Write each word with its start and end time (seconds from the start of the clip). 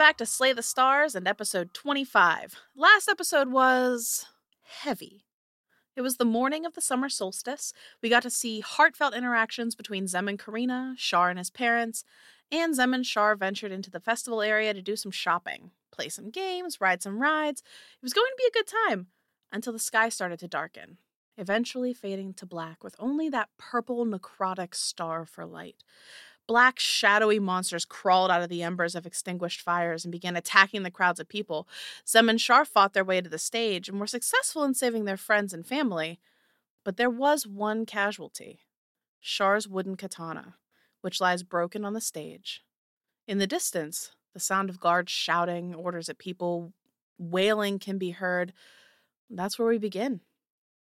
back 0.00 0.16
to 0.16 0.24
Slay 0.24 0.54
the 0.54 0.62
Stars 0.62 1.14
and 1.14 1.28
episode 1.28 1.74
25. 1.74 2.56
Last 2.74 3.06
episode 3.06 3.52
was 3.52 4.24
heavy. 4.62 5.26
It 5.94 6.00
was 6.00 6.16
the 6.16 6.24
morning 6.24 6.64
of 6.64 6.72
the 6.72 6.80
summer 6.80 7.10
solstice. 7.10 7.74
We 8.02 8.08
got 8.08 8.22
to 8.22 8.30
see 8.30 8.60
heartfelt 8.60 9.14
interactions 9.14 9.74
between 9.74 10.06
Zem 10.06 10.26
and 10.26 10.38
Karina, 10.38 10.94
Char 10.96 11.28
and 11.28 11.38
his 11.38 11.50
parents, 11.50 12.02
and 12.50 12.74
Zem 12.74 12.94
and 12.94 13.04
Char 13.04 13.36
ventured 13.36 13.72
into 13.72 13.90
the 13.90 14.00
festival 14.00 14.40
area 14.40 14.72
to 14.72 14.80
do 14.80 14.96
some 14.96 15.12
shopping, 15.12 15.70
play 15.92 16.08
some 16.08 16.30
games, 16.30 16.80
ride 16.80 17.02
some 17.02 17.20
rides. 17.20 17.60
It 17.60 18.02
was 18.02 18.14
going 18.14 18.30
to 18.30 18.42
be 18.42 18.48
a 18.48 18.58
good 18.58 18.72
time 18.88 19.08
until 19.52 19.74
the 19.74 19.78
sky 19.78 20.08
started 20.08 20.38
to 20.38 20.48
darken, 20.48 20.96
eventually 21.36 21.92
fading 21.92 22.32
to 22.34 22.46
black 22.46 22.82
with 22.82 22.96
only 22.98 23.28
that 23.28 23.50
purple 23.58 24.06
necrotic 24.06 24.74
star 24.74 25.26
for 25.26 25.44
light. 25.44 25.84
Black, 26.50 26.80
shadowy 26.80 27.38
monsters 27.38 27.84
crawled 27.84 28.28
out 28.28 28.42
of 28.42 28.48
the 28.48 28.64
embers 28.64 28.96
of 28.96 29.06
extinguished 29.06 29.60
fires 29.60 30.04
and 30.04 30.10
began 30.10 30.34
attacking 30.34 30.82
the 30.82 30.90
crowds 30.90 31.20
of 31.20 31.28
people. 31.28 31.68
Zem 32.08 32.28
and 32.28 32.40
Char 32.40 32.64
fought 32.64 32.92
their 32.92 33.04
way 33.04 33.20
to 33.20 33.28
the 33.28 33.38
stage 33.38 33.88
and 33.88 34.00
were 34.00 34.06
successful 34.08 34.64
in 34.64 34.74
saving 34.74 35.04
their 35.04 35.16
friends 35.16 35.54
and 35.54 35.64
family. 35.64 36.18
But 36.82 36.96
there 36.96 37.08
was 37.08 37.46
one 37.46 37.86
casualty 37.86 38.62
Char's 39.20 39.68
wooden 39.68 39.96
katana, 39.96 40.56
which 41.02 41.20
lies 41.20 41.44
broken 41.44 41.84
on 41.84 41.92
the 41.92 42.00
stage. 42.00 42.64
In 43.28 43.38
the 43.38 43.46
distance, 43.46 44.10
the 44.34 44.40
sound 44.40 44.70
of 44.70 44.80
guards 44.80 45.12
shouting 45.12 45.72
orders 45.72 46.08
at 46.08 46.18
people, 46.18 46.72
wailing 47.16 47.78
can 47.78 47.96
be 47.96 48.10
heard. 48.10 48.52
That's 49.30 49.56
where 49.56 49.68
we 49.68 49.78
begin. 49.78 50.20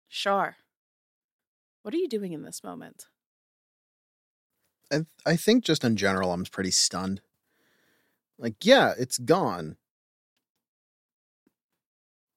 Char, 0.10 0.56
what 1.84 1.94
are 1.94 1.98
you 1.98 2.10
doing 2.10 2.34
in 2.34 2.42
this 2.42 2.64
moment? 2.64 3.06
I, 4.92 5.06
I 5.26 5.36
think 5.36 5.64
just 5.64 5.84
in 5.84 5.96
general, 5.96 6.34
I'm 6.34 6.44
pretty 6.46 6.72
stunned. 6.72 7.22
Like, 8.38 8.66
yeah, 8.66 8.94
it's 8.98 9.18
gone. 9.18 9.78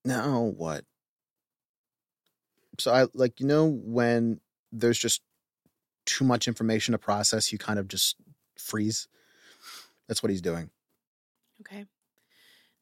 Now 0.05 0.41
what? 0.43 0.85
So 2.79 2.93
I 2.93 3.07
like 3.15 3.41
you 3.41 3.47
know 3.47 3.67
when 3.67 4.41
there's 4.73 4.99
just 4.99 5.23
too 6.05 6.25
much 6.25 6.47
information 6.49 6.93
to 6.93 6.99
process, 6.99 7.53
you 7.53 7.59
kind 7.59 7.79
of 7.79 7.89
just 7.89 8.17
freeze. 8.59 9.09
That's 10.07 10.23
what 10.23 10.31
he's 10.31 10.43
doing. 10.43 10.71
Okay. 11.61 11.87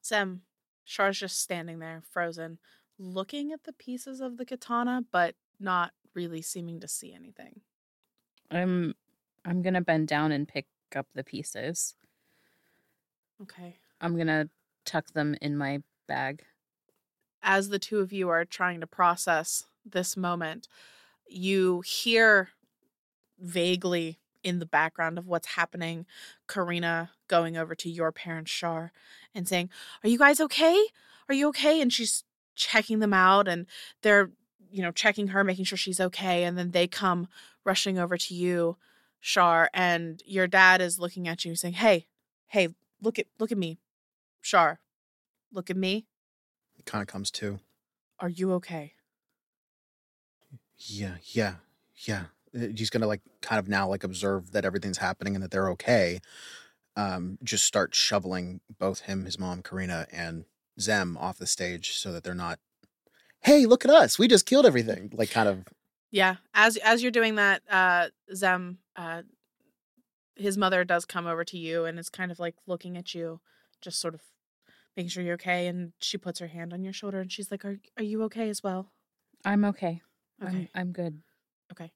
Zem, 0.05 0.43
Char's 0.85 1.19
just 1.19 1.41
standing 1.41 1.79
there, 1.79 2.03
frozen, 2.11 2.59
looking 2.99 3.53
at 3.53 3.65
the 3.65 3.73
pieces 3.73 4.21
of 4.21 4.37
the 4.37 4.45
katana, 4.45 5.05
but 5.13 5.37
not 5.61 5.93
really 6.15 6.43
seeming 6.43 6.81
to 6.81 6.89
see 6.89 7.15
anything. 7.15 7.61
I'm 8.51 8.95
I'm 9.45 9.63
gonna 9.63 9.81
bend 9.81 10.09
down 10.09 10.33
and 10.33 10.49
pick 10.49 10.67
up 10.95 11.07
the 11.15 11.25
pieces. 11.25 11.95
Okay. 13.41 13.79
I'm 14.01 14.17
gonna 14.17 14.49
tuck 14.85 15.13
them 15.13 15.37
in 15.41 15.57
my 15.57 15.81
bag. 16.07 16.45
As 17.43 17.69
the 17.69 17.79
two 17.79 18.01
of 18.01 18.13
you 18.13 18.29
are 18.29 18.45
trying 18.45 18.81
to 18.81 18.87
process 18.87 19.65
this 19.85 20.17
moment, 20.17 20.69
you 21.29 21.83
hear 21.85 22.51
vaguely 23.39 24.19
in 24.43 24.59
the 24.59 24.67
background 24.67 25.19
of 25.19 25.27
what's 25.27 25.49
happening 25.49 26.07
Karina 26.49 27.11
going 27.29 27.57
over 27.57 27.75
to 27.75 27.91
your 27.91 28.13
parents, 28.13 28.53
Char, 28.53 28.93
and 29.35 29.49
saying, 29.49 29.71
Are 30.05 30.09
you 30.09 30.19
guys 30.19 30.41
okay? 30.41 30.87
Are 31.29 31.35
you 31.35 31.49
okay? 31.49 31.81
And 31.81 31.93
she's 31.93 32.25
checking 32.55 32.99
them 32.99 33.15
out 33.15 33.49
and 33.49 33.67
they're, 34.03 34.31
you 34.71 34.83
know, 34.83 34.91
checking 34.91 35.29
her, 35.29 35.45
making 35.45 35.65
sure 35.65 35.79
she's 35.79 36.01
okay. 36.01 36.45
And 36.45 36.59
then 36.59 36.73
they 36.73 36.87
come 36.87 37.29
rushing 37.65 37.99
over 37.99 38.17
to 38.17 38.35
you 38.35 38.77
Char, 39.23 39.71
and 39.73 40.21
your 40.27 40.47
dad 40.49 40.83
is 40.83 40.99
looking 40.99 41.29
at 41.29 41.45
you 41.45 41.55
saying, 41.55 41.75
Hey, 41.75 42.07
hey, 42.49 42.69
look 43.01 43.19
at 43.19 43.27
look 43.39 43.53
at 43.53 43.59
me. 43.59 43.79
Char, 44.43 44.81
look 45.53 45.71
at 45.71 45.77
me. 45.77 46.07
He 46.75 46.83
kind 46.83 47.01
of 47.01 47.09
comes 47.09 47.31
to. 47.33 47.61
Are 48.19 48.29
you 48.29 48.53
okay? 48.55 48.95
Yeah, 50.77 51.17
yeah, 51.23 51.55
yeah. 51.95 52.25
Uh, 52.55 52.67
he's 52.77 52.91
gonna 52.91 53.07
like 53.07 53.21
kind 53.41 53.59
of 53.59 53.69
now 53.69 53.89
like 53.89 54.05
observe 54.05 54.53
that 54.53 54.65
everything's 54.65 54.99
happening 54.99 55.35
and 55.35 55.43
that 55.43 55.51
they're 55.51 55.71
okay. 55.71 56.21
Um, 56.97 57.39
just 57.43 57.65
start 57.65 57.95
shoveling 57.95 58.61
both 58.79 59.01
him, 59.03 59.25
his 59.25 59.39
mom, 59.39 59.63
Karina, 59.63 60.07
and 60.13 60.45
Zem 60.81 61.17
off 61.17 61.39
the 61.39 61.47
stage 61.47 61.93
so 61.97 62.13
that 62.13 62.25
they're 62.25 62.35
not. 62.35 62.59
Hey, 63.41 63.67
look 63.67 63.85
at 63.85 63.91
us! 63.91 64.19
We 64.19 64.29
just 64.29 64.47
killed 64.47 64.67
everything. 64.67 65.11
Like 65.15 65.31
kind 65.31 65.49
of 65.49 65.65
Yeah. 66.11 66.37
As 66.55 66.77
as 66.79 67.03
you're 67.03 67.13
doing 67.13 67.37
that, 67.37 67.63
uh 67.71 68.09
Zem 68.35 68.79
uh 68.97 69.23
his 70.35 70.57
mother 70.57 70.85
does 70.85 71.05
come 71.05 71.27
over 71.27 71.45
to 71.45 71.59
you 71.59 71.85
and 71.85 71.99
is 71.99 72.09
kind 72.09 72.33
of 72.33 72.39
like 72.39 72.55
looking 72.67 72.97
at 72.97 73.15
you, 73.15 73.41
just 73.81 74.01
sort 74.01 74.15
of 74.15 74.23
making 74.97 75.11
sure 75.11 75.23
you're 75.23 75.35
okay. 75.35 75.67
And 75.67 75.93
she 76.01 76.17
puts 76.17 76.41
her 76.41 76.47
hand 76.47 76.73
on 76.73 76.83
your 76.83 76.93
shoulder 76.93 77.21
and 77.21 77.31
she's 77.31 77.51
like, 77.51 77.65
Are 77.65 77.79
are 77.99 78.05
you 78.05 78.23
okay 78.25 78.49
as 78.49 78.63
well? 78.63 78.93
I'm 79.45 79.65
okay. 79.67 80.01
Okay. 80.43 80.57
I'm, 80.57 80.69
I'm 80.75 80.93
good. 80.93 81.23
Okay. 81.73 81.93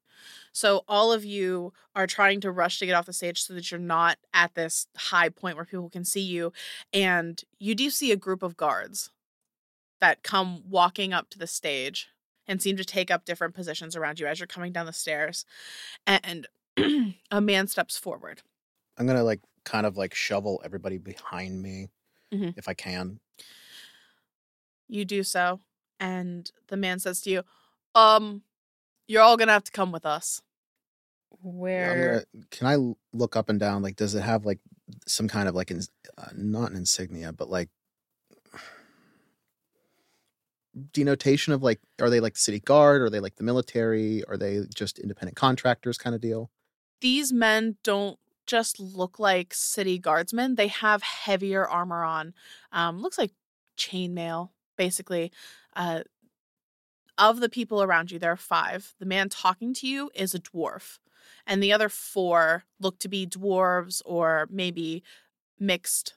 So 0.52 0.84
all 0.88 1.12
of 1.12 1.24
you 1.24 1.72
are 1.94 2.06
trying 2.06 2.40
to 2.40 2.50
rush 2.50 2.78
to 2.78 2.86
get 2.86 2.94
off 2.94 3.06
the 3.06 3.12
stage 3.12 3.42
so 3.42 3.52
that 3.54 3.70
you're 3.70 3.78
not 3.78 4.18
at 4.32 4.54
this 4.54 4.86
high 4.96 5.28
point 5.28 5.56
where 5.56 5.66
people 5.66 5.90
can 5.90 6.04
see 6.04 6.22
you. 6.22 6.52
And 6.92 7.42
you 7.58 7.74
do 7.74 7.90
see 7.90 8.10
a 8.10 8.16
group 8.16 8.42
of 8.42 8.56
guards 8.56 9.10
that 10.00 10.22
come 10.22 10.62
walking 10.68 11.12
up 11.12 11.28
to 11.30 11.38
the 11.38 11.46
stage 11.46 12.08
and 12.48 12.62
seem 12.62 12.76
to 12.76 12.84
take 12.84 13.10
up 13.10 13.24
different 13.24 13.54
positions 13.54 13.96
around 13.96 14.18
you 14.18 14.26
as 14.26 14.38
you're 14.38 14.46
coming 14.46 14.72
down 14.72 14.86
the 14.86 14.92
stairs. 14.92 15.44
And 16.06 16.46
a 17.31 17.41
man 17.41 17.66
steps 17.66 17.97
forward. 17.98 18.42
I'm 18.98 19.06
gonna 19.06 19.25
like 19.25 19.41
kind 19.64 19.87
of 19.87 19.97
like 19.97 20.14
shovel 20.14 20.60
everybody 20.64 20.98
behind 20.98 21.62
me 21.62 21.88
Mhm. 22.32 22.54
if 22.56 22.69
I 22.69 22.75
can. 22.75 23.20
You 24.88 25.04
do 25.04 25.22
so. 25.22 25.60
And 26.00 26.50
the 26.69 26.76
man 26.76 26.98
says 26.98 27.20
to 27.22 27.31
you, 27.31 27.42
Um, 27.94 28.42
you're 29.09 29.22
all 29.22 29.37
gonna 29.37 29.53
have 29.53 29.64
to 29.64 29.72
come 29.72 29.92
with 29.92 30.04
us. 30.06 30.42
Yeah, 31.32 31.38
Where 31.42 31.94
gonna, 32.32 32.47
can 32.50 32.66
I 32.66 32.94
look 33.16 33.37
up 33.37 33.48
and 33.48 33.58
down? 33.60 33.82
Like, 33.82 33.97
does 33.97 34.14
it 34.14 34.22
have 34.22 34.44
like 34.47 34.60
some 35.06 35.28
kind 35.28 35.48
of 35.48 35.54
like 35.54 35.70
ins- 35.70 35.91
uh, 36.19 36.28
not 36.34 36.70
an 36.70 36.76
insignia, 36.76 37.32
but 37.32 37.48
like 37.50 37.69
denotation 40.93 41.53
of 41.53 41.62
like, 41.62 41.81
are 42.00 42.10
they 42.10 42.20
like 42.20 42.34
the 42.34 42.41
city 42.41 42.60
guard? 42.60 43.03
Are 43.03 43.10
they 43.10 43.20
like 43.20 43.37
the 43.37 43.44
military? 43.44 44.25
Are 44.25 44.37
they 44.37 44.62
just 44.75 44.98
independent 44.98 45.37
contractors 45.37 45.98
kind 45.98 46.14
of 46.14 46.20
deal? 46.20 46.50
These 47.00 47.32
men 47.32 47.76
don't 47.82 48.18
just 48.46 48.78
look 48.78 49.18
like 49.18 49.52
city 49.52 49.98
guardsmen. 49.98 50.54
They 50.54 50.68
have 50.68 51.02
heavier 51.02 51.66
armor 51.66 52.04
on. 52.04 52.32
Um, 52.72 53.00
looks 53.00 53.18
like 53.18 53.32
chainmail, 53.76 54.50
basically. 54.76 55.32
Uh, 55.74 56.02
of 57.18 57.40
the 57.40 57.48
people 57.48 57.82
around 57.82 58.10
you, 58.10 58.18
there 58.18 58.32
are 58.32 58.36
five. 58.36 58.94
The 58.98 59.06
man 59.06 59.28
talking 59.28 59.74
to 59.74 59.86
you 59.86 60.10
is 60.14 60.34
a 60.34 60.38
dwarf, 60.40 60.98
and 61.46 61.62
the 61.62 61.72
other 61.72 61.88
four 61.88 62.64
look 62.78 62.98
to 63.00 63.08
be 63.08 63.26
dwarves 63.26 64.02
or 64.04 64.46
maybe 64.50 65.02
mixed 65.58 66.14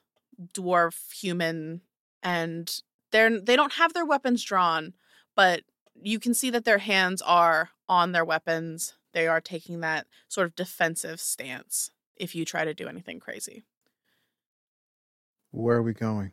dwarf 0.52 1.12
human. 1.12 1.80
And 2.22 2.82
they're 3.12 3.40
they 3.40 3.56
don't 3.56 3.74
have 3.74 3.94
their 3.94 4.04
weapons 4.04 4.44
drawn, 4.44 4.94
but 5.34 5.62
you 6.02 6.18
can 6.18 6.34
see 6.34 6.50
that 6.50 6.64
their 6.64 6.78
hands 6.78 7.22
are 7.22 7.70
on 7.88 8.12
their 8.12 8.24
weapons. 8.24 8.94
They 9.12 9.26
are 9.26 9.40
taking 9.40 9.80
that 9.80 10.06
sort 10.28 10.46
of 10.46 10.54
defensive 10.54 11.20
stance 11.20 11.90
if 12.16 12.34
you 12.34 12.44
try 12.44 12.64
to 12.64 12.74
do 12.74 12.88
anything 12.88 13.18
crazy. 13.20 13.64
Where 15.50 15.78
are 15.78 15.82
we 15.82 15.94
going? 15.94 16.32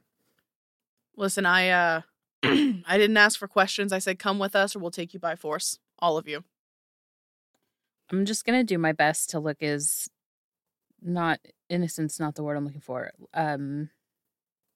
Listen, 1.15 1.45
I 1.45 1.69
uh 1.69 2.01
I 2.43 2.97
didn't 2.97 3.17
ask 3.17 3.39
for 3.39 3.47
questions. 3.47 3.91
I 3.91 3.99
said 3.99 4.19
come 4.19 4.39
with 4.39 4.55
us 4.55 4.75
or 4.75 4.79
we'll 4.79 4.91
take 4.91 5.13
you 5.13 5.19
by 5.19 5.35
force. 5.35 5.79
All 5.99 6.17
of 6.17 6.27
you. 6.27 6.43
I'm 8.11 8.25
just 8.25 8.45
gonna 8.45 8.63
do 8.63 8.77
my 8.77 8.91
best 8.91 9.31
to 9.31 9.39
look 9.39 9.63
as 9.63 10.07
not 11.01 11.39
innocent's 11.69 12.19
not 12.19 12.35
the 12.35 12.43
word 12.43 12.57
I'm 12.57 12.65
looking 12.65 12.81
for. 12.81 13.11
Um 13.33 13.89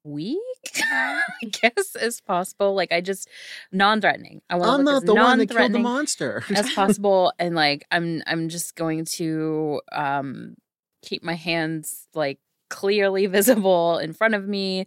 weak, 0.04 0.40
I 0.76 1.22
guess, 1.52 1.96
as 1.96 2.22
possible. 2.22 2.74
Like 2.76 2.92
I 2.92 3.02
just 3.02 3.28
non-threatening. 3.72 4.42
I 4.50 4.56
want. 4.56 4.80
I'm 4.80 4.86
not 4.86 5.06
the 5.06 5.16
one 5.16 5.40
that 5.40 5.50
killed 5.50 5.74
the 5.74 5.80
monster. 5.80 6.44
as 6.50 6.72
possible, 6.76 7.34
and 7.40 7.56
like 7.56 7.86
I'm 7.92 8.22
I'm 8.28 8.50
just 8.50 8.76
going 8.76 9.06
to 9.18 9.82
um 9.92 10.56
keep 11.02 11.24
my 11.24 11.34
hands 11.36 12.08
like 12.14 12.40
clearly 12.70 13.26
visible 13.28 13.98
in 13.98 14.14
front 14.14 14.36
of 14.36 14.48
me 14.48 14.86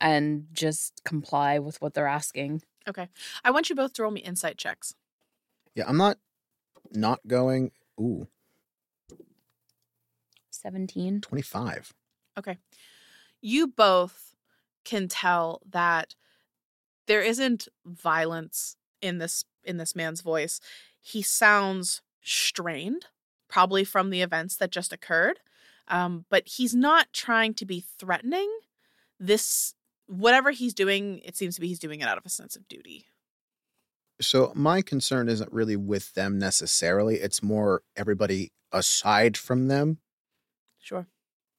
and 0.00 0.46
just 0.52 1.02
comply 1.04 1.58
with 1.58 1.80
what 1.82 1.94
they're 1.94 2.06
asking. 2.06 2.62
Okay. 2.88 3.08
I 3.44 3.50
want 3.50 3.68
you 3.68 3.76
both 3.76 3.92
to 3.94 4.02
roll 4.02 4.10
me 4.10 4.20
insight 4.20 4.56
checks. 4.56 4.94
yeah, 5.74 5.84
I'm 5.86 5.96
not 5.98 6.18
not 6.92 7.20
going. 7.26 7.70
Ooh, 8.00 8.26
17. 10.50 11.20
25. 11.20 11.92
Okay. 12.38 12.58
You 13.40 13.66
both 13.66 14.29
can 14.84 15.08
tell 15.08 15.60
that 15.68 16.14
there 17.06 17.22
isn't 17.22 17.68
violence 17.84 18.76
in 19.00 19.18
this 19.18 19.44
in 19.64 19.76
this 19.76 19.94
man's 19.94 20.20
voice. 20.20 20.60
He 21.00 21.22
sounds 21.22 22.02
strained, 22.22 23.06
probably 23.48 23.84
from 23.84 24.10
the 24.10 24.22
events 24.22 24.56
that 24.56 24.70
just 24.70 24.92
occurred. 24.92 25.40
Um, 25.88 26.24
but 26.30 26.46
he's 26.46 26.74
not 26.74 27.12
trying 27.12 27.54
to 27.54 27.66
be 27.66 27.84
threatening. 27.98 28.50
this 29.18 29.74
whatever 30.06 30.50
he's 30.50 30.74
doing, 30.74 31.20
it 31.24 31.36
seems 31.36 31.54
to 31.54 31.60
be 31.60 31.68
he's 31.68 31.78
doing 31.78 32.00
it 32.00 32.08
out 32.08 32.18
of 32.18 32.26
a 32.26 32.30
sense 32.30 32.56
of 32.56 32.66
duty. 32.68 33.06
So 34.20 34.52
my 34.54 34.82
concern 34.82 35.28
isn't 35.28 35.52
really 35.52 35.76
with 35.76 36.14
them 36.14 36.38
necessarily. 36.38 37.16
It's 37.16 37.42
more 37.42 37.82
everybody 37.96 38.52
aside 38.72 39.36
from 39.36 39.68
them. 39.68 39.98
Sure. 40.78 41.06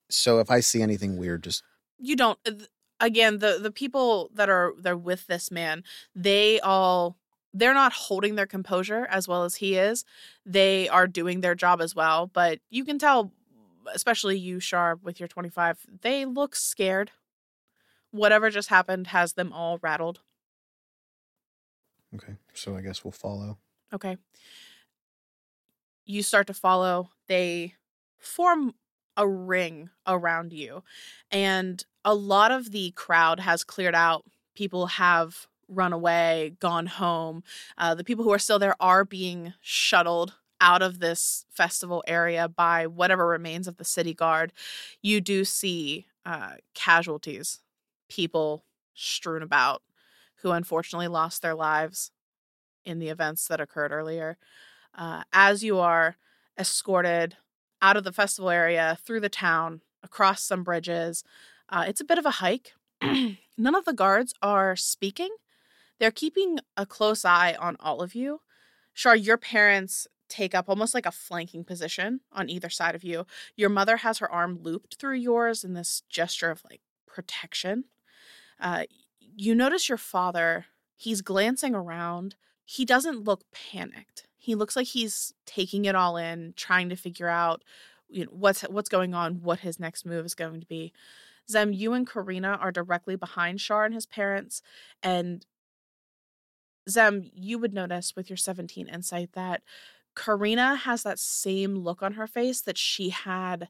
So 0.10 0.40
if 0.40 0.52
I 0.52 0.60
see 0.60 0.82
anything 0.82 1.18
weird, 1.18 1.44
just 1.44 1.64
You 1.98 2.16
don't 2.16 2.40
uh, 2.46 2.52
again, 3.02 3.40
the 3.40 3.60
the 3.62 3.72
people 3.72 4.32
that 4.34 4.50
are 4.50 4.74
they're 4.78 4.96
with 4.96 5.28
this 5.28 5.52
man, 5.52 5.84
they 6.16 6.60
all 6.62 7.18
they're 7.54 7.74
not 7.74 7.92
holding 7.92 8.36
their 8.36 8.46
composure 8.46 9.06
as 9.10 9.28
well 9.28 9.44
as 9.44 9.56
he 9.56 9.76
is. 9.78 10.06
They 10.46 10.88
are 10.88 11.08
doing 11.08 11.42
their 11.42 11.56
job 11.56 11.82
as 11.82 11.94
well, 11.94 12.28
but 12.28 12.60
you 12.70 12.86
can 12.86 12.98
tell 12.98 13.34
especially 13.94 14.38
you 14.38 14.60
sharp 14.60 15.04
with 15.04 15.20
your 15.20 15.28
25, 15.28 15.86
they 16.02 16.26
look 16.26 16.56
scared. 16.56 17.12
Whatever 18.12 18.50
just 18.50 18.70
happened 18.70 19.08
has 19.08 19.34
them 19.34 19.52
all 19.54 19.80
rattled. 19.82 20.20
okay. 22.16 22.36
So 22.54 22.76
I 22.76 22.82
guess 22.82 23.04
we'll 23.04 23.12
follow. 23.12 23.58
Okay. 23.94 24.18
You 26.06 26.24
start 26.24 26.48
to 26.48 26.54
follow. 26.54 27.10
They 27.28 27.76
form 28.20 28.76
a 29.16 29.28
ring 29.28 29.90
around 30.06 30.54
you. 30.54 30.84
And 31.32 31.84
a 32.04 32.14
lot 32.14 32.52
of 32.52 32.72
the 32.72 32.92
crowd 32.92 33.40
has 33.40 33.64
cleared 33.64 33.96
out. 33.96 34.26
People 34.56 34.88
have 34.88 35.48
run 35.68 35.94
away, 35.94 36.56
gone 36.60 36.88
home. 36.88 37.44
Uh, 37.78 37.96
the 37.96 38.04
people 38.04 38.24
who 38.24 38.34
are 38.34 38.40
still 38.40 38.60
there 38.60 38.76
are 38.80 39.06
being 39.06 39.54
shuttled 39.62 40.36
out 40.60 40.82
of 40.82 41.00
this 41.00 41.46
festival 41.50 42.04
area 42.06 42.48
by 42.48 42.86
whatever 42.86 43.26
remains 43.28 43.68
of 43.68 43.78
the 43.78 43.86
city 43.86 44.14
guard. 44.14 44.54
You 45.02 45.22
do 45.22 45.44
see 45.44 46.08
uh, 46.26 46.56
casualties, 46.76 47.62
people 48.10 48.66
strewn 48.94 49.42
about 49.42 49.82
who 50.42 50.52
unfortunately 50.52 51.08
lost 51.08 51.42
their 51.42 51.56
lives 51.56 52.12
in 52.86 53.00
the 53.00 53.10
events 53.10 53.48
that 53.48 53.62
occurred 53.62 53.92
earlier. 53.92 54.38
Uh, 54.96 55.24
as 55.32 55.64
you 55.64 55.80
are 55.80 56.18
escorted 56.60 57.38
out 57.82 57.98
of 57.98 58.04
the 58.04 58.12
festival 58.12 58.50
area, 58.50 58.98
through 59.04 59.20
the 59.20 59.30
town, 59.30 59.82
across 60.04 60.44
some 60.44 60.64
bridges, 60.64 61.24
uh, 61.72 61.86
it's 61.88 62.02
a 62.02 62.06
bit 62.06 62.18
of 62.18 62.26
a 62.26 62.32
hike. 62.32 62.74
None 63.02 63.76
of 63.76 63.86
the 63.86 63.94
guards 63.94 64.34
are 64.42 64.76
speaking. 64.76 65.30
They're 66.00 66.12
keeping 66.12 66.60
a 66.76 66.86
close 66.86 67.24
eye 67.24 67.56
on 67.60 67.78
all 67.80 68.02
of 68.02 68.16
you. 68.16 68.42
Char, 68.94 69.16
your 69.16 69.38
parents 69.38 70.08
take 70.28 70.56
up 70.56 70.70
almost 70.70 70.94
like 70.94 71.06
a 71.06 71.12
flanking 71.12 71.64
position 71.64 72.22
on 72.32 72.50
either 72.50 72.70
side 72.70 72.96
of 72.96 73.04
you. 73.04 73.26
Your 73.56 73.70
mother 73.70 73.98
has 73.98 74.20
her 74.20 74.32
arm 74.32 74.60
looped 74.62 74.96
through 74.96 75.16
yours 75.16 75.64
in 75.64 75.74
this 75.74 76.04
gesture 76.10 76.50
of 76.50 76.64
like 76.70 76.82
protection. 77.06 77.86
Uh, 78.60 78.84
you 79.20 79.54
notice 79.54 79.90
your 79.90 79.98
father, 79.98 80.66
he's 80.96 81.22
glancing 81.22 81.76
around. 81.76 82.36
He 82.66 82.86
doesn't 82.86 83.24
look 83.24 83.44
panicked. 83.52 84.28
He 84.38 84.56
looks 84.56 84.76
like 84.76 84.88
he's 84.88 85.34
taking 85.46 85.86
it 85.86 85.96
all 85.96 86.18
in, 86.18 86.54
trying 86.56 86.90
to 86.90 86.96
figure 86.96 87.28
out 87.28 87.64
you 88.10 88.26
know, 88.26 88.32
what's 88.32 88.62
what's 88.64 88.90
going 88.90 89.14
on, 89.14 89.42
what 89.42 89.60
his 89.60 89.80
next 89.80 90.06
move 90.06 90.26
is 90.26 90.34
going 90.34 90.62
to 90.62 90.68
be. 90.68 90.94
Zem, 91.50 91.74
you 91.74 91.94
and 91.94 92.08
Karina 92.08 92.58
are 92.62 92.72
directly 92.72 93.16
behind 93.16 93.60
Char 93.60 93.86
and 93.86 93.94
his 93.94 94.06
parents, 94.06 94.62
and 95.04 95.46
Zem, 96.90 97.30
you 97.34 97.60
would 97.60 97.74
notice 97.74 98.16
with 98.16 98.30
your 98.30 98.38
17 98.38 98.88
insight 98.88 99.34
that 99.34 99.62
Karina 100.16 100.76
has 100.76 101.04
that 101.04 101.20
same 101.20 101.76
look 101.76 102.02
on 102.02 102.14
her 102.14 102.28
face 102.28 102.62
that 102.62 102.78
she 102.78 103.10
had 103.10 103.70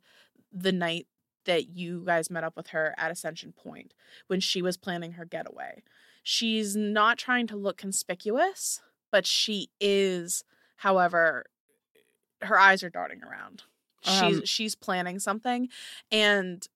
the 0.51 0.71
night 0.71 1.07
that 1.45 1.69
you 1.69 2.03
guys 2.05 2.29
met 2.29 2.43
up 2.43 2.55
with 2.55 2.67
her 2.67 2.93
at 2.97 3.11
Ascension 3.11 3.51
Point 3.51 3.93
when 4.27 4.39
she 4.39 4.61
was 4.61 4.77
planning 4.77 5.13
her 5.13 5.25
getaway. 5.25 5.81
She's 6.23 6.75
not 6.75 7.17
trying 7.17 7.47
to 7.47 7.55
look 7.55 7.77
conspicuous, 7.77 8.81
but 9.11 9.25
she 9.25 9.69
is, 9.79 10.43
however, 10.77 11.45
her 12.41 12.59
eyes 12.59 12.83
are 12.83 12.89
darting 12.89 13.21
around. 13.23 13.63
She's 14.03 14.37
Um, 14.37 14.45
she's 14.45 14.75
planning 14.75 15.19
something 15.19 15.69
and 16.11 16.67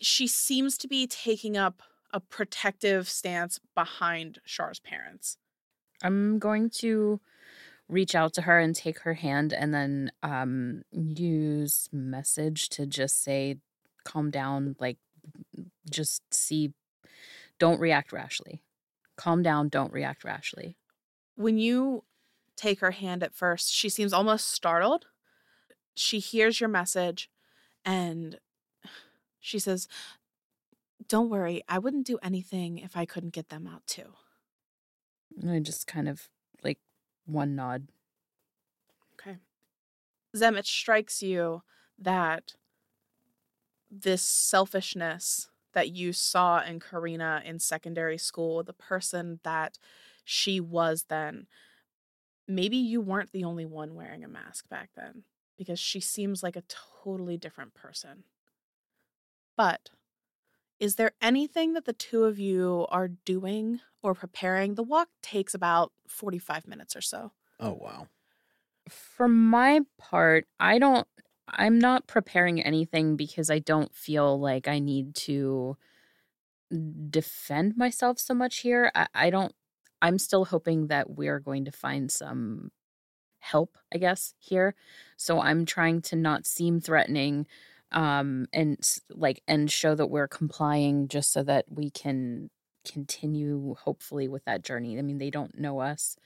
she 0.00 0.26
seems 0.26 0.76
to 0.78 0.88
be 0.88 1.06
taking 1.06 1.56
up 1.56 1.82
a 2.12 2.20
protective 2.20 3.08
stance 3.08 3.60
behind 3.74 4.38
Char's 4.44 4.78
parents. 4.80 5.38
I'm 6.02 6.38
going 6.38 6.70
to 6.78 7.20
reach 7.88 8.14
out 8.14 8.32
to 8.34 8.42
her 8.42 8.58
and 8.58 8.74
take 8.74 9.00
her 9.00 9.14
hand 9.14 9.52
and 9.52 9.72
then 9.72 10.10
um 10.22 10.82
use 10.90 11.88
message 11.92 12.68
to 12.68 12.84
just 12.84 13.22
say 13.22 13.58
calm 14.04 14.28
down 14.28 14.74
like 14.80 14.98
just 15.88 16.22
see 16.34 16.72
don't 17.58 17.80
react 17.80 18.12
rashly. 18.12 18.62
Calm 19.16 19.42
down, 19.42 19.68
don't 19.68 19.92
react 19.92 20.24
rashly. 20.24 20.76
When 21.36 21.58
you 21.58 22.04
take 22.56 22.80
her 22.80 22.90
hand 22.90 23.22
at 23.22 23.34
first, 23.34 23.72
she 23.72 23.88
seems 23.88 24.12
almost 24.12 24.48
startled. 24.48 25.06
She 25.94 26.18
hears 26.18 26.60
your 26.60 26.68
message 26.68 27.30
and 27.84 28.38
she 29.46 29.60
says, 29.60 29.86
Don't 31.08 31.30
worry, 31.30 31.62
I 31.68 31.78
wouldn't 31.78 32.06
do 32.06 32.18
anything 32.20 32.78
if 32.78 32.96
I 32.96 33.04
couldn't 33.04 33.32
get 33.32 33.48
them 33.48 33.66
out 33.66 33.86
too. 33.86 34.14
And 35.40 35.50
I 35.50 35.60
just 35.60 35.86
kind 35.86 36.08
of 36.08 36.28
like 36.64 36.78
one 37.26 37.54
nod. 37.54 37.86
Okay. 39.14 39.36
Zem, 40.36 40.56
it 40.56 40.66
strikes 40.66 41.22
you 41.22 41.62
that 41.96 42.54
this 43.88 44.22
selfishness 44.22 45.48
that 45.74 45.90
you 45.90 46.12
saw 46.12 46.60
in 46.60 46.80
Karina 46.80 47.40
in 47.44 47.60
secondary 47.60 48.18
school, 48.18 48.64
the 48.64 48.72
person 48.72 49.38
that 49.44 49.78
she 50.24 50.58
was 50.58 51.04
then, 51.08 51.46
maybe 52.48 52.76
you 52.76 53.00
weren't 53.00 53.30
the 53.30 53.44
only 53.44 53.64
one 53.64 53.94
wearing 53.94 54.24
a 54.24 54.28
mask 54.28 54.68
back 54.68 54.90
then 54.96 55.22
because 55.56 55.78
she 55.78 56.00
seems 56.00 56.42
like 56.42 56.56
a 56.56 56.64
totally 57.04 57.36
different 57.36 57.74
person. 57.74 58.24
But 59.56 59.90
is 60.78 60.96
there 60.96 61.12
anything 61.22 61.72
that 61.72 61.84
the 61.84 61.92
two 61.92 62.24
of 62.24 62.38
you 62.38 62.86
are 62.90 63.08
doing 63.08 63.80
or 64.02 64.14
preparing? 64.14 64.74
The 64.74 64.82
walk 64.82 65.08
takes 65.22 65.54
about 65.54 65.92
45 66.08 66.66
minutes 66.66 66.94
or 66.94 67.00
so. 67.00 67.32
Oh 67.58 67.78
wow. 67.80 68.08
For 68.88 69.26
my 69.26 69.80
part, 69.98 70.46
I 70.60 70.78
don't 70.78 71.06
I'm 71.48 71.78
not 71.78 72.06
preparing 72.06 72.60
anything 72.62 73.16
because 73.16 73.50
I 73.50 73.60
don't 73.60 73.94
feel 73.94 74.38
like 74.38 74.68
I 74.68 74.80
need 74.80 75.14
to 75.14 75.76
defend 77.10 77.76
myself 77.76 78.18
so 78.18 78.34
much 78.34 78.58
here. 78.58 78.90
I, 78.94 79.06
I 79.14 79.30
don't 79.30 79.54
I'm 80.02 80.18
still 80.18 80.44
hoping 80.44 80.88
that 80.88 81.10
we're 81.10 81.40
going 81.40 81.64
to 81.64 81.72
find 81.72 82.10
some 82.10 82.70
help, 83.38 83.78
I 83.94 83.98
guess, 83.98 84.34
here. 84.38 84.74
So 85.16 85.40
I'm 85.40 85.64
trying 85.64 86.02
to 86.02 86.16
not 86.16 86.46
seem 86.46 86.80
threatening 86.80 87.46
um 87.96 88.46
and 88.54 88.78
like 89.10 89.42
and 89.48 89.72
show 89.72 89.96
that 89.96 90.08
we're 90.08 90.28
complying 90.28 91.08
just 91.08 91.32
so 91.32 91.44
that 91.44 91.66
we 91.70 91.90
can 91.90 92.50
continue 92.86 93.76
hopefully 93.76 94.28
with 94.28 94.44
that 94.46 94.64
journey. 94.64 94.98
I 94.98 95.02
mean, 95.02 95.18
they 95.18 95.30
don't 95.30 95.58
know 95.58 95.80
us. 95.80 96.18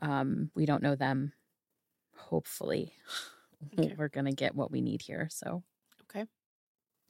Um 0.00 0.50
we 0.54 0.66
don't 0.66 0.82
know 0.82 0.96
them. 0.96 1.32
Hopefully 2.16 2.94
Okay. 3.64 3.98
we're 3.98 4.08
going 4.08 4.26
to 4.26 4.32
get 4.32 4.54
what 4.54 4.70
we 4.70 4.80
need 4.82 5.02
here. 5.02 5.28
So 5.30 5.64
Okay. 6.02 6.26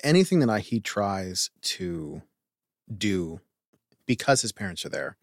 Anything 0.03 0.41
that 0.41 0.51
I 0.51 0.61
he 0.61 0.81
tries 0.81 1.51
to 1.63 2.23
do 2.97 3.41
because 4.07 4.43
his 4.43 4.53
parents 4.53 4.85
are 4.87 4.91
there, 4.91 5.19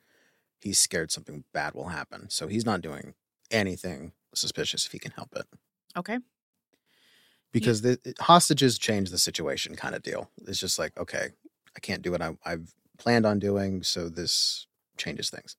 he's 0.59 0.79
scared 0.79 1.11
something 1.11 1.45
bad 1.53 1.75
will 1.75 1.89
happen. 1.89 2.29
So 2.29 2.47
he's 2.47 2.65
not 2.65 2.81
doing 2.81 3.15
anything 3.51 4.13
suspicious 4.35 4.85
if 4.87 4.93
he 4.93 4.99
can 4.99 5.11
help 5.13 5.35
it. 5.35 5.47
Okay. 5.95 6.19
Because 7.53 7.81
the 7.81 7.99
hostages 8.19 8.77
change 8.77 9.09
the 9.09 9.17
situation 9.17 9.75
kind 9.75 9.95
of 9.95 10.03
deal. 10.03 10.29
It's 10.45 10.59
just 10.59 10.77
like, 10.77 10.97
okay, 10.97 11.29
I 11.75 11.79
can't 11.79 12.01
do 12.01 12.11
what 12.11 12.21
I, 12.21 12.37
I've 12.45 12.73
planned 12.97 13.25
on 13.25 13.39
doing, 13.39 13.83
so 13.83 14.09
this 14.09 14.67
changes 14.97 15.29
things. 15.29 15.55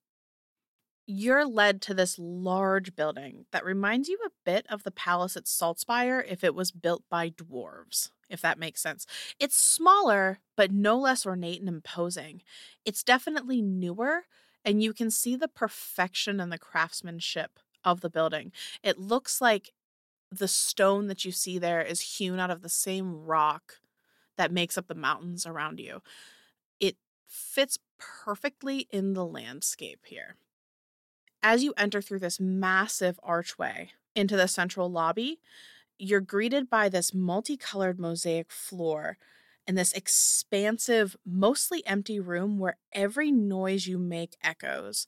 you're 1.11 1.47
led 1.47 1.80
to 1.80 1.95
this 1.95 2.18
large 2.18 2.95
building 2.95 3.47
that 3.50 3.64
reminds 3.64 4.09
you 4.09 4.18
a 4.26 4.30
bit 4.45 4.66
of 4.68 4.83
the 4.83 4.90
palace 4.90 5.38
at 5.38 5.45
Saltspire 5.45 6.23
if 6.28 6.45
it 6.45 6.54
was 6.54 6.71
built 6.71 7.02
by 7.09 7.30
dwarves, 7.30 8.11
if 8.28 8.42
that 8.42 8.59
makes 8.59 8.83
sense. 8.83 9.07
It's 9.40 9.57
smaller, 9.57 10.40
but 10.54 10.71
no 10.71 10.99
less 10.99 11.25
ornate 11.25 11.61
and 11.61 11.68
imposing. 11.68 12.42
It's 12.85 13.02
definitely 13.02 13.62
newer, 13.62 14.25
and 14.66 14.83
you 14.83 14.92
can 14.92 15.11
see 15.11 15.35
the 15.35 15.49
perfection 15.49 16.40
and 16.40 16.52
the 16.52 16.59
craftsmanship 16.59 17.59
of 17.83 18.02
the 18.02 18.11
building. 18.11 18.52
It 18.83 18.99
looks 18.99 19.40
like 19.40 19.73
the 20.30 20.49
stone 20.49 21.06
that 21.08 21.25
you 21.25 21.32
see 21.32 21.58
there 21.58 21.80
is 21.80 22.18
hewn 22.18 22.38
out 22.38 22.50
of 22.50 22.62
the 22.62 22.68
same 22.68 23.25
rock 23.25 23.75
that 24.37 24.52
makes 24.52 24.78
up 24.78 24.87
the 24.87 24.94
mountains 24.94 25.47
around 25.47 25.80
you. 25.80 26.02
It 26.80 26.97
fits 27.26 27.78
perfectly 27.99 28.87
in 28.90 29.14
the 29.14 29.25
landscape 29.26 30.00
here 30.06 30.37
as 31.42 31.62
you 31.62 31.73
enter 31.76 32.00
through 32.00 32.18
this 32.18 32.40
massive 32.40 33.18
archway 33.23 33.90
into 34.14 34.37
the 34.37 34.49
central 34.49 34.90
lobby, 34.90 35.40
you're 35.99 36.20
greeted 36.20 36.68
by 36.70 36.88
this 36.88 37.14
multicolored 37.14 37.99
mosaic 37.99 38.50
floor. 38.50 39.18
and 39.66 39.76
this 39.76 39.92
expansive, 39.92 41.14
mostly 41.26 41.87
empty 41.87 42.18
room 42.18 42.58
where 42.58 42.78
every 42.92 43.30
noise 43.30 43.87
you 43.87 43.99
make 43.99 44.35
echoes. 44.42 45.06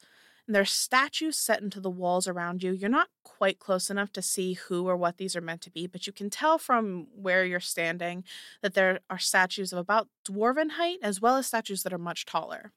There 0.50 0.62
are 0.62 0.64
statues 0.64 1.38
set 1.38 1.62
into 1.62 1.78
the 1.80 1.88
walls 1.88 2.26
around 2.26 2.64
you. 2.64 2.72
You're 2.72 2.90
not 2.90 3.06
quite 3.22 3.60
close 3.60 3.88
enough 3.88 4.10
to 4.14 4.20
see 4.20 4.54
who 4.54 4.88
or 4.88 4.96
what 4.96 5.16
these 5.16 5.36
are 5.36 5.40
meant 5.40 5.60
to 5.60 5.70
be, 5.70 5.86
but 5.86 6.08
you 6.08 6.12
can 6.12 6.28
tell 6.28 6.58
from 6.58 7.06
where 7.14 7.44
you're 7.44 7.60
standing 7.60 8.24
that 8.60 8.74
there 8.74 8.98
are 9.08 9.18
statues 9.18 9.72
of 9.72 9.78
about 9.78 10.08
dwarven 10.28 10.72
height 10.72 10.98
as 11.04 11.20
well 11.20 11.36
as 11.36 11.46
statues 11.46 11.84
that 11.84 11.92
are 11.92 11.98
much 11.98 12.26
taller. 12.26 12.72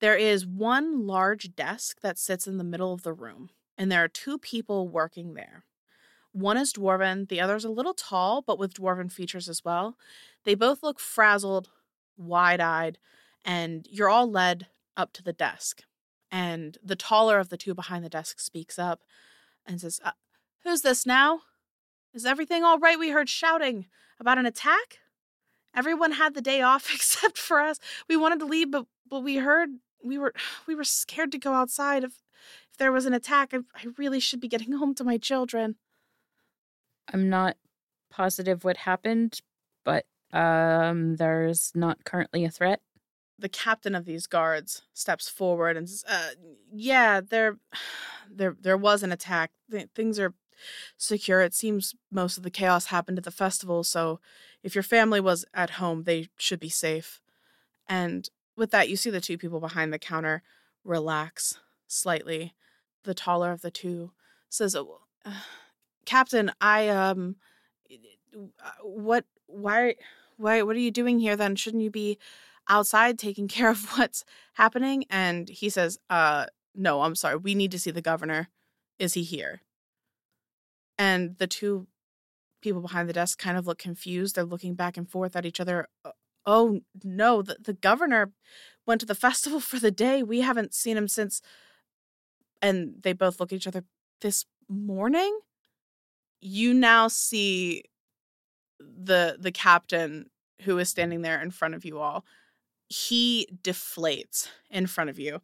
There 0.00 0.16
is 0.16 0.46
one 0.46 1.06
large 1.06 1.54
desk 1.54 2.00
that 2.00 2.18
sits 2.18 2.46
in 2.46 2.56
the 2.56 2.64
middle 2.64 2.94
of 2.94 3.02
the 3.02 3.12
room, 3.12 3.50
and 3.76 3.92
there 3.92 4.02
are 4.02 4.08
two 4.08 4.38
people 4.38 4.88
working 4.88 5.34
there. 5.34 5.64
One 6.32 6.56
is 6.56 6.72
dwarven, 6.72 7.28
the 7.28 7.42
other 7.42 7.56
is 7.56 7.66
a 7.66 7.70
little 7.70 7.94
tall, 7.94 8.40
but 8.40 8.58
with 8.58 8.72
dwarven 8.72 9.12
features 9.12 9.50
as 9.50 9.62
well. 9.62 9.98
They 10.44 10.54
both 10.54 10.82
look 10.82 10.98
frazzled, 10.98 11.68
wide 12.16 12.60
eyed, 12.60 12.96
and 13.44 13.86
you're 13.90 14.08
all 14.08 14.30
led 14.30 14.68
up 14.96 15.12
to 15.12 15.22
the 15.22 15.34
desk. 15.34 15.82
And 16.30 16.78
the 16.82 16.96
taller 16.96 17.38
of 17.38 17.48
the 17.48 17.56
two 17.56 17.74
behind 17.74 18.04
the 18.04 18.08
desk 18.08 18.40
speaks 18.40 18.78
up 18.78 19.02
and 19.64 19.80
says, 19.80 20.00
uh, 20.04 20.12
Who's 20.64 20.82
this 20.82 21.06
now? 21.06 21.42
Is 22.12 22.26
everything 22.26 22.64
all 22.64 22.78
right? 22.78 22.98
We 22.98 23.10
heard 23.10 23.28
shouting 23.28 23.86
about 24.18 24.38
an 24.38 24.46
attack. 24.46 24.98
Everyone 25.74 26.12
had 26.12 26.34
the 26.34 26.40
day 26.40 26.62
off 26.62 26.90
except 26.94 27.38
for 27.38 27.60
us. 27.60 27.78
We 28.08 28.16
wanted 28.16 28.40
to 28.40 28.46
leave, 28.46 28.70
but 28.70 28.86
but 29.08 29.20
we 29.20 29.36
heard 29.36 29.70
we 30.02 30.18
were 30.18 30.32
we 30.66 30.74
were 30.74 30.84
scared 30.84 31.32
to 31.32 31.38
go 31.38 31.52
outside. 31.52 32.04
If 32.04 32.22
if 32.70 32.78
there 32.78 32.92
was 32.92 33.06
an 33.06 33.14
attack, 33.14 33.52
I, 33.52 33.58
I 33.74 33.86
really 33.96 34.20
should 34.20 34.40
be 34.40 34.48
getting 34.48 34.72
home 34.78 34.94
to 34.96 35.04
my 35.04 35.18
children. 35.18 35.76
I'm 37.12 37.28
not 37.28 37.56
positive 38.10 38.64
what 38.64 38.78
happened, 38.78 39.40
but 39.84 40.06
um, 40.32 41.16
there's 41.16 41.70
not 41.74 42.04
currently 42.04 42.44
a 42.44 42.50
threat. 42.50 42.80
The 43.38 43.48
captain 43.48 43.94
of 43.94 44.04
these 44.04 44.26
guards 44.26 44.82
steps 44.94 45.28
forward 45.28 45.76
and 45.76 45.88
says, 45.88 46.04
uh, 46.08 46.30
"Yeah, 46.72 47.20
there, 47.20 47.58
there, 48.30 48.56
there 48.60 48.76
was 48.76 49.02
an 49.02 49.12
attack. 49.12 49.50
Th- 49.70 49.88
things 49.94 50.18
are 50.18 50.34
secure. 50.96 51.42
It 51.42 51.54
seems 51.54 51.94
most 52.10 52.36
of 52.38 52.42
the 52.42 52.50
chaos 52.50 52.86
happened 52.86 53.18
at 53.18 53.24
the 53.24 53.30
festival, 53.30 53.84
so 53.84 54.20
if 54.62 54.74
your 54.74 54.82
family 54.82 55.20
was 55.20 55.44
at 55.52 55.70
home, 55.70 56.04
they 56.04 56.28
should 56.38 56.60
be 56.60 56.68
safe." 56.68 57.20
And 57.88 58.28
with 58.56 58.70
that, 58.70 58.88
you 58.88 58.96
see 58.96 59.10
the 59.10 59.20
two 59.20 59.38
people 59.38 59.60
behind 59.60 59.92
the 59.92 59.98
counter 59.98 60.42
relax 60.82 61.58
slightly. 61.86 62.54
The 63.04 63.14
taller 63.14 63.52
of 63.52 63.60
the 63.60 63.70
two 63.70 64.12
says, 64.48 64.74
"Oh, 64.74 65.00
uh, 65.24 65.32
"Captain, 66.04 66.52
I 66.60 66.88
um, 66.88 67.36
what? 68.82 69.24
Why? 69.46 69.94
Why? 70.36 70.62
What 70.62 70.76
are 70.76 70.80
you 70.80 70.90
doing 70.90 71.18
here? 71.18 71.36
Then 71.36 71.56
shouldn't 71.56 71.82
you 71.82 71.90
be 71.90 72.18
outside 72.68 73.18
taking 73.18 73.48
care 73.56 73.70
of 73.70 73.84
what's 73.96 74.24
happening?" 74.54 75.04
And 75.10 75.48
he 75.48 75.68
says, 75.70 75.98
"Uh, 76.10 76.46
no, 76.74 77.02
I'm 77.02 77.14
sorry. 77.14 77.36
We 77.36 77.54
need 77.54 77.70
to 77.72 77.78
see 77.78 77.90
the 77.90 78.02
governor. 78.02 78.48
Is 78.98 79.14
he 79.14 79.22
here?" 79.22 79.62
And 80.98 81.36
the 81.38 81.46
two 81.46 81.86
people 82.62 82.80
behind 82.80 83.08
the 83.08 83.12
desk 83.12 83.38
kind 83.38 83.56
of 83.56 83.66
look 83.66 83.78
confused. 83.78 84.34
They're 84.34 84.44
looking 84.44 84.74
back 84.74 84.96
and 84.96 85.08
forth 85.08 85.36
at 85.36 85.46
each 85.46 85.60
other. 85.60 85.88
Oh 86.44 86.80
no, 87.04 87.42
the, 87.42 87.56
the 87.60 87.74
governor 87.74 88.32
went 88.86 89.00
to 89.00 89.06
the 89.06 89.14
festival 89.26 89.60
for 89.60 89.78
the 89.78 89.90
day. 89.90 90.22
We 90.22 90.40
haven't 90.40 90.74
seen 90.74 90.96
him 90.96 91.08
since. 91.08 91.42
And 92.62 92.94
they 93.02 93.12
both 93.12 93.38
look 93.38 93.52
at 93.52 93.56
each 93.56 93.66
other 93.66 93.84
this 94.20 94.46
morning. 94.68 95.38
You 96.40 96.74
now 96.74 97.08
see 97.08 97.84
the 98.80 99.36
the 99.38 99.52
captain 99.52 100.30
who 100.62 100.78
is 100.78 100.88
standing 100.88 101.22
there 101.22 101.40
in 101.40 101.50
front 101.50 101.74
of 101.74 101.84
you 101.84 101.98
all. 101.98 102.24
He 102.88 103.48
deflates 103.62 104.48
in 104.70 104.86
front 104.86 105.10
of 105.10 105.18
you 105.18 105.40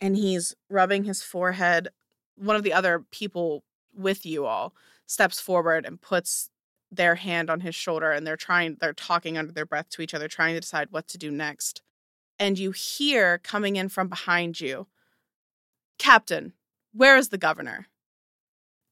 and 0.00 0.16
he's 0.16 0.54
rubbing 0.68 1.04
his 1.04 1.22
forehead. 1.22 1.88
One 2.36 2.56
of 2.56 2.62
the 2.62 2.72
other 2.72 3.04
people 3.10 3.64
with 3.94 4.26
you 4.26 4.46
all 4.46 4.74
steps 5.06 5.40
forward 5.40 5.86
and 5.86 6.00
puts 6.00 6.50
their 6.90 7.14
hand 7.16 7.50
on 7.50 7.60
his 7.60 7.74
shoulder 7.74 8.10
and 8.12 8.26
they're 8.26 8.36
trying 8.36 8.76
they're 8.80 8.92
talking 8.92 9.36
under 9.36 9.52
their 9.52 9.66
breath 9.66 9.88
to 9.90 10.02
each 10.02 10.14
other 10.14 10.28
trying 10.28 10.54
to 10.54 10.60
decide 10.60 10.88
what 10.90 11.08
to 11.08 11.18
do 11.18 11.30
next 11.30 11.82
and 12.38 12.58
you 12.58 12.70
hear 12.70 13.38
coming 13.38 13.76
in 13.76 13.88
from 13.88 14.08
behind 14.08 14.60
you 14.60 14.86
captain 15.98 16.52
where 16.92 17.16
is 17.16 17.30
the 17.30 17.38
governor 17.38 17.86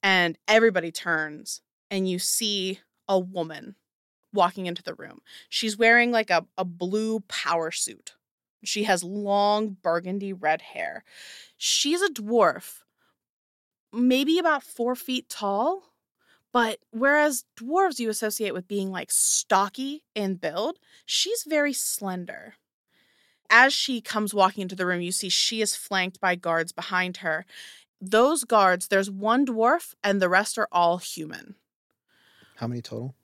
and 0.02 0.36
everybody 0.48 0.90
turns 0.90 1.60
and 1.90 2.08
you 2.08 2.18
see 2.18 2.80
a 3.08 3.18
woman 3.18 3.76
walking 4.32 4.66
into 4.66 4.82
the 4.82 4.94
room 4.94 5.20
she's 5.48 5.76
wearing 5.76 6.10
like 6.10 6.30
a, 6.30 6.46
a 6.56 6.64
blue 6.64 7.20
power 7.20 7.70
suit 7.70 8.14
she 8.64 8.84
has 8.84 9.02
long 9.02 9.76
burgundy 9.82 10.32
red 10.32 10.62
hair 10.62 11.04
she's 11.56 12.02
a 12.02 12.08
dwarf 12.08 12.80
maybe 13.92 14.38
about 14.38 14.62
four 14.62 14.94
feet 14.94 15.28
tall 15.28 15.92
but 16.52 16.80
whereas 16.90 17.44
dwarves 17.58 17.98
you 17.98 18.10
associate 18.10 18.52
with 18.52 18.68
being 18.68 18.90
like 18.90 19.10
stocky 19.10 20.04
in 20.14 20.36
build, 20.36 20.78
she's 21.06 21.44
very 21.48 21.72
slender. 21.72 22.54
As 23.48 23.72
she 23.72 24.00
comes 24.00 24.34
walking 24.34 24.62
into 24.62 24.76
the 24.76 24.86
room, 24.86 25.00
you 25.00 25.12
see 25.12 25.28
she 25.28 25.62
is 25.62 25.74
flanked 25.74 26.20
by 26.20 26.36
guards 26.36 26.72
behind 26.72 27.18
her. 27.18 27.46
Those 28.00 28.44
guards, 28.44 28.88
there's 28.88 29.10
one 29.10 29.46
dwarf 29.46 29.94
and 30.04 30.20
the 30.20 30.28
rest 30.28 30.58
are 30.58 30.68
all 30.70 30.98
human. 30.98 31.54
How 32.56 32.66
many 32.66 32.82
total? 32.82 33.14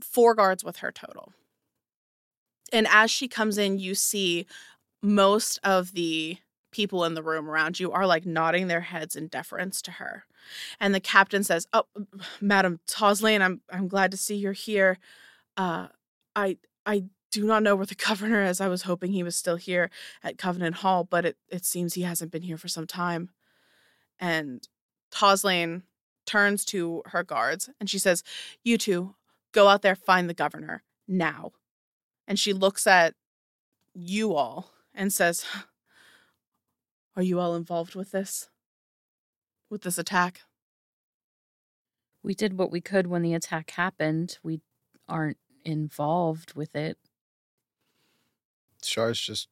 Four 0.00 0.34
guards 0.34 0.64
with 0.64 0.78
her 0.78 0.92
total. 0.92 1.32
And 2.72 2.86
as 2.88 3.10
she 3.10 3.28
comes 3.28 3.58
in, 3.58 3.78
you 3.78 3.94
see 3.94 4.46
most 5.02 5.58
of 5.62 5.92
the 5.92 6.38
people 6.72 7.04
in 7.04 7.14
the 7.14 7.22
room 7.22 7.48
around 7.48 7.80
you 7.80 7.90
are 7.90 8.06
like 8.06 8.26
nodding 8.26 8.66
their 8.66 8.82
heads 8.82 9.16
in 9.16 9.28
deference 9.28 9.80
to 9.80 9.92
her. 9.92 10.24
And 10.78 10.94
the 10.94 11.00
captain 11.00 11.42
says, 11.42 11.66
"Oh, 11.72 11.84
Madam 12.40 12.80
Tozlain, 12.86 13.40
I'm 13.40 13.62
I'm 13.70 13.88
glad 13.88 14.10
to 14.10 14.16
see 14.16 14.36
you're 14.36 14.52
here. 14.52 14.98
Uh, 15.56 15.88
I 16.34 16.58
I 16.84 17.04
do 17.32 17.44
not 17.46 17.62
know 17.62 17.76
where 17.76 17.86
the 17.86 17.94
governor 18.08 18.42
is. 18.42 18.60
I 18.60 18.68
was 18.68 18.82
hoping 18.82 19.12
he 19.12 19.22
was 19.22 19.36
still 19.36 19.56
here 19.56 19.90
at 20.22 20.38
Covenant 20.38 20.76
Hall, 20.76 21.04
but 21.04 21.24
it 21.24 21.36
it 21.48 21.64
seems 21.64 21.94
he 21.94 22.02
hasn't 22.02 22.30
been 22.30 22.42
here 22.42 22.58
for 22.58 22.68
some 22.68 22.86
time." 22.86 23.30
And 24.20 24.66
Tozlain 25.10 25.82
turns 26.26 26.64
to 26.66 27.02
her 27.06 27.22
guards 27.22 27.70
and 27.80 27.88
she 27.88 27.98
says, 27.98 28.22
"You 28.64 28.76
two, 28.78 29.14
go 29.52 29.68
out 29.68 29.82
there, 29.82 29.96
find 29.96 30.28
the 30.28 30.34
governor 30.34 30.82
now." 31.06 31.52
And 32.26 32.38
she 32.38 32.52
looks 32.52 32.86
at 32.86 33.14
you 33.94 34.34
all 34.34 34.72
and 34.94 35.12
says, 35.12 35.44
"Are 37.14 37.22
you 37.22 37.40
all 37.40 37.54
involved 37.54 37.94
with 37.94 38.10
this?" 38.10 38.48
with 39.70 39.82
this 39.82 39.98
attack? 39.98 40.42
We 42.22 42.34
did 42.34 42.58
what 42.58 42.70
we 42.70 42.80
could 42.80 43.06
when 43.06 43.22
the 43.22 43.34
attack 43.34 43.70
happened. 43.70 44.38
We 44.42 44.60
aren't 45.08 45.38
involved 45.64 46.54
with 46.54 46.74
it. 46.74 46.98
Char's 48.82 49.20
just 49.20 49.48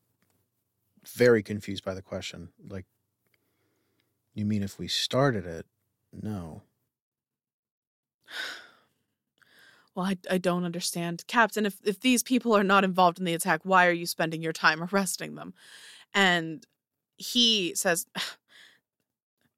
very 1.04 1.42
confused 1.42 1.84
by 1.84 1.94
the 1.94 2.02
question. 2.02 2.50
Like, 2.68 2.86
you 4.32 4.44
mean 4.44 4.62
if 4.62 4.78
we 4.78 4.88
started 4.88 5.46
it? 5.46 5.66
No. 6.12 6.62
Well, 9.94 10.06
I, 10.06 10.16
I 10.30 10.38
don't 10.38 10.64
understand. 10.64 11.24
Captain, 11.26 11.66
if, 11.66 11.76
if 11.84 12.00
these 12.00 12.22
people 12.22 12.56
are 12.56 12.64
not 12.64 12.84
involved 12.84 13.18
in 13.18 13.24
the 13.24 13.34
attack, 13.34 13.60
why 13.64 13.86
are 13.86 13.92
you 13.92 14.06
spending 14.06 14.42
your 14.42 14.52
time 14.52 14.82
arresting 14.92 15.34
them? 15.34 15.54
And 16.12 16.64
he 17.16 17.74
says, 17.74 18.06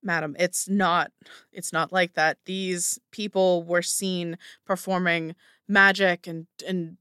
madam 0.03 0.37
it's 0.39 0.69
not 0.69 1.11
it's 1.53 1.73
not 1.73 1.91
like 1.91 2.15
that 2.15 2.39
these 2.45 3.01
people 3.11 3.65
were 3.65 3.83
seen 3.83 4.39
performing 4.65 5.35
magic 5.67 6.29
and 6.29 6.47
and 6.69 6.97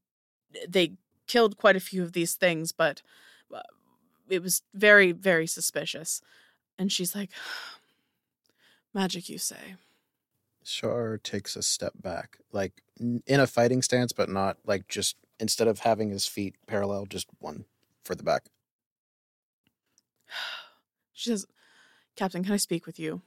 they 0.68 0.94
killed 1.28 1.56
quite 1.56 1.76
a 1.76 1.80
few 1.80 2.02
of 2.02 2.14
these 2.14 2.34
things 2.34 2.72
but 2.72 3.04
uh, 3.54 3.60
it 4.28 4.42
was 4.42 4.64
very 4.74 5.12
very 5.12 5.46
suspicious 5.46 6.20
and 6.80 6.92
she's 6.92 7.14
like 7.14 7.30
magic 8.92 9.30
you 9.30 9.38
say 9.38 9.76
Char 10.66 11.20
takes 11.20 11.56
a 11.56 11.62
step 11.62 11.94
back, 12.02 12.40
like 12.52 12.82
in 13.00 13.40
a 13.40 13.48
fighting 13.48 13.82
stance, 13.82 14.12
but 14.12 14.30
not 14.30 14.58
like 14.66 14.88
just 14.88 15.16
instead 15.40 15.68
of 15.68 15.80
having 15.80 16.10
his 16.10 16.26
feet 16.26 16.56
parallel, 16.68 17.06
just 17.06 17.28
one 17.40 17.66
for 18.04 18.16
the 18.16 18.24
back. 18.24 18.46
She 21.18 21.30
says, 21.30 21.46
Captain, 22.18 22.44
can 22.44 22.52
I 22.52 22.58
speak 22.58 22.86
with 22.86 23.00
you 23.00 23.22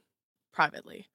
privately? 0.51 1.07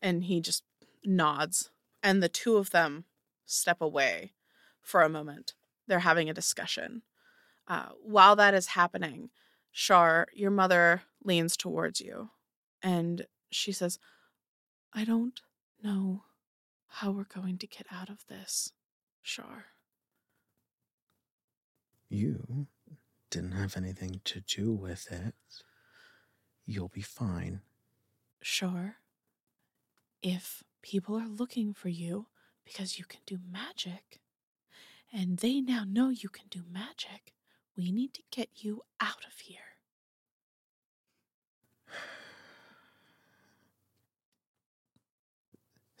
And 0.00 0.24
he 0.24 0.40
just 0.40 0.64
nods. 1.04 1.68
And 2.02 2.22
the 2.22 2.28
two 2.30 2.56
of 2.56 2.70
them 2.70 3.04
step 3.44 3.82
away 3.82 4.32
for 4.80 5.02
a 5.02 5.10
moment. 5.10 5.52
They're 5.86 5.98
having 5.98 6.30
a 6.30 6.34
discussion. 6.34 7.02
Uh, 7.68 7.88
while 8.02 8.34
that 8.36 8.54
is 8.54 8.68
happening, 8.68 9.28
Char, 9.74 10.26
your 10.32 10.50
mother 10.50 11.02
leans 11.22 11.54
towards 11.54 12.00
you 12.00 12.30
and 12.82 13.26
she 13.50 13.72
says, 13.72 13.98
I 14.92 15.04
don't 15.04 15.40
know 15.82 16.24
how 16.96 17.10
we're 17.10 17.24
going 17.24 17.58
to 17.58 17.66
get 17.66 17.86
out 17.90 18.10
of 18.10 18.26
this, 18.28 18.72
Char. 19.22 19.66
You 22.08 22.66
didn't 23.30 23.52
have 23.52 23.76
anything 23.76 24.20
to 24.24 24.40
do 24.40 24.72
with 24.72 25.10
it. 25.10 25.34
You'll 26.66 26.88
be 26.88 27.00
fine. 27.00 27.60
Sure. 28.42 28.96
If 30.22 30.62
people 30.82 31.16
are 31.18 31.26
looking 31.28 31.72
for 31.72 31.88
you 31.88 32.26
because 32.64 32.98
you 32.98 33.04
can 33.06 33.20
do 33.26 33.38
magic, 33.50 34.20
and 35.12 35.38
they 35.38 35.60
now 35.60 35.84
know 35.86 36.10
you 36.10 36.28
can 36.28 36.46
do 36.50 36.62
magic, 36.70 37.34
we 37.76 37.90
need 37.90 38.14
to 38.14 38.22
get 38.30 38.48
you 38.56 38.82
out 39.00 39.24
of 39.26 39.40
here. 39.40 39.71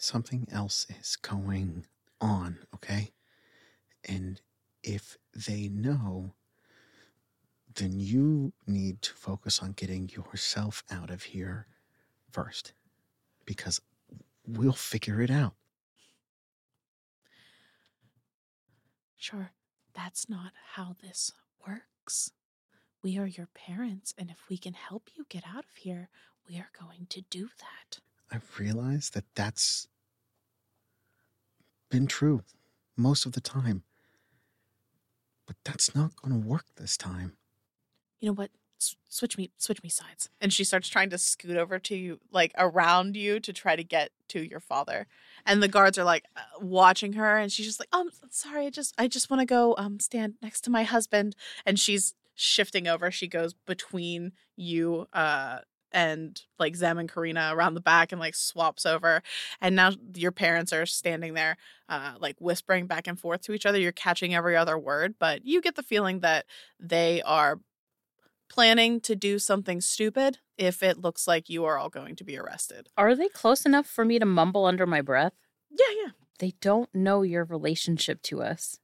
Something 0.02 0.48
else 0.50 0.84
is 0.98 1.14
going 1.14 1.86
on, 2.20 2.58
okay? 2.74 3.12
And 4.04 4.40
if 4.82 5.16
they 5.32 5.68
know, 5.68 6.34
then 7.72 8.00
you 8.00 8.52
need 8.66 9.00
to 9.02 9.12
focus 9.14 9.60
on 9.62 9.70
getting 9.72 10.08
yourself 10.08 10.82
out 10.90 11.08
of 11.08 11.22
here 11.22 11.68
first. 12.32 12.72
Because 13.46 13.80
we'll 14.44 14.72
figure 14.72 15.20
it 15.20 15.30
out. 15.30 15.54
Sure, 19.16 19.52
that's 19.94 20.28
not 20.28 20.50
how 20.74 20.96
this 21.00 21.30
works. 21.64 22.32
We 23.04 23.18
are 23.18 23.28
your 23.28 23.48
parents, 23.54 24.14
and 24.18 24.30
if 24.30 24.48
we 24.50 24.58
can 24.58 24.74
help 24.74 25.10
you 25.14 25.26
get 25.28 25.44
out 25.46 25.64
of 25.64 25.76
here, 25.76 26.08
we 26.48 26.56
are 26.56 26.70
going 26.76 27.06
to 27.10 27.22
do 27.30 27.50
that. 27.60 28.00
I 28.32 28.40
realize 28.58 29.10
that 29.10 29.26
that's 29.36 29.86
been 31.92 32.06
true 32.08 32.42
most 32.96 33.26
of 33.26 33.32
the 33.32 33.40
time. 33.40 33.84
But 35.46 35.56
that's 35.64 35.94
not 35.94 36.16
going 36.16 36.32
to 36.40 36.48
work 36.48 36.64
this 36.76 36.96
time. 36.96 37.36
You 38.20 38.28
know 38.28 38.34
what? 38.34 38.50
S- 38.80 38.96
switch 39.08 39.36
me, 39.36 39.50
switch 39.58 39.82
me 39.82 39.88
sides. 39.88 40.30
And 40.40 40.52
she 40.52 40.64
starts 40.64 40.88
trying 40.88 41.10
to 41.10 41.18
scoot 41.18 41.56
over 41.56 41.78
to 41.78 41.94
you, 41.94 42.18
like 42.32 42.52
around 42.56 43.14
you, 43.16 43.38
to 43.40 43.52
try 43.52 43.76
to 43.76 43.84
get 43.84 44.10
to 44.28 44.42
your 44.42 44.60
father. 44.60 45.06
And 45.44 45.62
the 45.62 45.68
guards 45.68 45.98
are 45.98 46.04
like 46.04 46.24
uh, 46.36 46.40
watching 46.60 47.12
her, 47.14 47.36
and 47.38 47.52
she's 47.52 47.66
just 47.66 47.80
like, 47.80 47.88
"Um, 47.92 48.10
sorry, 48.30 48.66
I 48.66 48.70
just, 48.70 48.94
I 48.96 49.08
just 49.08 49.28
want 49.28 49.40
to 49.40 49.46
go, 49.46 49.74
um, 49.76 50.00
stand 50.00 50.34
next 50.40 50.62
to 50.62 50.70
my 50.70 50.84
husband." 50.84 51.36
And 51.66 51.78
she's 51.78 52.14
shifting 52.34 52.88
over. 52.88 53.10
She 53.10 53.28
goes 53.28 53.52
between 53.66 54.32
you, 54.56 55.08
uh, 55.12 55.58
and 55.92 56.40
like 56.58 56.76
Zem 56.76 56.98
and 56.98 57.12
Karina 57.12 57.50
around 57.52 57.74
the 57.74 57.80
back 57.80 58.12
and 58.12 58.20
like 58.20 58.34
swaps 58.34 58.86
over. 58.86 59.22
And 59.60 59.76
now 59.76 59.92
your 60.14 60.32
parents 60.32 60.72
are 60.72 60.86
standing 60.86 61.34
there, 61.34 61.56
uh, 61.88 62.14
like 62.18 62.36
whispering 62.40 62.86
back 62.86 63.06
and 63.06 63.18
forth 63.18 63.42
to 63.42 63.52
each 63.52 63.66
other. 63.66 63.78
You're 63.78 63.92
catching 63.92 64.34
every 64.34 64.56
other 64.56 64.78
word, 64.78 65.14
but 65.18 65.44
you 65.44 65.60
get 65.60 65.76
the 65.76 65.82
feeling 65.82 66.20
that 66.20 66.46
they 66.80 67.22
are 67.22 67.60
planning 68.48 69.00
to 69.00 69.16
do 69.16 69.38
something 69.38 69.80
stupid 69.80 70.38
if 70.58 70.82
it 70.82 70.98
looks 70.98 71.26
like 71.26 71.48
you 71.48 71.64
are 71.64 71.78
all 71.78 71.88
going 71.88 72.14
to 72.16 72.24
be 72.24 72.38
arrested. 72.38 72.88
Are 72.96 73.14
they 73.14 73.28
close 73.28 73.64
enough 73.64 73.86
for 73.86 74.04
me 74.04 74.18
to 74.18 74.26
mumble 74.26 74.66
under 74.66 74.86
my 74.86 75.00
breath? 75.00 75.32
Yeah, 75.70 76.02
yeah. 76.04 76.10
They 76.38 76.54
don't 76.60 76.94
know 76.94 77.22
your 77.22 77.44
relationship 77.44 78.20
to 78.22 78.42
us. 78.42 78.78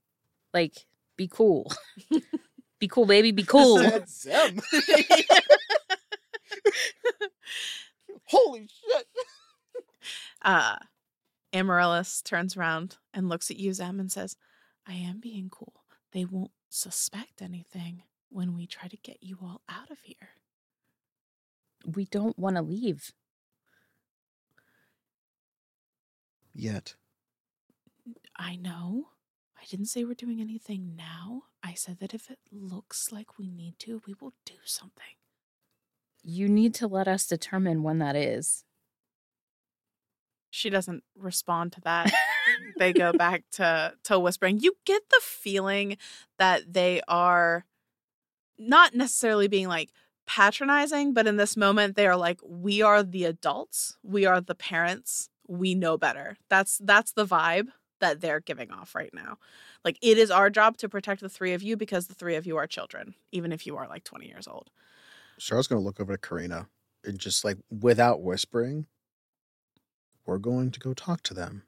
Like, 0.55 0.87
be 1.17 1.29
cool. 1.29 1.73
be 2.79 2.89
cool, 2.89 3.05
baby. 3.05 3.33
Be 3.33 3.43
cool. 3.43 3.79
Zem. 4.07 4.61
Holy 8.25 8.69
shit. 8.69 9.07
uh 10.43 10.77
Amaryllis 11.53 12.21
turns 12.23 12.57
around 12.57 12.99
and 13.15 13.29
looks 13.29 13.51
at 13.51 13.59
you, 13.59 13.73
Zem, 13.73 13.99
and 13.99 14.13
says, 14.13 14.37
I 14.87 14.93
am 14.95 15.19
being 15.21 15.49
cool. 15.51 15.83
They 16.13 16.25
won't 16.27 16.51
suspect 16.69 17.41
anything 17.41 18.03
when 18.29 18.55
we 18.55 18.67
try 18.67 18.89
to 18.89 18.97
get 18.99 19.23
you 19.23 19.39
all 19.43 19.63
out 19.69 19.91
of 19.91 19.99
here. 20.03 20.31
we 21.87 22.05
don't 22.05 22.39
want 22.39 22.57
to 22.57 22.63
leave. 22.63 23.13
Yet. 26.55 26.95
I 28.37 28.57
know. 28.57 29.09
I 29.61 29.65
didn't 29.67 29.87
say 29.87 30.05
we're 30.05 30.15
doing 30.15 30.41
anything 30.41 30.95
now. 30.97 31.45
I 31.63 31.75
said 31.75 31.99
that 32.01 32.15
if 32.15 32.31
it 32.31 32.39
looks 32.51 33.11
like 33.13 33.39
we 33.39 33.49
need 33.51 33.79
to, 33.81 34.03
we 34.07 34.15
will 34.21 34.35
do 34.45 34.55
something. 34.65 35.17
You 36.31 36.47
need 36.47 36.75
to 36.75 36.87
let 36.87 37.09
us 37.09 37.27
determine 37.27 37.83
when 37.83 38.01
that 38.01 38.15
is. 38.15 38.63
She 40.51 40.69
doesn't 40.69 41.03
respond 41.17 41.73
to 41.73 41.81
that. 41.83 42.13
they 42.79 42.93
go 42.93 43.15
back 43.15 43.45
to 43.53 43.95
to 44.05 44.19
whispering. 44.19 44.61
You 44.61 44.77
get 44.85 45.09
the 45.09 45.21
feeling 45.23 45.97
that 46.39 46.71
they 46.71 47.01
are 47.09 47.65
not 48.59 48.95
necessarily 48.95 49.49
being 49.49 49.69
like 49.69 49.91
patronizing, 50.27 51.15
but 51.15 51.27
in 51.27 51.39
this 51.39 51.57
moment 51.57 51.97
they 51.97 52.07
are 52.07 52.17
like 52.17 52.41
we 52.47 52.83
are 52.83 53.03
the 53.03 53.25
adults, 53.25 53.97
we 54.03 54.27
are 54.27 54.43
the 54.43 54.55
parents, 54.55 55.31
we 55.47 55.75
know 55.75 55.97
better. 55.97 56.37
That's 56.51 56.77
that's 56.85 57.13
the 57.13 57.25
vibe 57.25 57.69
that 58.01 58.21
they're 58.21 58.41
giving 58.41 58.71
off 58.71 58.95
right 58.95 59.15
now. 59.15 59.39
Like 59.83 59.97
it 60.03 60.19
is 60.19 60.31
our 60.31 60.51
job 60.51 60.77
to 60.77 60.91
protect 60.91 61.23
the 61.23 61.31
three 61.31 61.55
of 61.55 61.63
you 61.63 61.75
because 61.75 62.07
the 62.07 62.15
three 62.15 62.35
of 62.35 62.47
you 62.47 62.59
are 62.59 62.67
children, 62.67 63.15
even 63.33 63.51
if 63.51 63.67
you 63.67 63.79
are 63.79 63.89
like 63.89 64.05
20 64.05 64.27
years 64.27 64.47
old. 64.47 64.69
Charlotte's 65.39 65.69
going 65.69 65.81
to 65.81 65.87
look 65.87 66.01
over 66.01 66.17
to 66.17 66.19
Karina 66.19 66.69
and 67.05 67.19
just 67.19 67.45
like 67.45 67.59
without 67.71 68.23
whispering, 68.23 68.87
we're 70.27 70.39
going 70.39 70.71
to 70.71 70.81
go 70.81 70.95
talk 70.95 71.23
to 71.25 71.35
them 71.35 71.63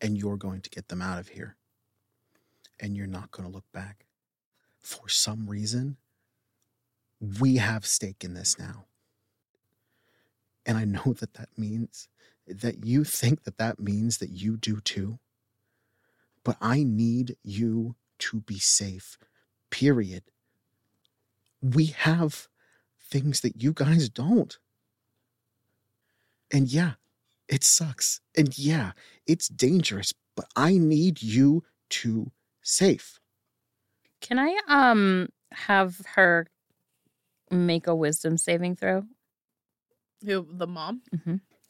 and 0.00 0.18
you're 0.18 0.36
going 0.36 0.60
to 0.60 0.70
get 0.70 0.88
them 0.88 1.02
out 1.02 1.18
of 1.18 1.28
here. 1.28 1.56
And 2.80 2.96
you're 2.96 3.06
not 3.06 3.30
going 3.30 3.48
to 3.48 3.54
look 3.54 3.70
back. 3.72 4.06
For 4.80 5.08
some 5.08 5.48
reason, 5.48 5.96
we 7.40 7.56
have 7.56 7.86
stake 7.86 8.24
in 8.24 8.34
this 8.34 8.58
now. 8.58 8.86
And 10.66 10.76
I 10.76 10.84
know 10.84 11.12
that 11.20 11.34
that 11.34 11.50
means 11.56 12.08
that 12.46 12.84
you 12.84 13.04
think 13.04 13.44
that 13.44 13.58
that 13.58 13.78
means 13.78 14.18
that 14.18 14.30
you 14.30 14.56
do 14.56 14.80
too. 14.80 15.18
But 16.44 16.56
I 16.60 16.82
need 16.82 17.36
you 17.44 17.94
to 18.18 18.40
be 18.40 18.58
safe, 18.58 19.16
period. 19.70 20.24
We 21.60 21.86
have 21.86 22.48
things 23.12 23.40
that 23.42 23.62
you 23.62 23.72
guys 23.72 24.08
don't. 24.08 24.58
And 26.50 26.68
yeah, 26.68 26.92
it 27.48 27.62
sucks. 27.62 28.20
And 28.36 28.56
yeah, 28.58 28.92
it's 29.26 29.48
dangerous, 29.48 30.12
but 30.34 30.46
I 30.56 30.78
need 30.78 31.22
you 31.22 31.62
to 31.90 32.32
safe. 32.62 33.20
Can 34.20 34.38
I 34.38 34.58
um 34.66 35.28
have 35.52 36.00
her 36.14 36.46
make 37.50 37.86
a 37.86 37.94
wisdom 37.94 38.38
saving 38.38 38.76
throw? 38.76 39.04
Who 40.24 40.46
the 40.50 40.66
mom? 40.66 41.02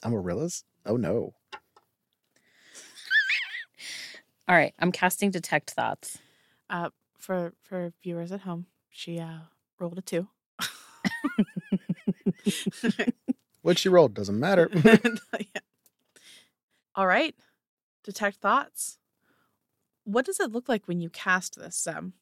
Amaryllis? 0.04 0.64
Oh 0.86 0.96
no. 0.96 1.34
All 4.48 4.56
right, 4.56 4.74
I'm 4.78 4.92
casting 4.92 5.30
detect 5.30 5.70
thoughts. 5.70 6.18
Uh, 6.70 6.90
for 7.18 7.52
for 7.60 7.92
viewers 8.02 8.32
at 8.32 8.42
home, 8.42 8.66
she 8.90 9.18
uh 9.18 9.38
rolled 9.78 9.98
a 9.98 10.02
two. 10.02 10.28
What 13.62 13.78
she 13.78 13.88
rolled 13.88 14.14
doesn't 14.14 14.38
matter. 14.38 14.68
Yeah. 15.54 15.60
All 16.94 17.06
right, 17.06 17.34
detect 18.04 18.36
thoughts. 18.36 18.98
What 20.04 20.26
does 20.26 20.40
it 20.40 20.52
look 20.52 20.68
like 20.68 20.86
when 20.86 21.00
you 21.00 21.08
cast 21.08 21.58
this, 21.58 21.74
Sam? 21.74 22.12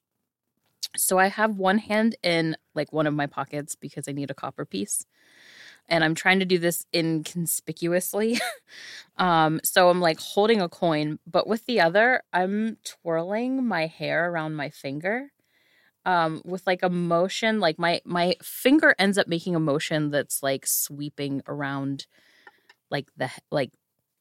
So 0.97 1.19
I 1.19 1.27
have 1.27 1.57
one 1.57 1.79
hand 1.79 2.15
in 2.23 2.57
like 2.75 2.93
one 2.93 3.07
of 3.09 3.15
my 3.15 3.27
pockets 3.27 3.75
because 3.75 4.07
I 4.07 4.13
need 4.13 4.31
a 4.31 4.35
copper 4.35 4.65
piece. 4.65 5.07
And 5.89 6.05
I'm 6.05 6.15
trying 6.15 6.39
to 6.39 6.45
do 6.45 6.59
this 6.59 6.87
inconspicuously. 6.95 8.39
um, 9.17 9.61
so 9.65 9.91
I'm 9.91 10.01
like 10.01 10.21
holding 10.21 10.61
a 10.61 10.69
coin, 10.69 11.19
but 11.27 11.49
with 11.49 11.67
the 11.67 11.81
other, 11.81 12.23
I'm 12.33 12.77
twirling 12.85 13.67
my 13.67 13.87
hair 13.87 14.31
around 14.31 14.55
my 14.55 14.71
finger. 14.71 15.33
Um, 16.11 16.43
with 16.45 16.67
like 16.67 16.83
a 16.83 16.91
motion, 16.91 17.61
like 17.61 17.79
my 17.79 18.01
my 18.05 18.35
finger 18.43 18.97
ends 18.99 19.17
up 19.17 19.29
making 19.29 19.55
a 19.55 19.61
motion 19.61 20.11
that's 20.11 20.43
like 20.43 20.67
sweeping 20.67 21.43
around 21.47 22.07
like 22.91 23.09
the 23.17 23.31
like 23.51 23.71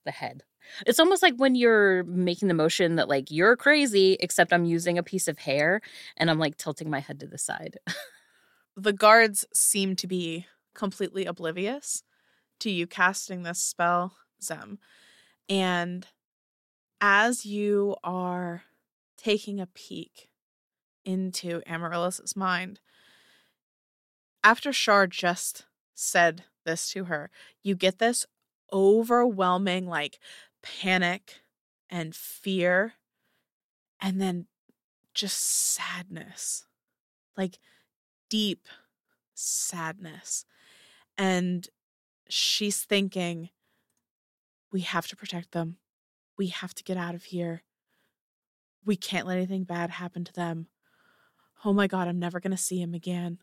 the 0.05 0.11
head. 0.11 0.43
It's 0.85 0.99
almost 0.99 1.23
like 1.23 1.33
when 1.37 1.55
you're 1.55 2.03
making 2.03 2.47
the 2.47 2.53
motion 2.53 2.97
that 2.97 3.09
like 3.09 3.31
you're 3.31 3.55
crazy, 3.55 4.17
except 4.19 4.53
I'm 4.53 4.65
using 4.65 4.97
a 4.99 5.03
piece 5.03 5.27
of 5.27 5.39
hair 5.39 5.81
and 6.15 6.29
I'm 6.29 6.37
like 6.37 6.57
tilting 6.57 6.91
my 6.91 6.99
head 6.99 7.19
to 7.21 7.27
the 7.27 7.37
side. 7.37 7.77
The 8.77 8.93
guards 8.93 9.45
seem 9.53 9.97
to 9.97 10.07
be 10.07 10.45
completely 10.73 11.25
oblivious 11.25 12.03
to 12.61 12.69
you 12.69 12.87
casting 12.87 13.43
this 13.43 13.61
spell, 13.61 14.15
Zem. 14.41 14.79
And 15.49 16.07
as 17.01 17.45
you 17.45 17.97
are 18.05 18.63
taking 19.17 19.59
a 19.59 19.67
peek 19.67 20.28
into 21.09 21.61
Amaryllis's 21.65 22.35
mind, 22.35 22.79
after 24.43 24.71
Char 24.71 25.07
just 25.07 25.65
said 25.95 26.43
this 26.65 26.91
to 26.91 27.05
her, 27.05 27.31
you 27.63 27.75
get 27.75 27.97
this 27.97 28.25
overwhelming 28.71 29.87
like 29.87 30.19
panic 30.61 31.41
and 31.89 32.15
fear 32.15 32.93
and 33.99 34.21
then 34.21 34.45
just 35.13 35.37
sadness, 35.37 36.65
like 37.35 37.57
deep 38.29 38.67
sadness. 39.33 40.45
And 41.17 41.67
she's 42.29 42.83
thinking, 42.83 43.49
we 44.71 44.81
have 44.81 45.07
to 45.07 45.15
protect 45.15 45.51
them. 45.51 45.77
We 46.37 46.47
have 46.47 46.75
to 46.75 46.83
get 46.83 46.97
out 46.97 47.15
of 47.15 47.25
here. 47.25 47.63
We 48.85 48.95
can't 48.95 49.27
let 49.27 49.37
anything 49.37 49.63
bad 49.63 49.89
happen 49.89 50.23
to 50.23 50.33
them. 50.33 50.67
Oh 51.65 51.73
my 51.73 51.87
God, 51.87 52.07
I'm 52.07 52.19
never 52.19 52.39
going 52.39 52.51
to 52.51 52.57
see 52.57 52.81
him 52.81 52.93
again. 52.93 53.39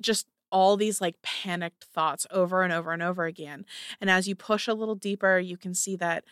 Just 0.00 0.26
all 0.50 0.76
these 0.76 1.00
like 1.00 1.22
panicked 1.22 1.84
thoughts 1.84 2.26
over 2.30 2.62
and 2.62 2.72
over 2.72 2.92
and 2.92 3.02
over 3.02 3.24
again. 3.24 3.64
And 4.00 4.10
as 4.10 4.28
you 4.28 4.34
push 4.34 4.66
a 4.68 4.74
little 4.74 4.94
deeper, 4.94 5.38
you 5.38 5.56
can 5.56 5.74
see 5.74 5.96
that 5.96 6.24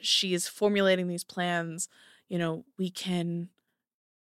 she's 0.00 0.48
formulating 0.48 1.08
these 1.08 1.24
plans. 1.24 1.88
You 2.28 2.38
know, 2.38 2.64
we 2.78 2.90
can 2.90 3.48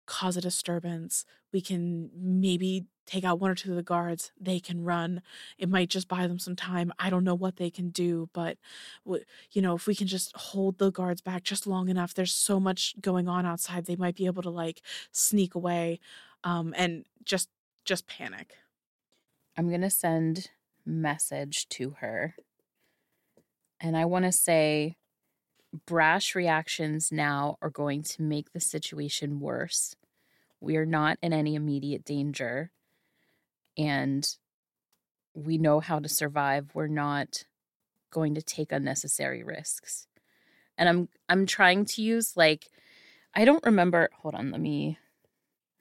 cause 0.06 0.38
a 0.38 0.42
disturbance. 0.42 1.26
We 1.52 1.62
can 1.62 2.10
maybe 2.16 2.86
take 3.08 3.24
out 3.24 3.40
one 3.40 3.50
or 3.50 3.56
two 3.56 3.72
of 3.72 3.76
the 3.76 3.84
guards. 3.84 4.32
They 4.40 4.60
can 4.60 4.84
run. 4.84 5.22
It 5.58 5.70
might 5.70 5.90
just 5.90 6.08
buy 6.08 6.28
them 6.28 6.38
some 6.38 6.56
time. 6.56 6.94
I 7.00 7.10
don't 7.10 7.24
know 7.24 7.34
what 7.34 7.56
they 7.56 7.72
can 7.72 7.90
do, 7.90 8.30
but 8.34 8.58
you 9.06 9.62
know, 9.62 9.76
if 9.76 9.88
we 9.88 9.96
can 9.96 10.08
just 10.08 10.36
hold 10.36 10.78
the 10.78 10.92
guards 10.92 11.22
back 11.22 11.44
just 11.44 11.66
long 11.66 11.90
enough, 11.90 12.14
there's 12.14 12.34
so 12.34 12.60
much 12.60 12.96
going 13.02 13.28
on 13.28 13.46
outside. 13.46 13.86
They 13.86 13.96
might 13.96 14.16
be 14.16 14.28
able 14.28 14.44
to 14.44 14.50
like 14.50 14.82
sneak 15.12 15.56
away 15.56 16.00
um 16.44 16.74
and 16.78 17.06
just 17.24 17.50
just 17.86 18.06
panic. 18.06 18.54
I'm 19.58 19.70
going 19.70 19.82
to 19.82 19.90
send 19.90 20.52
message 20.86 21.68
to 21.70 21.96
her. 22.02 22.36
And 23.80 23.98
I 23.98 24.06
want 24.06 24.26
to 24.26 24.32
say 24.32 24.98
brash 25.86 26.36
reactions 26.36 27.12
now 27.12 27.58
are 27.62 27.70
going 27.70 28.04
to 28.04 28.22
make 28.22 28.54
the 28.54 28.60
situation 28.60 29.40
worse. 29.40 29.96
We 30.60 30.78
are 30.78 30.86
not 30.86 31.18
in 31.22 31.34
any 31.34 31.56
immediate 31.56 32.06
danger 32.06 32.72
and 33.78 34.28
we 35.34 35.58
know 35.58 35.80
how 35.80 36.00
to 36.00 36.10
survive. 36.10 36.72
We're 36.74 36.88
not 36.88 37.44
going 38.12 38.36
to 38.36 38.42
take 38.42 38.72
unnecessary 38.72 39.44
risks. 39.44 40.08
And 40.78 40.90
I'm 40.90 41.10
I'm 41.30 41.46
trying 41.46 41.86
to 41.86 42.02
use 42.02 42.36
like 42.36 42.70
I 43.36 43.46
don't 43.46 43.66
remember, 43.66 44.10
hold 44.22 44.36
on, 44.36 44.52
let 44.52 44.62
me 44.62 44.98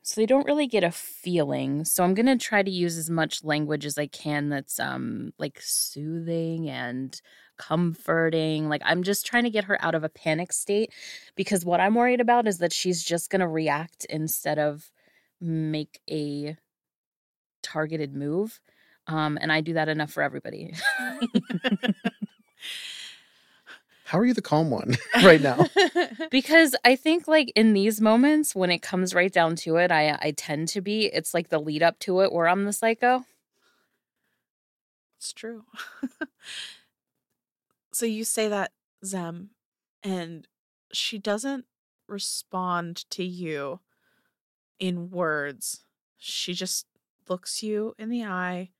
so 0.02 0.20
they 0.20 0.26
don't 0.26 0.46
really 0.46 0.68
get 0.68 0.84
a 0.84 0.92
feeling. 0.92 1.84
So 1.84 2.04
I'm 2.04 2.14
going 2.14 2.26
to 2.26 2.36
try 2.36 2.62
to 2.62 2.70
use 2.70 2.96
as 2.96 3.10
much 3.10 3.42
language 3.42 3.84
as 3.84 3.98
I 3.98 4.06
can 4.06 4.50
that's 4.50 4.78
um 4.78 5.32
like 5.38 5.58
soothing 5.60 6.68
and 6.70 7.20
comforting. 7.58 8.68
Like 8.68 8.82
I'm 8.84 9.02
just 9.02 9.26
trying 9.26 9.44
to 9.44 9.50
get 9.50 9.64
her 9.64 9.82
out 9.84 9.94
of 9.94 10.04
a 10.04 10.08
panic 10.08 10.52
state 10.52 10.92
because 11.34 11.64
what 11.64 11.80
I'm 11.80 11.94
worried 11.94 12.20
about 12.20 12.46
is 12.46 12.58
that 12.58 12.72
she's 12.72 13.02
just 13.02 13.30
going 13.30 13.40
to 13.40 13.48
react 13.48 14.04
instead 14.08 14.58
of 14.58 14.90
make 15.40 16.00
a 16.10 16.56
targeted 17.66 18.14
move. 18.14 18.60
Um 19.06 19.38
and 19.40 19.52
I 19.52 19.60
do 19.60 19.74
that 19.74 19.88
enough 19.88 20.10
for 20.12 20.22
everybody. 20.22 20.74
How 24.04 24.20
are 24.20 24.24
you 24.24 24.34
the 24.34 24.42
calm 24.42 24.70
one 24.70 24.96
right 25.24 25.40
now? 25.40 25.66
because 26.30 26.76
I 26.84 26.94
think 26.94 27.26
like 27.26 27.52
in 27.56 27.72
these 27.72 28.00
moments 28.00 28.54
when 28.54 28.70
it 28.70 28.80
comes 28.80 29.14
right 29.14 29.32
down 29.32 29.56
to 29.56 29.76
it, 29.76 29.90
I 29.90 30.16
I 30.22 30.32
tend 30.36 30.68
to 30.68 30.80
be. 30.80 31.06
It's 31.06 31.34
like 31.34 31.48
the 31.48 31.58
lead 31.58 31.82
up 31.82 31.98
to 32.00 32.20
it 32.20 32.32
where 32.32 32.46
I'm 32.48 32.64
the 32.64 32.72
psycho. 32.72 33.24
It's 35.18 35.32
true. 35.32 35.64
so 37.92 38.06
you 38.06 38.22
say 38.24 38.48
that 38.48 38.70
Zem 39.04 39.50
and 40.04 40.46
she 40.92 41.18
doesn't 41.18 41.64
respond 42.06 43.10
to 43.10 43.24
you 43.24 43.80
in 44.78 45.10
words. 45.10 45.82
She 46.16 46.54
just 46.54 46.86
looks 47.28 47.62
you 47.62 47.94
in 47.98 48.08
the 48.08 48.24
eye 48.24 48.70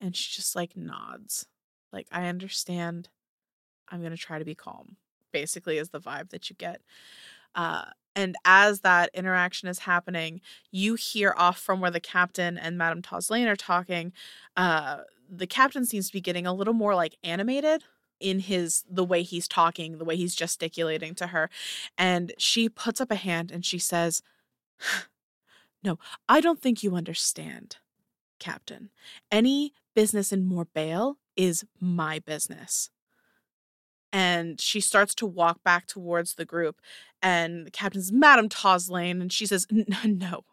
and 0.00 0.14
she 0.14 0.34
just 0.34 0.54
like 0.56 0.76
nods. 0.76 1.46
Like 1.92 2.06
I 2.12 2.26
understand 2.26 3.08
I'm 3.88 4.00
going 4.00 4.12
to 4.12 4.18
try 4.18 4.38
to 4.38 4.44
be 4.44 4.54
calm, 4.54 4.96
basically, 5.32 5.78
is 5.78 5.90
the 5.90 6.00
vibe 6.00 6.30
that 6.30 6.50
you 6.50 6.56
get. 6.56 6.82
Uh, 7.54 7.86
and 8.14 8.36
as 8.44 8.80
that 8.80 9.10
interaction 9.14 9.68
is 9.68 9.80
happening, 9.80 10.40
you 10.70 10.94
hear 10.94 11.34
off 11.36 11.58
from 11.58 11.80
where 11.80 11.90
the 11.90 12.00
captain 12.00 12.58
and 12.58 12.76
Madame 12.76 13.02
Tozlain 13.02 13.46
are 13.46 13.56
talking. 13.56 14.12
Uh, 14.56 14.98
the 15.30 15.46
captain 15.46 15.84
seems 15.84 16.08
to 16.08 16.12
be 16.12 16.20
getting 16.20 16.46
a 16.46 16.52
little 16.52 16.74
more 16.74 16.94
like 16.94 17.16
animated 17.22 17.84
in 18.20 18.40
his 18.40 18.84
the 18.90 19.04
way 19.04 19.22
he's 19.22 19.46
talking, 19.46 19.98
the 19.98 20.04
way 20.04 20.16
he's 20.16 20.34
gesticulating 20.34 21.14
to 21.14 21.28
her. 21.28 21.48
And 21.96 22.32
she 22.38 22.68
puts 22.68 23.00
up 23.00 23.10
a 23.10 23.16
hand 23.16 23.50
and 23.50 23.64
she 23.64 23.78
says, 23.78 24.22
No, 25.82 25.98
I 26.28 26.40
don't 26.40 26.60
think 26.60 26.82
you 26.82 26.94
understand, 26.96 27.76
Captain. 28.38 28.90
Any 29.30 29.72
business 29.94 30.32
in 30.32 30.48
Mor'Bhaile 30.48 31.16
is 31.36 31.64
my 31.80 32.18
business. 32.18 32.90
And 34.12 34.60
she 34.60 34.80
starts 34.80 35.14
to 35.16 35.26
walk 35.26 35.62
back 35.62 35.86
towards 35.86 36.34
the 36.34 36.46
group 36.46 36.80
and 37.20 37.66
the 37.66 37.70
captain's 37.70 38.10
madam 38.10 38.48
Tozlain 38.48 39.20
and 39.20 39.30
she 39.30 39.44
says 39.44 39.66
no 40.04 40.44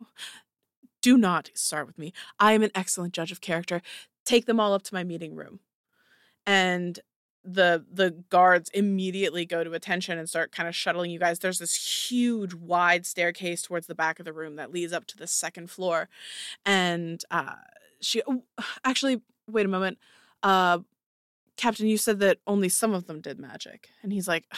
do 1.05 1.17
not 1.19 1.51
start 1.53 1.85
with 1.85 1.99
me. 1.99 2.11
I 2.39 2.53
am 2.53 2.63
an 2.63 2.71
excellent 2.73 3.13
judge 3.13 3.31
of 3.31 3.39
character. 3.39 3.83
Take 4.25 4.47
them 4.47 4.59
all 4.59 4.73
up 4.73 4.81
to 4.85 4.93
my 4.95 5.03
meeting 5.03 5.35
room. 5.35 5.59
And 6.47 6.99
the 7.45 7.85
the 7.91 8.11
guards 8.29 8.69
immediately 8.73 9.45
go 9.45 9.63
to 9.63 9.73
attention 9.73 10.17
and 10.17 10.27
start 10.27 10.51
kind 10.51 10.67
of 10.67 10.75
shuttling 10.75 11.11
you 11.11 11.19
guys 11.19 11.37
there's 11.39 11.59
this 11.59 12.09
huge 12.09 12.53
wide 12.55 13.05
staircase 13.05 13.61
towards 13.61 13.85
the 13.85 13.93
back 13.93 14.17
of 14.17 14.25
the 14.25 14.33
room 14.33 14.55
that 14.55 14.71
leads 14.71 14.91
up 14.91 15.05
to 15.05 15.15
the 15.15 15.27
second 15.27 15.69
floor 15.69 16.09
and 16.65 17.23
uh 17.29 17.53
she 18.01 18.21
oh, 18.27 18.41
actually 18.83 19.21
wait 19.47 19.65
a 19.65 19.69
moment 19.69 19.99
uh 20.41 20.79
Captain, 21.57 21.87
you 21.87 21.97
said 21.97 22.19
that 22.19 22.39
only 22.45 22.69
some 22.69 22.93
of 22.93 23.07
them 23.07 23.21
did 23.21 23.39
magic. 23.39 23.89
And 24.03 24.11
he's 24.11 24.27
like, 24.27 24.45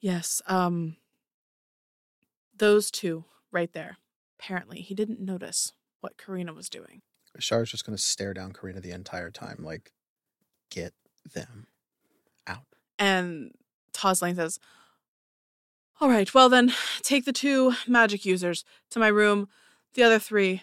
Yes, 0.00 0.40
um, 0.46 0.94
those 2.56 2.88
two 2.88 3.24
right 3.50 3.72
there. 3.72 3.96
Apparently, 4.38 4.80
he 4.80 4.94
didn't 4.94 5.18
notice 5.18 5.72
what 6.00 6.16
Karina 6.16 6.54
was 6.54 6.68
doing. 6.68 7.02
Char's 7.40 7.72
just 7.72 7.84
going 7.84 7.96
to 7.96 8.02
stare 8.02 8.32
down 8.32 8.52
Karina 8.52 8.80
the 8.80 8.92
entire 8.92 9.32
time, 9.32 9.58
like, 9.60 9.90
get 10.70 10.92
them 11.34 11.66
out. 12.46 12.64
And 12.98 13.52
Tozlain 13.92 14.36
says, 14.36 14.58
All 16.00 16.08
right, 16.08 16.32
well 16.32 16.48
then, 16.48 16.72
take 17.02 17.24
the 17.24 17.32
two 17.32 17.74
magic 17.86 18.24
users 18.24 18.64
to 18.90 18.98
my 18.98 19.08
room. 19.08 19.48
The 19.94 20.02
other 20.02 20.18
three, 20.18 20.62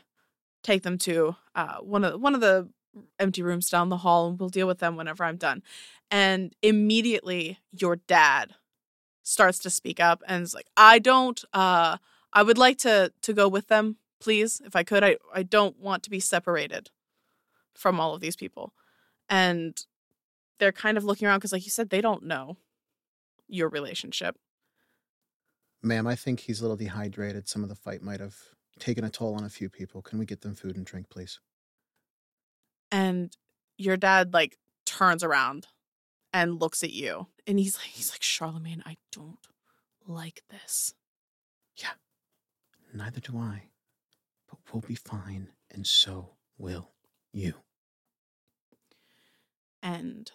take 0.64 0.84
them 0.84 0.98
to 1.00 1.36
uh, 1.56 1.78
one 1.78 2.04
of 2.04 2.20
one 2.20 2.36
of 2.36 2.42
the 2.42 2.70
empty 3.20 3.42
rooms 3.42 3.70
down 3.70 3.90
the 3.90 3.98
hall 3.98 4.28
and 4.28 4.40
we'll 4.40 4.50
deal 4.50 4.68
with 4.68 4.80
them 4.80 4.96
whenever 4.96 5.24
I'm 5.24 5.38
done. 5.38 5.64
And 6.10 6.56
immediately 6.62 7.60
your 7.72 7.98
dad 7.98 8.56
starts 9.24 9.60
to 9.60 9.70
speak 9.70 10.00
up 10.00 10.22
and 10.28 10.44
is 10.44 10.54
like, 10.54 10.68
I 10.78 11.00
don't 11.00 11.44
uh 11.54 11.98
I 12.32 12.44
would 12.44 12.58
like 12.58 12.78
to 12.80 13.12
to 13.22 13.34
go 13.34 13.48
with 13.48 13.68
them, 13.68 13.98
please, 14.20 14.62
if 14.66 14.76
I 14.76 14.84
could. 14.84 15.04
I, 15.04 15.18
I 15.34 15.44
don't 15.44 15.80
want 15.80 16.04
to 16.04 16.10
be 16.10 16.20
separated 16.20 16.92
from 17.74 18.00
all 18.00 18.14
of 18.14 18.22
these 18.22 18.36
people. 18.36 18.74
And 19.30 19.78
they're 20.60 20.72
kind 20.72 20.98
of 20.98 21.04
looking 21.04 21.28
around 21.28 21.40
because 21.40 21.52
like 21.52 21.66
you 21.66 21.72
said, 21.72 21.90
they 21.90 22.02
don't 22.02 22.24
know 22.24 22.58
your 23.48 23.70
relationship. 23.70 24.36
Ma'am, 25.84 26.08
I 26.08 26.16
think 26.16 26.42
he's 26.42 26.60
a 26.60 26.64
little 26.64 26.78
dehydrated. 26.78 27.48
Some 27.48 27.64
of 27.64 27.70
the 27.70 27.76
fight 27.76 28.02
might 28.02 28.20
have 28.20 28.36
taken 28.80 29.04
a 29.04 29.10
toll 29.10 29.36
on 29.36 29.44
a 29.44 29.50
few 29.50 29.70
people. 29.70 30.02
Can 30.02 30.18
we 30.20 30.26
get 30.26 30.42
them 30.42 30.56
food 30.56 30.76
and 30.78 30.86
drink, 30.86 31.10
please? 31.10 31.40
and 32.92 33.36
your 33.78 33.98
dad 33.98 34.34
like 34.34 34.58
turns 34.86 35.24
around 35.24 35.68
and 36.32 36.60
looks 36.62 36.84
at 36.84 36.92
you 36.92 37.28
and 37.46 37.60
he's 37.60 37.78
like 37.78 37.88
he's 37.92 38.12
like 38.12 38.24
Charlemagne 38.24 38.84
I 38.86 38.98
don't 39.12 39.40
like 40.08 40.44
this. 40.50 40.94
Yeah. 41.78 41.90
Neither 42.94 43.20
do 43.20 43.38
I. 43.38 43.64
But 44.50 44.60
we'll 44.72 44.82
be 44.82 44.96
fine 44.96 45.50
and 45.72 45.86
so 45.86 46.30
will 46.58 46.92
you. 47.34 47.56
And 49.82 50.32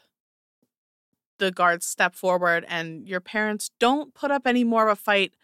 the 1.41 1.51
guards 1.51 1.85
step 1.85 2.15
forward 2.15 2.65
and 2.69 3.09
your 3.09 3.21
parents 3.21 3.73
don't 3.81 4.15
put 4.15 4.31
up 4.31 4.47
any 4.47 4.63
more 4.63 4.89
of 4.89 4.93
a 4.93 5.03
fight. 5.03 5.35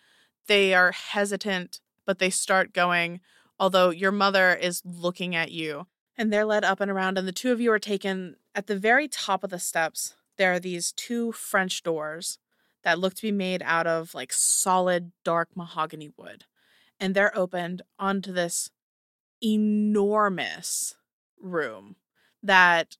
They 0.46 0.72
are 0.72 0.92
hesitant, 0.92 1.80
but 2.04 2.20
they 2.20 2.30
start 2.30 2.72
going 2.72 3.20
although 3.58 3.90
your 3.90 4.12
mother 4.12 4.54
is 4.54 4.82
looking 4.84 5.34
at 5.34 5.50
you. 5.50 5.86
And 6.18 6.32
they're 6.32 6.44
led 6.44 6.64
up 6.64 6.80
and 6.80 6.90
around 6.90 7.18
and 7.18 7.28
the 7.28 7.32
two 7.32 7.52
of 7.52 7.60
you 7.60 7.70
are 7.72 7.78
taken 7.78 8.36
at 8.54 8.66
the 8.66 8.76
very 8.76 9.06
top 9.06 9.44
of 9.44 9.50
the 9.50 9.58
steps. 9.58 10.16
There 10.36 10.52
are 10.52 10.60
these 10.60 10.92
two 10.92 11.32
french 11.32 11.82
doors 11.82 12.38
that 12.84 12.98
look 12.98 13.14
to 13.14 13.22
be 13.22 13.32
made 13.32 13.62
out 13.64 13.86
of 13.86 14.14
like 14.14 14.32
solid 14.32 15.12
dark 15.24 15.50
mahogany 15.54 16.10
wood. 16.16 16.44
And 16.98 17.14
they're 17.14 17.36
opened 17.36 17.82
onto 17.98 18.32
this 18.32 18.70
enormous 19.42 20.94
room 21.38 21.96
that 22.42 22.96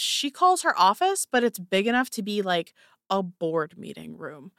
she 0.00 0.30
calls 0.30 0.62
her 0.62 0.78
office 0.78 1.26
but 1.30 1.44
it's 1.44 1.58
big 1.58 1.86
enough 1.86 2.10
to 2.10 2.22
be 2.22 2.42
like 2.42 2.72
a 3.10 3.22
board 3.22 3.76
meeting 3.78 4.16
room 4.18 4.52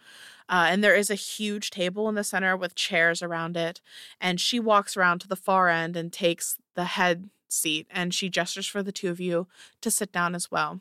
Uh, 0.49 0.65
and 0.71 0.84
there 0.84 0.95
is 0.95 1.12
a 1.12 1.15
huge 1.15 1.69
table 1.69 2.10
in 2.10 2.15
the 2.15 2.23
center 2.23 2.58
with 2.58 2.73
chairs 2.73 3.21
around 3.21 3.56
it. 3.56 3.82
And 4.19 4.41
she 4.41 4.60
walks 4.60 4.97
around 4.97 5.19
to 5.21 5.28
the 5.28 5.36
far 5.36 5.69
end 5.69 5.95
and 5.95 6.12
takes 6.12 6.58
the 6.73 6.86
head 6.86 7.30
seat 7.47 7.86
and 7.91 8.13
she 8.13 8.30
gestures 8.30 8.65
for 8.65 8.82
the 8.82 8.91
two 8.91 9.10
of 9.10 9.19
you 9.19 9.47
to 9.82 9.91
sit 9.91 10.12
down 10.12 10.34
as 10.34 10.49
well. 10.49 10.80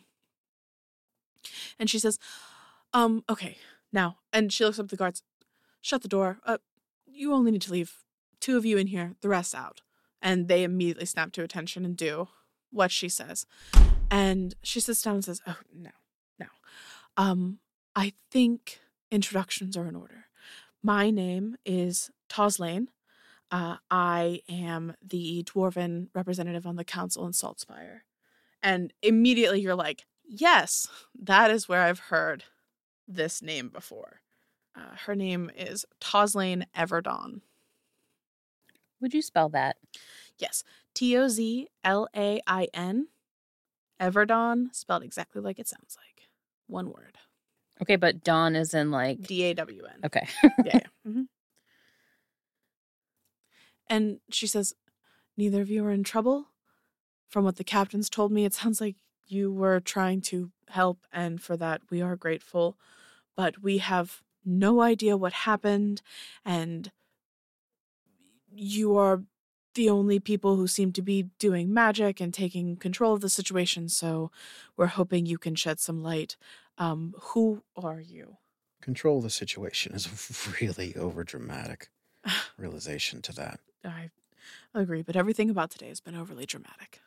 And 1.78 1.90
she 1.90 1.98
says, 1.98 2.18
Um, 2.94 3.24
okay, 3.28 3.58
now. 3.92 4.16
And 4.32 4.50
she 4.50 4.64
looks 4.64 4.78
up 4.78 4.84
at 4.84 4.90
the 4.90 4.96
guards. 4.96 5.22
Shut 5.82 6.00
the 6.00 6.08
door. 6.08 6.38
Uh, 6.46 6.58
you 7.06 7.34
only 7.34 7.50
need 7.50 7.62
to 7.62 7.72
leave 7.72 8.04
two 8.40 8.56
of 8.56 8.64
you 8.64 8.78
in 8.78 8.86
here, 8.86 9.16
the 9.20 9.28
rest 9.28 9.54
out. 9.54 9.82
And 10.22 10.48
they 10.48 10.62
immediately 10.64 11.06
snap 11.06 11.32
to 11.32 11.42
attention 11.42 11.84
and 11.84 11.96
do 11.96 12.28
what 12.70 12.90
she 12.90 13.08
says. 13.10 13.44
And 14.10 14.54
she 14.62 14.80
sits 14.80 15.02
down 15.02 15.14
and 15.14 15.24
says, 15.24 15.40
Oh, 15.46 15.58
no, 15.74 15.90
no. 16.38 16.46
Um, 17.16 17.58
I 17.94 18.12
think 18.30 18.80
introductions 19.10 19.76
are 19.76 19.86
in 19.86 19.96
order. 19.96 20.26
My 20.82 21.10
name 21.10 21.56
is 21.66 22.10
Tozlain. 22.30 22.88
Uh, 23.50 23.76
I 23.90 24.40
am 24.48 24.94
the 25.02 25.42
dwarven 25.44 26.08
representative 26.14 26.66
on 26.66 26.76
the 26.76 26.84
council 26.84 27.26
in 27.26 27.32
Saltspire. 27.32 28.00
And 28.62 28.92
immediately 29.02 29.60
you're 29.60 29.74
like, 29.74 30.04
yes, 30.24 30.86
that 31.18 31.50
is 31.50 31.68
where 31.68 31.82
I've 31.82 31.98
heard 31.98 32.44
this 33.06 33.40
name 33.40 33.68
before. 33.68 34.20
Uh, 34.76 34.96
her 35.06 35.14
name 35.14 35.50
is 35.56 35.84
Tozlain 36.00 36.64
Everdawn. 36.76 37.40
Would 39.00 39.14
you 39.14 39.22
spell 39.22 39.48
that? 39.50 39.76
Yes, 40.38 40.62
T 40.94 41.16
O 41.16 41.28
Z 41.28 41.68
L 41.84 42.08
A 42.14 42.40
I 42.46 42.68
N. 42.74 43.08
Everdawn, 44.00 44.74
spelled 44.74 45.02
exactly 45.02 45.40
like 45.40 45.58
it 45.58 45.68
sounds 45.68 45.96
like. 45.96 46.28
One 46.66 46.88
word. 46.90 47.16
Okay, 47.82 47.96
but 47.96 48.22
Dawn 48.22 48.56
is 48.56 48.74
in 48.74 48.90
like. 48.90 49.22
D 49.22 49.44
A 49.44 49.54
W 49.54 49.82
N. 49.84 50.00
Okay. 50.04 50.26
yeah. 50.42 50.50
yeah. 50.64 50.80
hmm 51.04 51.22
And 53.88 54.20
she 54.30 54.46
says, 54.46 54.74
Neither 55.36 55.62
of 55.62 55.70
you 55.70 55.84
are 55.84 55.92
in 55.92 56.04
trouble. 56.04 56.48
From 57.28 57.44
what 57.44 57.56
the 57.56 57.64
captains 57.64 58.10
told 58.10 58.32
me, 58.32 58.44
it 58.44 58.54
sounds 58.54 58.80
like 58.80 58.96
you 59.26 59.52
were 59.52 59.80
trying 59.80 60.20
to 60.22 60.50
help, 60.70 61.06
and 61.12 61.40
for 61.40 61.56
that 61.56 61.82
we 61.90 62.00
are 62.00 62.16
grateful. 62.16 62.76
But 63.36 63.62
we 63.62 63.78
have 63.78 64.22
no 64.44 64.80
idea 64.80 65.16
what 65.16 65.32
happened, 65.32 66.02
and 66.44 66.90
you 68.52 68.96
are 68.96 69.22
the 69.74 69.88
only 69.88 70.18
people 70.18 70.56
who 70.56 70.66
seem 70.66 70.92
to 70.92 71.02
be 71.02 71.30
doing 71.38 71.72
magic 71.72 72.20
and 72.20 72.32
taking 72.32 72.76
control 72.76 73.14
of 73.14 73.20
the 73.20 73.28
situation, 73.28 73.88
so 73.88 74.30
we're 74.76 74.86
hoping 74.86 75.26
you 75.26 75.38
can 75.38 75.54
shed 75.54 75.80
some 75.80 76.02
light. 76.02 76.36
Um, 76.78 77.14
who 77.18 77.62
are 77.76 78.00
you? 78.00 78.36
Control 78.80 79.20
the 79.20 79.30
situation 79.30 79.94
is 79.94 80.06
a 80.06 80.50
really 80.64 80.92
overdramatic 80.94 81.88
realization 82.56 83.22
to 83.22 83.32
that. 83.34 83.60
I 83.84 84.10
agree, 84.74 85.02
but 85.02 85.16
everything 85.16 85.50
about 85.50 85.70
today 85.70 85.88
has 85.88 86.00
been 86.00 86.14
overly 86.14 86.46
dramatic. 86.46 87.00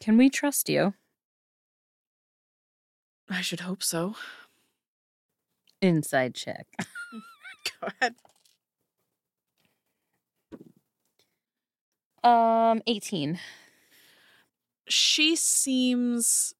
Can 0.00 0.16
we 0.16 0.30
trust 0.30 0.68
you? 0.68 0.94
I 3.28 3.40
should 3.40 3.60
hope 3.60 3.82
so. 3.82 4.14
Insight 5.80 6.34
check. 6.34 6.66
Go 7.80 7.88
ahead. 8.00 8.14
Um, 12.28 12.82
18. 12.86 13.40
She 14.86 15.34
seems 15.34 16.54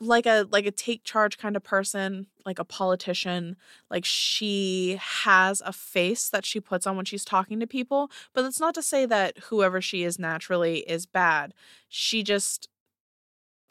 like 0.00 0.24
a 0.24 0.46
like 0.50 0.64
a 0.64 0.70
take 0.70 1.04
charge 1.04 1.36
kind 1.36 1.54
of 1.54 1.62
person, 1.62 2.28
like 2.46 2.58
a 2.58 2.64
politician. 2.64 3.56
Like 3.90 4.06
she 4.06 4.98
has 5.00 5.60
a 5.66 5.72
face 5.72 6.30
that 6.30 6.46
she 6.46 6.60
puts 6.60 6.86
on 6.86 6.96
when 6.96 7.04
she's 7.04 7.26
talking 7.26 7.60
to 7.60 7.66
people, 7.66 8.10
but 8.32 8.40
that's 8.40 8.60
not 8.60 8.74
to 8.76 8.82
say 8.82 9.04
that 9.04 9.36
whoever 9.50 9.82
she 9.82 10.02
is 10.02 10.18
naturally 10.18 10.78
is 10.78 11.04
bad. 11.04 11.52
She 11.88 12.22
just 12.22 12.70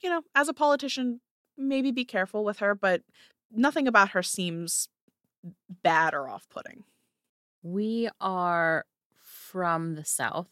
you 0.03 0.11
know, 0.11 0.21
as 0.35 0.47
a 0.47 0.53
politician, 0.53 1.21
maybe 1.57 1.91
be 1.91 2.05
careful 2.05 2.43
with 2.45 2.59
her, 2.59 2.75
but 2.75 3.01
nothing 3.51 3.87
about 3.87 4.09
her 4.09 4.21
seems 4.21 4.89
bad 5.81 6.13
or 6.13 6.29
off-putting. 6.29 6.83
We 7.63 8.09
are 8.21 8.85
from 9.17 9.95
the 9.95 10.05
South. 10.05 10.49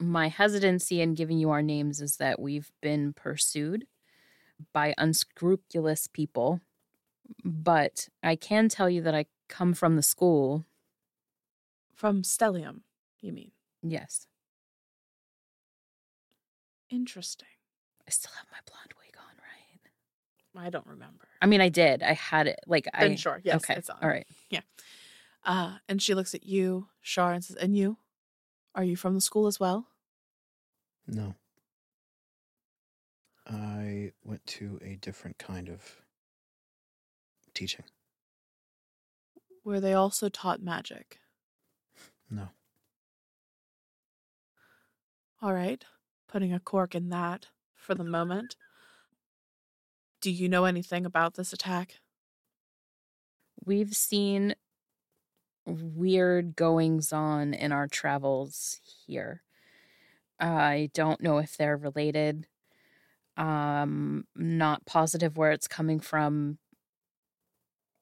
My 0.00 0.28
hesitancy 0.28 1.00
in 1.00 1.14
giving 1.14 1.38
you 1.38 1.50
our 1.50 1.62
names 1.62 2.00
is 2.00 2.16
that 2.16 2.40
we've 2.40 2.70
been 2.80 3.12
pursued 3.12 3.86
by 4.72 4.94
unscrupulous 4.96 6.06
people. 6.06 6.60
But 7.44 8.08
I 8.22 8.36
can 8.36 8.68
tell 8.68 8.88
you 8.88 9.02
that 9.02 9.14
I 9.14 9.26
come 9.48 9.74
from 9.74 9.96
the 9.96 10.02
school. 10.02 10.64
From 11.94 12.22
Stellium, 12.22 12.80
you 13.20 13.32
mean? 13.32 13.50
Yes. 13.82 14.26
Interesting. 16.90 17.48
I 18.06 18.10
still 18.10 18.32
have 18.38 18.46
my 18.50 18.58
blonde 18.66 18.94
wig 18.98 19.14
on, 19.18 19.34
right? 20.62 20.66
I 20.66 20.70
don't 20.70 20.86
remember. 20.86 21.28
I 21.42 21.46
mean, 21.46 21.60
I 21.60 21.68
did. 21.68 22.02
I 22.02 22.12
had 22.14 22.46
it. 22.46 22.60
Like, 22.66 22.88
Then 22.98 23.12
I. 23.12 23.16
sure, 23.16 23.40
yes, 23.44 23.56
okay. 23.56 23.74
it's 23.74 23.90
on. 23.90 23.98
All 24.02 24.08
right. 24.08 24.26
Yeah. 24.48 24.60
Uh, 25.44 25.78
and 25.88 26.00
she 26.00 26.14
looks 26.14 26.34
at 26.34 26.44
you, 26.46 26.88
Char, 27.02 27.32
and 27.32 27.44
says, 27.44 27.56
"And 27.56 27.76
you? 27.76 27.96
Are 28.78 28.84
you 28.84 28.94
from 28.94 29.14
the 29.14 29.20
school 29.20 29.48
as 29.48 29.58
well?" 29.58 29.88
No. 31.08 31.34
I 33.44 34.12
went 34.22 34.46
to 34.46 34.78
a 34.80 34.94
different 34.94 35.36
kind 35.36 35.68
of 35.68 36.02
teaching. 37.54 37.86
Where 39.64 39.80
they 39.80 39.94
also 39.94 40.28
taught 40.28 40.62
magic. 40.62 41.18
No. 42.30 42.50
All 45.42 45.52
right, 45.52 45.84
putting 46.28 46.52
a 46.52 46.60
cork 46.60 46.94
in 46.94 47.08
that 47.08 47.48
for 47.74 47.96
the 47.96 48.04
moment. 48.04 48.54
Do 50.20 50.30
you 50.30 50.48
know 50.48 50.66
anything 50.66 51.04
about 51.04 51.34
this 51.34 51.52
attack? 51.52 51.96
We've 53.64 53.96
seen 53.96 54.54
weird 55.68 56.56
goings 56.56 57.12
on 57.12 57.54
in 57.54 57.72
our 57.72 57.86
travels 57.86 58.80
here. 59.06 59.42
I 60.40 60.90
don't 60.94 61.20
know 61.20 61.38
if 61.38 61.56
they're 61.56 61.76
related. 61.76 62.46
Um, 63.36 64.26
not 64.34 64.86
positive 64.86 65.36
where 65.36 65.52
it's 65.52 65.68
coming 65.68 66.00
from. 66.00 66.58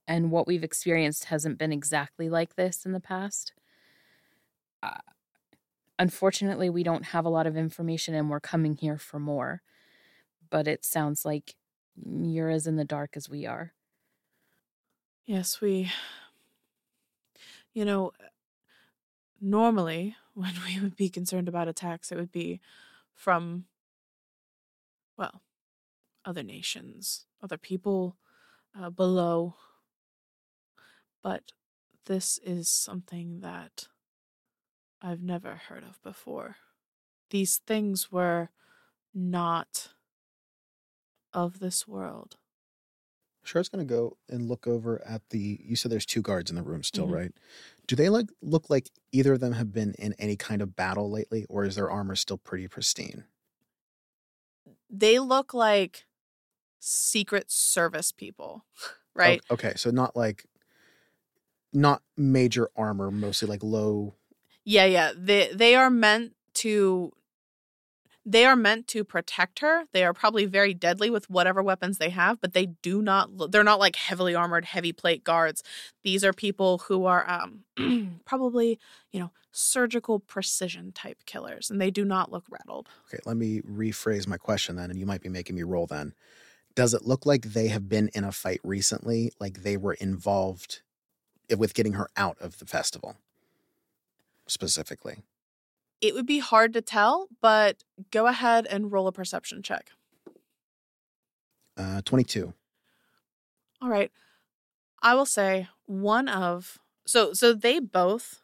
And 0.09 0.31
what 0.31 0.46
we've 0.46 0.64
experienced 0.64 1.24
hasn't 1.24 1.59
been 1.59 1.72
exactly 1.72 2.29
like 2.29 2.55
this 2.55 2.87
in 2.87 2.92
the 2.92 3.00
past. 3.00 3.52
Uh, 4.83 4.98
unfortunately, 5.98 6.70
we 6.70 6.83
don't 6.83 7.07
have 7.07 7.24
a 7.24 7.31
lot 7.31 7.46
of 7.46 7.57
information 7.57 8.14
and 8.14 8.31
we're 8.31 8.40
coming 8.40 8.76
here 8.76 8.98
for 8.98 9.18
more. 9.18 9.62
But 10.48 10.68
it 10.68 10.85
sounds 10.85 11.24
like 11.24 11.57
you're 12.05 12.50
as 12.50 12.66
in 12.66 12.76
the 12.76 12.85
dark 12.85 13.16
as 13.16 13.29
we 13.29 13.46
are. 13.46 13.72
Yes, 15.26 15.61
we. 15.61 15.90
You 17.76 17.84
know, 17.84 18.12
normally 19.38 20.16
when 20.34 20.54
we 20.66 20.80
would 20.80 20.96
be 20.96 21.10
concerned 21.10 21.46
about 21.46 21.68
attacks, 21.68 22.10
it 22.10 22.16
would 22.16 22.32
be 22.32 22.58
from, 23.12 23.66
well, 25.18 25.42
other 26.24 26.42
nations, 26.42 27.26
other 27.42 27.58
people 27.58 28.16
uh, 28.78 28.88
below. 28.88 29.56
But 31.22 31.52
this 32.06 32.40
is 32.42 32.70
something 32.70 33.40
that 33.40 33.88
I've 35.02 35.22
never 35.22 35.56
heard 35.68 35.84
of 35.84 36.02
before. 36.02 36.56
These 37.28 37.58
things 37.66 38.10
were 38.10 38.48
not 39.12 39.88
of 41.34 41.58
this 41.58 41.86
world. 41.86 42.38
Char's 43.46 43.68
gonna 43.70 43.85
go 43.85 44.18
and 44.28 44.48
look 44.48 44.66
over 44.66 45.02
at 45.06 45.22
the. 45.30 45.61
You 45.64 45.76
said 45.76 45.90
there's 45.90 46.06
two 46.06 46.22
guards 46.22 46.50
in 46.50 46.56
the 46.56 46.62
room 46.62 46.82
still, 46.82 47.06
Mhm. 47.06 47.12
right? 47.14 47.32
Do 47.87 47.96
they 47.96 48.09
like 48.11 48.28
look 48.42 48.68
like 48.68 48.90
either 49.12 49.35
of 49.35 49.40
them 49.40 49.52
have 49.54 49.72
been 49.72 49.94
in 49.94 50.12
any 50.14 50.37
kind 50.37 50.61
of 50.62 50.76
battle 50.76 51.11
lately, 51.11 51.46
or 51.48 51.64
is 51.64 51.76
their 51.76 51.90
armor 51.90 52.16
still 52.16 52.38
pretty 52.38 52.68
pristine? 52.68 53.24
They 54.90 55.18
look 55.18 55.52
like 55.54 56.06
secret 56.80 57.50
service 57.50 58.12
people, 58.12 58.64
O- 58.76 58.94
right? 59.14 59.42
okay, 59.50 59.74
so 59.76 59.90
not 59.90 60.16
like, 60.16 60.46
not 61.72 62.02
major 62.16 62.70
armor, 62.76 63.11
mostly 63.11 63.48
like 63.48 63.62
low. 63.62 64.14
Yeah, 64.64 64.85
yeah. 64.87 65.12
They 65.16 65.52
they 65.52 65.74
are 65.74 65.90
meant 65.90 66.35
to 66.54 67.12
they 68.28 68.44
are 68.44 68.56
meant 68.56 68.88
to 68.88 69.04
protect 69.04 69.60
her. 69.60 69.84
They 69.92 70.04
are 70.04 70.12
probably 70.12 70.46
very 70.46 70.74
deadly 70.74 71.08
with 71.10 71.30
whatever 71.30 71.62
weapons 71.62 71.98
they 71.98 72.10
have, 72.10 72.40
but 72.40 72.52
they 72.52 72.66
do 72.66 73.00
not 73.00 73.52
they're 73.52 73.62
not 73.62 73.78
like 73.78 73.94
heavily 73.94 74.34
armored 74.34 74.64
heavy 74.64 74.92
plate 74.92 75.22
guards. 75.22 75.62
These 76.02 76.24
are 76.24 76.32
people 76.32 76.78
who 76.88 77.04
are 77.06 77.24
um 77.30 78.20
probably, 78.24 78.80
you 79.12 79.20
know, 79.20 79.30
surgical 79.52 80.18
precision 80.18 80.90
type 80.92 81.18
killers 81.24 81.70
and 81.70 81.80
they 81.80 81.90
do 81.90 82.04
not 82.04 82.32
look 82.32 82.44
rattled. 82.50 82.88
Okay, 83.08 83.22
let 83.24 83.36
me 83.36 83.60
rephrase 83.62 84.26
my 84.26 84.36
question 84.36 84.74
then, 84.74 84.90
and 84.90 84.98
you 84.98 85.06
might 85.06 85.22
be 85.22 85.28
making 85.28 85.54
me 85.54 85.62
roll 85.62 85.86
then. 85.86 86.12
Does 86.74 86.92
it 86.92 87.06
look 87.06 87.24
like 87.24 87.42
they 87.42 87.68
have 87.68 87.88
been 87.88 88.10
in 88.12 88.24
a 88.24 88.32
fight 88.32 88.60
recently? 88.64 89.32
Like 89.38 89.62
they 89.62 89.76
were 89.76 89.94
involved 89.94 90.82
with 91.56 91.74
getting 91.74 91.92
her 91.92 92.08
out 92.16 92.36
of 92.40 92.58
the 92.58 92.66
festival 92.66 93.16
specifically? 94.46 95.22
It 96.00 96.14
would 96.14 96.26
be 96.26 96.38
hard 96.38 96.72
to 96.74 96.82
tell, 96.82 97.28
but 97.40 97.85
go 98.11 98.26
ahead 98.26 98.66
and 98.66 98.92
roll 98.92 99.06
a 99.06 99.12
perception 99.12 99.62
check. 99.62 99.90
Uh, 101.76 102.00
22. 102.04 102.52
All 103.80 103.88
right. 103.88 104.11
I 105.02 105.14
will 105.14 105.26
say 105.26 105.68
one 105.85 106.28
of 106.28 106.78
so 107.06 107.32
so 107.32 107.52
they 107.52 107.78
both 107.78 108.40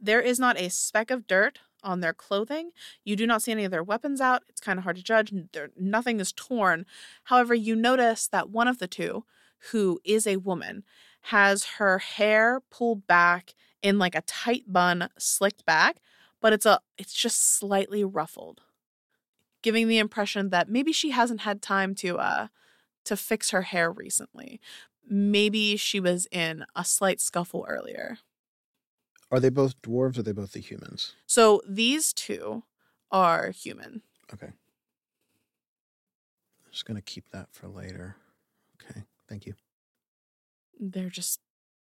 there 0.00 0.20
is 0.20 0.38
not 0.38 0.60
a 0.60 0.70
speck 0.70 1.10
of 1.10 1.26
dirt 1.26 1.58
on 1.82 2.00
their 2.00 2.12
clothing. 2.12 2.70
You 3.04 3.16
do 3.16 3.26
not 3.26 3.42
see 3.42 3.52
any 3.52 3.64
of 3.64 3.70
their 3.70 3.82
weapons 3.82 4.20
out. 4.20 4.42
It's 4.48 4.60
kind 4.60 4.78
of 4.78 4.84
hard 4.84 4.96
to 4.96 5.02
judge. 5.02 5.32
There, 5.52 5.70
nothing 5.76 6.20
is 6.20 6.32
torn. 6.32 6.86
However, 7.24 7.54
you 7.54 7.74
notice 7.74 8.28
that 8.28 8.50
one 8.50 8.68
of 8.68 8.78
the 8.78 8.88
two, 8.88 9.24
who 9.70 10.00
is 10.04 10.26
a 10.26 10.36
woman, 10.36 10.84
has 11.22 11.64
her 11.78 11.98
hair 11.98 12.60
pulled 12.70 13.06
back 13.06 13.54
in 13.82 13.98
like 13.98 14.14
a 14.14 14.22
tight 14.22 14.64
bun, 14.66 15.08
slicked 15.18 15.64
back, 15.64 15.98
but 16.40 16.52
it's 16.52 16.66
a 16.66 16.80
it's 16.96 17.14
just 17.14 17.58
slightly 17.58 18.04
ruffled, 18.04 18.62
giving 19.62 19.88
the 19.88 19.98
impression 19.98 20.50
that 20.50 20.68
maybe 20.68 20.92
she 20.92 21.10
hasn't 21.10 21.42
had 21.42 21.62
time 21.62 21.94
to 21.96 22.18
uh 22.18 22.48
to 23.04 23.16
fix 23.16 23.50
her 23.50 23.62
hair 23.62 23.90
recently. 23.90 24.60
Maybe 25.08 25.76
she 25.76 26.00
was 26.00 26.26
in 26.30 26.64
a 26.76 26.84
slight 26.84 27.20
scuffle 27.20 27.64
earlier. 27.68 28.18
Are 29.30 29.40
they 29.40 29.50
both 29.50 29.80
dwarves 29.82 30.16
or 30.16 30.20
are 30.20 30.22
they 30.22 30.32
both 30.32 30.52
the 30.52 30.60
humans? 30.60 31.14
So 31.26 31.62
these 31.68 32.12
two 32.12 32.64
are 33.10 33.50
human. 33.50 34.02
Okay. 34.32 34.48
I'm 34.48 34.52
just 36.72 36.84
going 36.84 36.96
to 36.96 37.02
keep 37.02 37.30
that 37.30 37.48
for 37.52 37.68
later. 37.68 38.16
Okay. 38.82 39.02
Thank 39.28 39.46
you. 39.46 39.54
They're 40.78 41.10
just 41.10 41.40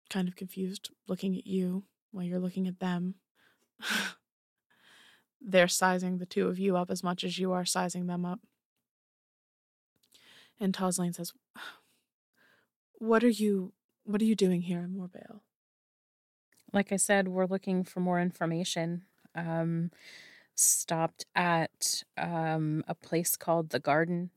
kind 0.09 0.27
of 0.27 0.35
confused 0.35 0.89
looking 1.07 1.37
at 1.37 1.45
you 1.45 1.83
while 2.11 2.23
you're 2.23 2.39
looking 2.39 2.67
at 2.67 2.79
them. 2.79 3.15
They're 5.41 5.67
sizing 5.67 6.17
the 6.17 6.25
two 6.25 6.47
of 6.47 6.59
you 6.59 6.77
up 6.77 6.89
as 6.89 7.03
much 7.03 7.23
as 7.23 7.37
you 7.39 7.51
are 7.51 7.65
sizing 7.65 8.07
them 8.07 8.25
up. 8.25 8.39
And 10.59 10.73
Tozlain 10.73 11.13
says, 11.13 11.33
What 12.99 13.23
are 13.23 13.29
you 13.29 13.73
what 14.03 14.21
are 14.21 14.25
you 14.25 14.35
doing 14.35 14.61
here 14.61 14.79
in 14.79 14.95
Mor'Bhaile? 14.95 15.41
Like 16.71 16.91
I 16.93 16.95
said, 16.95 17.27
we're 17.27 17.45
looking 17.45 17.83
for 17.83 17.99
more 17.99 18.21
information. 18.21 19.03
Um, 19.35 19.91
stopped 20.55 21.25
at 21.35 22.03
um, 22.17 22.83
a 22.87 22.95
place 22.95 23.35
called 23.35 23.69
the 23.69 23.79
Garden. 23.79 24.31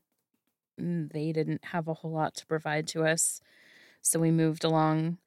Mm, 0.79 1.11
They 1.11 1.31
didn't 1.31 1.65
have 1.65 1.87
a 1.87 1.93
whole 1.95 2.11
lot 2.11 2.35
to 2.35 2.45
provide 2.45 2.85
to 2.87 3.05
us, 3.05 3.41
so 4.01 4.19
we 4.19 4.29
moved 4.29 4.63
along. 4.63 5.17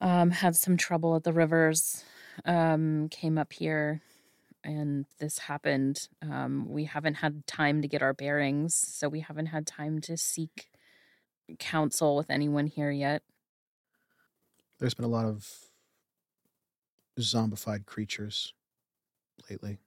Um, 0.00 0.30
had 0.30 0.56
some 0.56 0.76
trouble 0.76 1.16
at 1.16 1.24
the 1.24 1.32
rivers. 1.32 2.04
Um, 2.44 3.08
came 3.08 3.38
up 3.38 3.52
here, 3.54 4.02
and 4.66 5.06
this 5.18 5.38
happened. 5.38 6.08
Um, 6.22 6.68
we 6.68 6.84
haven't 6.84 7.14
had 7.14 7.46
time 7.46 7.80
to 7.82 7.88
get 7.88 8.02
our 8.02 8.12
bearings, 8.12 8.74
so 8.74 9.08
we 9.08 9.20
haven't 9.20 9.46
had 9.46 9.66
time 9.66 10.00
to 10.02 10.16
seek 10.16 10.68
counsel 11.58 12.16
with 12.16 12.30
anyone 12.30 12.66
here 12.66 12.90
yet. 12.90 13.22
There's 14.78 14.94
been 14.94 15.04
a 15.04 15.08
lot 15.08 15.26
of 15.26 15.70
zombified 17.18 17.86
creatures 17.86 18.54
lately. 19.50 19.78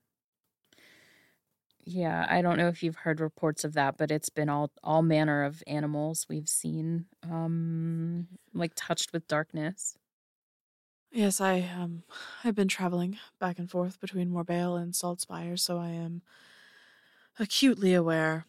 Yeah, 1.84 2.26
I 2.28 2.42
don't 2.42 2.58
know 2.58 2.68
if 2.68 2.82
you've 2.82 2.96
heard 2.96 3.20
reports 3.20 3.64
of 3.64 3.72
that, 3.72 3.96
but 3.96 4.10
it's 4.10 4.28
been 4.28 4.48
all 4.48 4.70
all 4.82 5.02
manner 5.02 5.42
of 5.44 5.62
animals 5.66 6.26
we've 6.28 6.48
seen 6.48 7.06
um 7.22 8.28
like 8.52 8.72
touched 8.76 9.12
with 9.12 9.26
darkness. 9.26 9.96
Yes, 11.12 11.40
I 11.40 11.60
um 11.60 12.04
I've 12.44 12.54
been 12.54 12.68
traveling 12.68 13.18
back 13.38 13.58
and 13.58 13.68
forth 13.70 14.00
between 14.00 14.30
Mor'Bhaile 14.30 14.80
and 14.80 14.92
Saltspire, 14.92 15.58
so 15.58 15.78
I 15.78 15.88
am 15.88 16.22
acutely 17.38 17.94
aware 17.94 18.46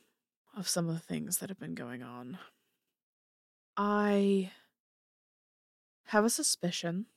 of 0.55 0.67
some 0.67 0.87
of 0.87 0.93
the 0.95 1.01
things 1.01 1.37
that 1.37 1.49
have 1.49 1.59
been 1.59 1.75
going 1.75 2.03
on. 2.03 2.37
I 3.77 4.51
have 6.05 6.25
a 6.25 6.29
suspicion, 6.29 7.07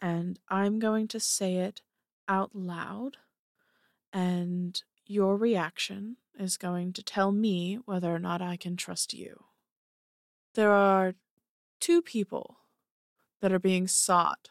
and 0.00 0.38
I'm 0.48 0.78
going 0.78 1.08
to 1.08 1.20
say 1.20 1.56
it 1.56 1.82
out 2.28 2.54
loud, 2.54 3.18
and 4.12 4.82
your 5.06 5.36
reaction 5.36 6.16
is 6.38 6.56
going 6.56 6.92
to 6.94 7.02
tell 7.02 7.32
me 7.32 7.76
whether 7.84 8.14
or 8.14 8.18
not 8.18 8.42
I 8.42 8.56
can 8.56 8.76
trust 8.76 9.14
you. 9.14 9.44
There 10.54 10.72
are 10.72 11.14
two 11.80 12.02
people 12.02 12.58
that 13.40 13.52
are 13.52 13.58
being 13.58 13.86
sought 13.86 14.50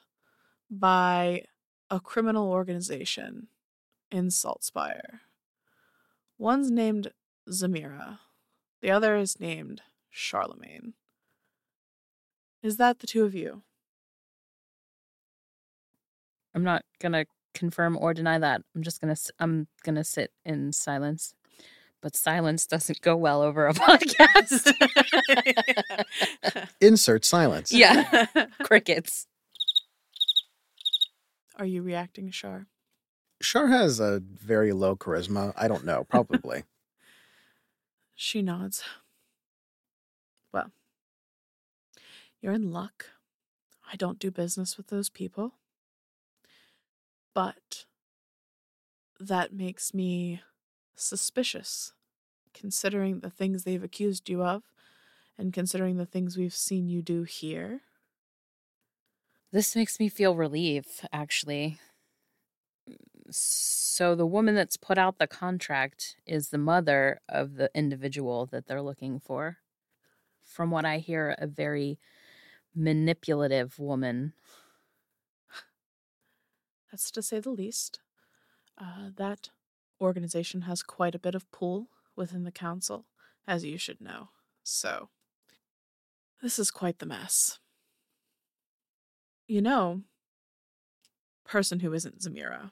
by 0.69 1.43
a 1.89 1.99
criminal 1.99 2.51
organization 2.51 3.47
in 4.11 4.27
Saltspire. 4.27 5.19
One's 6.37 6.71
named 6.71 7.11
Zamira, 7.49 8.19
the 8.81 8.91
other 8.91 9.15
is 9.15 9.39
named 9.39 9.81
Charlemagne. 10.09 10.93
Is 12.61 12.77
that 12.77 12.99
the 12.99 13.07
two 13.07 13.25
of 13.25 13.35
you? 13.35 13.61
I'm 16.55 16.63
not 16.63 16.83
to 17.13 17.25
confirm 17.53 17.97
or 17.97 18.13
deny 18.13 18.39
that. 18.39 18.61
I'm 18.75 18.83
just 18.83 19.01
to 19.15 19.33
I'm 19.39 19.67
to 19.95 20.03
sit 20.03 20.31
in 20.45 20.71
silence. 20.71 21.33
But 22.03 22.17
silence 22.17 22.67
doesn't 22.67 22.99
go 22.99 23.15
well 23.15 23.41
over 23.41 23.65
a 23.65 23.73
podcast. 23.73 24.73
Insert 26.81 27.23
silence. 27.23 27.71
yeah, 27.71 28.25
crickets. 28.63 29.25
Are 31.55 31.65
you 31.65 31.81
reacting, 31.81 32.29
Char? 32.29 32.67
Char 33.41 33.67
has 33.67 34.01
a 34.01 34.19
very 34.21 34.73
low 34.73 34.97
charisma. 34.97 35.53
I 35.55 35.69
don't 35.69 35.85
know. 35.85 36.03
Probably. 36.03 36.65
She 38.15 38.41
nods. 38.41 38.83
Well, 40.53 40.71
you're 42.41 42.51
in 42.51 42.69
luck. 42.71 43.05
I 43.89 43.95
don't 43.95 44.19
do 44.19 44.29
business 44.29 44.75
with 44.75 44.87
those 44.87 45.09
people. 45.09 45.53
But 47.33 47.85
that 49.21 49.53
makes 49.53 49.93
me 49.93 50.41
suspicious, 50.95 51.93
considering 52.53 53.19
the 53.19 53.29
things 53.29 53.63
they've 53.63 53.83
accused 53.83 54.29
you 54.29 54.43
of, 54.43 54.63
and 55.37 55.53
considering 55.53 55.97
the 55.97 56.05
things 56.05 56.37
we've 56.37 56.53
seen 56.53 56.89
you 56.89 57.01
do 57.01 57.23
here. 57.23 57.81
This 59.51 59.75
makes 59.75 59.99
me 59.99 60.09
feel 60.09 60.35
relief, 60.35 61.05
actually. 61.11 61.79
So, 63.29 64.15
the 64.15 64.25
woman 64.25 64.55
that's 64.55 64.77
put 64.77 64.97
out 64.97 65.19
the 65.19 65.27
contract 65.27 66.17
is 66.25 66.49
the 66.49 66.57
mother 66.57 67.21
of 67.29 67.55
the 67.55 67.69
individual 67.73 68.45
that 68.47 68.67
they're 68.67 68.81
looking 68.81 69.19
for. 69.19 69.57
From 70.43 70.71
what 70.71 70.85
I 70.85 70.97
hear, 70.97 71.35
a 71.37 71.47
very 71.47 71.99
manipulative 72.75 73.79
woman. 73.79 74.33
That's 76.91 77.11
to 77.11 77.21
say 77.21 77.39
the 77.39 77.49
least. 77.51 77.99
Uh, 78.77 79.09
that 79.15 79.49
organization 80.03 80.61
has 80.61 80.83
quite 80.83 81.15
a 81.15 81.19
bit 81.19 81.35
of 81.35 81.49
pull 81.51 81.87
within 82.15 82.43
the 82.43 82.51
council, 82.51 83.05
as 83.47 83.65
you 83.65 83.77
should 83.77 83.99
know. 83.99 84.29
So, 84.63 85.09
this 86.41 86.59
is 86.59 86.71
quite 86.71 86.99
the 86.99 87.05
mess. 87.05 87.59
You 89.47 89.61
know, 89.61 90.01
person 91.43 91.79
who 91.79 91.93
isn't 91.93 92.19
Zamira, 92.19 92.71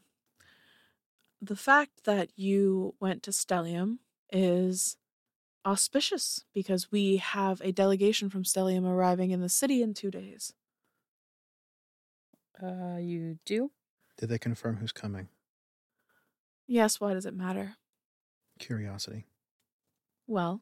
the 1.41 1.55
fact 1.55 2.03
that 2.05 2.29
you 2.35 2.95
went 2.99 3.23
to 3.23 3.31
Stellium 3.31 3.97
is 4.31 4.97
auspicious 5.65 6.43
because 6.53 6.91
we 6.91 7.17
have 7.17 7.61
a 7.61 7.71
delegation 7.71 8.29
from 8.29 8.43
Stellium 8.43 8.85
arriving 8.85 9.31
in 9.31 9.41
the 9.41 9.49
city 9.49 9.81
in 9.81 9.93
two 9.93 10.11
days. 10.11 10.53
Uh, 12.61 12.97
you 12.99 13.39
do? 13.45 13.71
Did 14.17 14.29
they 14.29 14.37
confirm 14.37 14.77
who's 14.77 14.91
coming? 14.91 15.29
Yes, 16.71 17.01
why 17.01 17.13
does 17.13 17.25
it 17.25 17.33
matter? 17.33 17.75
Curiosity. 18.57 19.25
Well, 20.25 20.61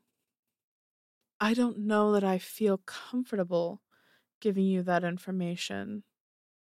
I 1.39 1.53
don't 1.53 1.77
know 1.77 2.13
that 2.13 2.23
I 2.23 2.39
feel 2.39 2.79
comfortable 2.79 3.83
giving 4.39 4.65
you 4.65 4.81
that 4.81 5.03
information 5.03 6.03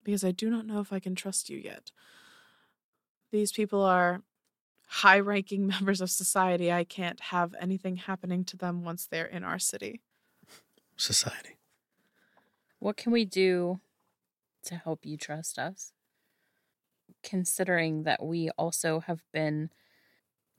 because 0.04 0.24
I 0.24 0.32
do 0.32 0.50
not 0.50 0.66
know 0.66 0.80
if 0.80 0.92
I 0.92 1.00
can 1.00 1.14
trust 1.14 1.52
you 1.52 1.60
yet. 1.60 1.92
These 3.32 3.52
people 3.52 3.84
are 3.84 4.24
high 4.88 5.20
ranking 5.20 5.68
members 5.68 6.02
of 6.02 6.10
society. 6.10 6.72
I 6.72 6.84
can't 6.84 7.20
have 7.20 7.54
anything 7.62 7.98
happening 7.98 8.46
to 8.46 8.58
them 8.58 8.84
once 8.84 9.06
they're 9.06 9.28
in 9.28 9.44
our 9.44 9.60
city. 9.60 10.02
Society. 10.98 11.60
What 12.80 12.98
can 12.98 13.12
we 13.12 13.26
do 13.26 13.80
to 14.64 14.76
help 14.76 15.06
you 15.06 15.18
trust 15.18 15.60
us? 15.60 15.94
Considering 17.26 18.04
that 18.04 18.24
we 18.24 18.50
also 18.52 19.02
have 19.02 19.24
been 19.34 19.70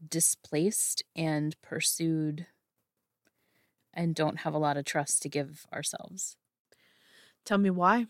displaced 0.06 1.02
and 1.14 1.56
pursued 1.62 2.46
and 3.94 4.14
don't 4.14 4.40
have 4.40 4.52
a 4.52 4.58
lot 4.58 4.76
of 4.76 4.84
trust 4.84 5.22
to 5.22 5.28
give 5.30 5.66
ourselves. 5.72 6.36
Tell 7.46 7.56
me 7.56 7.70
why. 7.70 8.06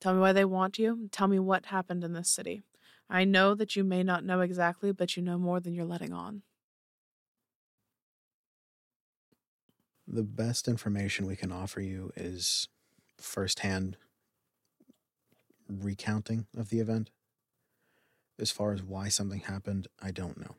Tell 0.00 0.12
me 0.12 0.20
why 0.20 0.32
they 0.32 0.44
want 0.44 0.78
you. 0.78 1.08
Tell 1.12 1.28
me 1.28 1.38
what 1.38 1.66
happened 1.66 2.04
in 2.04 2.12
this 2.12 2.28
city. 2.28 2.62
I 3.08 3.24
know 3.24 3.54
that 3.54 3.76
you 3.76 3.84
may 3.84 4.02
not 4.02 4.24
know 4.24 4.40
exactly, 4.40 4.92
but 4.92 5.16
you 5.16 5.22
know 5.22 5.38
more 5.38 5.60
than 5.60 5.72
you're 5.74 5.84
letting 5.84 6.12
on. 6.12 6.42
The 10.06 10.24
best 10.24 10.66
information 10.66 11.26
we 11.26 11.36
can 11.36 11.52
offer 11.52 11.80
you 11.80 12.12
is 12.16 12.68
firsthand 13.16 13.96
recounting 15.68 16.46
of 16.56 16.68
the 16.68 16.80
event. 16.80 17.10
As 18.38 18.50
far 18.50 18.72
as 18.72 18.82
why 18.82 19.08
something 19.08 19.40
happened, 19.40 19.88
I 20.00 20.10
don't 20.10 20.38
know. 20.38 20.56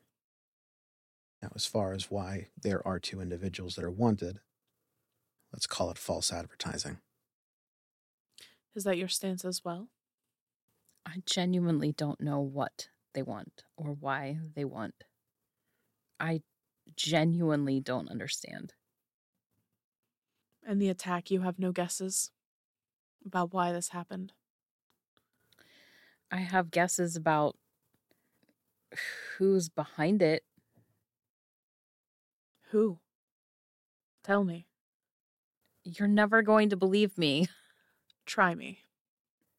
Now, 1.42 1.52
as 1.56 1.66
far 1.66 1.92
as 1.92 2.10
why 2.10 2.48
there 2.62 2.86
are 2.88 3.00
two 3.00 3.20
individuals 3.20 3.76
that 3.76 3.84
are 3.84 3.92
wanted, 3.92 4.40
let's 5.52 5.68
call 5.68 5.92
it 5.92 5.98
false 5.98 6.32
advertising. 6.32 7.00
Is 8.76 8.86
that 8.86 8.98
your 8.98 9.10
stance 9.10 9.44
as 9.44 9.64
well? 9.64 9.90
I 11.06 11.22
genuinely 11.26 11.92
don't 11.92 12.22
know 12.22 12.40
what 12.40 12.88
they 13.14 13.22
want 13.22 13.64
or 13.76 13.92
why 13.92 14.40
they 14.56 14.64
want. 14.64 15.04
I 16.20 16.42
genuinely 16.96 17.80
don't 17.82 18.10
understand. 18.10 18.74
And 20.66 20.82
the 20.82 20.90
attack, 20.90 21.30
you 21.30 21.42
have 21.42 21.60
no 21.60 21.74
guesses 21.74 22.32
about 23.26 23.54
why 23.54 23.72
this 23.72 23.90
happened? 23.90 24.32
I 26.32 26.38
have 26.38 26.72
guesses 26.72 27.16
about 27.16 27.58
who's 29.38 29.70
behind 29.70 30.22
it. 30.22 30.44
Who? 32.72 33.00
Tell 34.24 34.44
me. 34.44 34.68
You're 35.84 36.08
never 36.08 36.42
going 36.42 36.70
to 36.70 36.78
believe 36.78 37.18
me. 37.18 37.48
Try 38.26 38.56
me. 38.56 38.80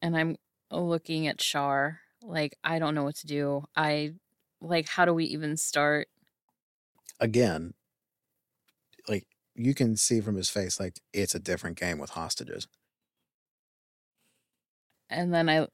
And 0.00 0.16
I'm 0.16 0.36
looking 0.70 1.26
at 1.26 1.38
Char 1.38 2.00
like 2.24 2.56
I 2.64 2.78
don't 2.78 2.94
know 2.94 3.04
what 3.04 3.16
to 3.16 3.26
do. 3.26 3.64
I 3.76 4.14
like 4.60 4.88
how 4.88 5.04
do 5.04 5.14
we 5.14 5.24
even 5.26 5.56
start? 5.56 6.08
Again, 7.20 7.74
like 9.08 9.26
you 9.54 9.74
can 9.74 9.96
see 9.96 10.20
from 10.20 10.36
his 10.36 10.50
face, 10.50 10.80
like 10.80 11.00
it's 11.12 11.34
a 11.34 11.40
different 11.40 11.78
game 11.78 11.98
with 11.98 12.10
hostages. 12.10 12.66
And 15.10 15.32
then 15.32 15.48
I 15.48 15.68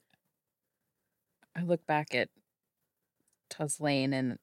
I 1.55 1.61
look 1.63 1.85
back 1.85 2.13
at 2.15 2.29
Tozlain 3.51 4.13
and 4.13 4.39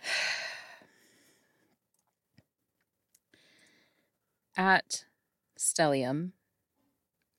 at 4.56 5.04
Stellium, 5.58 6.32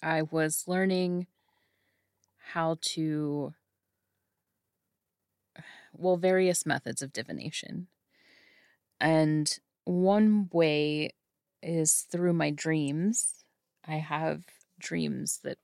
I 0.02 0.24
was 0.24 0.64
learning 0.68 1.28
how 2.54 2.78
to, 2.82 3.54
well, 5.94 6.18
various 6.18 6.66
methods 6.66 7.02
of 7.02 7.14
divination. 7.14 7.88
And 9.00 9.58
one 9.86 10.50
way 10.52 11.14
is 11.62 12.06
through 12.10 12.34
my 12.34 12.52
dreams. 12.52 13.46
I 13.86 13.98
have 13.98 14.44
dreams 14.80 15.40
that 15.44 15.58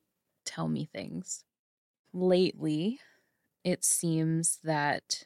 tell 0.46 0.68
me 0.68 0.90
things. 0.94 1.44
Lately, 2.14 3.00
it 3.66 3.84
seems 3.84 4.60
that 4.64 5.26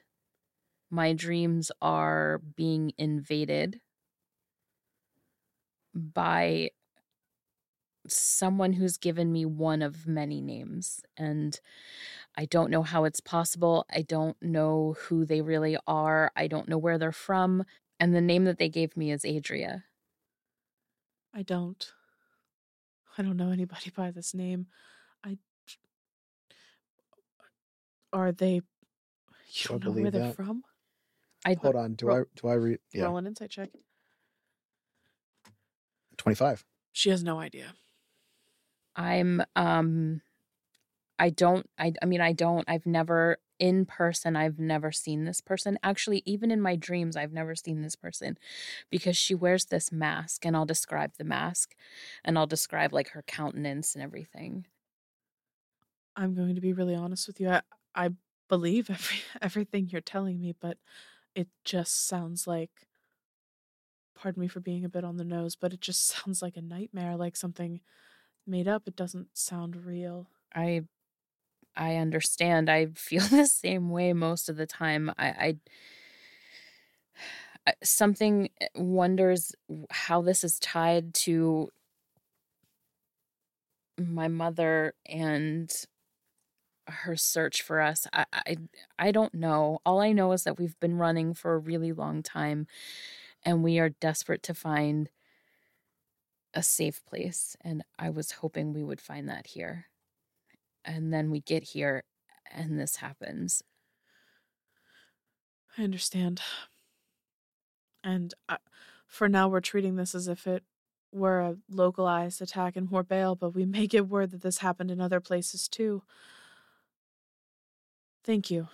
my 0.89 1.13
dreams 1.13 1.71
are 1.81 2.41
being 2.55 2.93
invaded 2.97 3.81
by 5.93 6.71
someone 8.07 8.73
who's 8.73 8.97
given 8.97 9.31
me 9.31 9.45
one 9.45 9.81
of 9.81 10.07
many 10.07 10.41
names. 10.41 11.01
And 11.17 11.59
I 12.37 12.45
don't 12.45 12.71
know 12.71 12.81
how 12.81 13.03
it's 13.03 13.19
possible. 13.19 13.85
I 13.93 14.01
don't 14.03 14.41
know 14.41 14.95
who 14.97 15.25
they 15.25 15.41
really 15.41 15.77
are. 15.85 16.31
I 16.35 16.47
don't 16.47 16.69
know 16.69 16.77
where 16.77 16.97
they're 16.97 17.11
from. 17.11 17.65
And 17.99 18.15
the 18.15 18.21
name 18.21 18.45
that 18.45 18.57
they 18.57 18.69
gave 18.69 18.95
me 18.95 19.11
is 19.11 19.25
Adria. 19.25 19.83
I 21.33 21.43
don't. 21.43 21.91
I 23.17 23.21
don't 23.21 23.37
know 23.37 23.51
anybody 23.51 23.89
by 23.95 24.11
this 24.11 24.33
name. 24.33 24.67
I. 25.25 25.37
Are 28.14 28.32
they. 28.32 28.55
You 28.55 28.62
Do 29.64 29.74
I 29.76 29.78
don't 29.78 29.84
know 29.84 29.91
where 29.91 29.95
believe 29.95 30.12
they're 30.14 30.22
that? 30.24 30.36
from? 30.36 30.64
I 31.45 31.55
Hold 31.55 31.76
on, 31.76 31.93
do 31.93 32.07
roll- 32.07 32.18
I 32.22 32.24
do 32.36 32.47
I 32.47 32.53
read? 32.55 32.80
Yeah, 32.93 33.05
Roll 33.05 33.18
an 33.18 33.28
insight 33.28 33.49
check. 33.49 33.70
twenty 36.18 36.36
five. 36.36 36.66
She 36.91 37.10
has 37.10 37.24
no 37.24 37.39
idea. 37.39 37.74
I'm 38.95 39.41
um 39.55 40.22
I 41.18 41.30
don't 41.30 41.70
I 41.78 41.93
I 42.01 42.05
mean 42.05 42.22
I 42.22 42.34
don't 42.34 42.66
I've 42.70 42.86
never 42.86 43.38
in 43.57 43.86
person 43.86 44.36
I've 44.36 44.60
never 44.60 44.91
seen 44.91 45.24
this 45.26 45.39
person. 45.41 45.78
Actually, 45.84 46.24
even 46.26 46.51
in 46.51 46.62
my 46.62 46.76
dreams 46.76 47.16
I've 47.16 47.32
never 47.34 47.55
seen 47.55 47.82
this 47.82 47.95
person 47.95 48.38
because 48.89 49.16
she 49.18 49.34
wears 49.36 49.66
this 49.66 49.91
mask 49.91 50.45
and 50.45 50.55
I'll 50.55 50.66
describe 50.66 51.14
the 51.18 51.24
mask 51.24 51.76
and 52.24 52.38
I'll 52.38 52.47
describe 52.47 52.93
like 52.93 53.10
her 53.10 53.24
countenance 53.24 53.95
and 53.95 54.03
everything. 54.03 54.66
I'm 56.16 56.36
going 56.36 56.55
to 56.55 56.62
be 56.62 56.74
really 56.74 56.95
honest 56.95 57.28
with 57.28 57.39
you. 57.39 57.49
I, 57.49 57.62
I 57.95 58.11
believe 58.47 58.89
every 58.89 59.19
everything 59.41 59.89
you're 59.89 60.01
telling 60.01 60.39
me, 60.39 60.53
but 60.59 60.77
it 61.35 61.49
just 61.65 62.07
sounds 62.07 62.47
like 62.47 62.87
pardon 64.15 64.41
me 64.41 64.47
for 64.47 64.59
being 64.59 64.83
a 64.85 64.89
bit 64.89 65.03
on 65.03 65.17
the 65.17 65.23
nose, 65.23 65.55
but 65.55 65.73
it 65.73 65.81
just 65.81 66.07
sounds 66.07 66.41
like 66.41 66.57
a 66.57 66.61
nightmare, 66.61 67.15
like 67.15 67.35
something 67.35 67.81
made 68.47 68.67
up. 68.67 68.83
It 68.87 68.95
doesn't 68.95 69.37
sound 69.37 69.85
real. 69.85 70.27
I 70.53 70.83
I 71.75 71.97
understand. 71.97 72.69
I 72.69 72.87
feel 72.95 73.23
the 73.23 73.47
same 73.47 73.89
way 73.89 74.13
most 74.13 74.49
of 74.49 74.57
the 74.57 74.67
time. 74.67 75.11
I, 75.17 75.27
I 75.27 75.57
something 77.83 78.49
eh, 78.61 78.67
wonders 78.75 79.53
how 79.91 80.21
this 80.21 80.43
is 80.43 80.59
tied 80.59 81.13
to 81.13 81.69
my 83.99 84.27
mother 84.27 84.93
and 85.05 85.71
her 86.89 87.15
search 87.15 87.61
for 87.61 87.81
us. 87.81 88.07
I, 88.13 88.25
I 88.33 88.57
I 88.97 89.11
don't 89.11 89.33
know. 89.33 89.79
All 89.85 90.01
I 90.01 90.11
know 90.11 90.31
is 90.31 90.43
that 90.43 90.57
we've 90.57 90.79
been 90.79 90.97
running 90.97 91.33
for 91.33 91.53
a 91.53 91.59
really 91.59 91.91
long 91.93 92.23
time 92.23 92.67
and 93.43 93.63
we 93.63 93.79
are 93.79 93.89
desperate 93.89 94.43
to 94.43 94.53
find 94.53 95.09
a 96.53 96.63
safe 96.63 97.05
place 97.05 97.55
and 97.61 97.83
I 97.97 98.09
was 98.09 98.31
hoping 98.33 98.73
we 98.73 98.83
would 98.83 99.01
find 99.01 99.29
that 99.29 99.47
here. 99.47 99.85
And 100.83 101.13
then 101.13 101.29
we 101.31 101.41
get 101.41 101.63
here 101.63 102.03
and 102.51 102.79
this 102.79 102.97
happens. 102.97 103.63
I 105.77 105.83
understand. 105.83 106.41
And 108.03 108.33
I, 108.47 108.57
for 109.07 109.27
now, 109.27 109.47
we're 109.47 109.59
treating 109.59 109.95
this 109.95 110.15
as 110.15 110.27
if 110.27 110.47
it 110.47 110.63
were 111.11 111.39
a 111.39 111.57
localized 111.69 112.41
attack 112.41 112.77
in 112.77 112.87
Mor'Bhaile, 112.87 113.37
but 113.39 113.55
we 113.55 113.65
may 113.65 113.87
get 113.87 114.07
word 114.07 114.31
that 114.31 114.41
this 114.41 114.59
happened 114.59 114.91
in 114.91 115.01
other 115.01 115.19
places 115.19 115.67
too. 115.67 116.03
Thank 118.24 118.51
you 118.51 118.67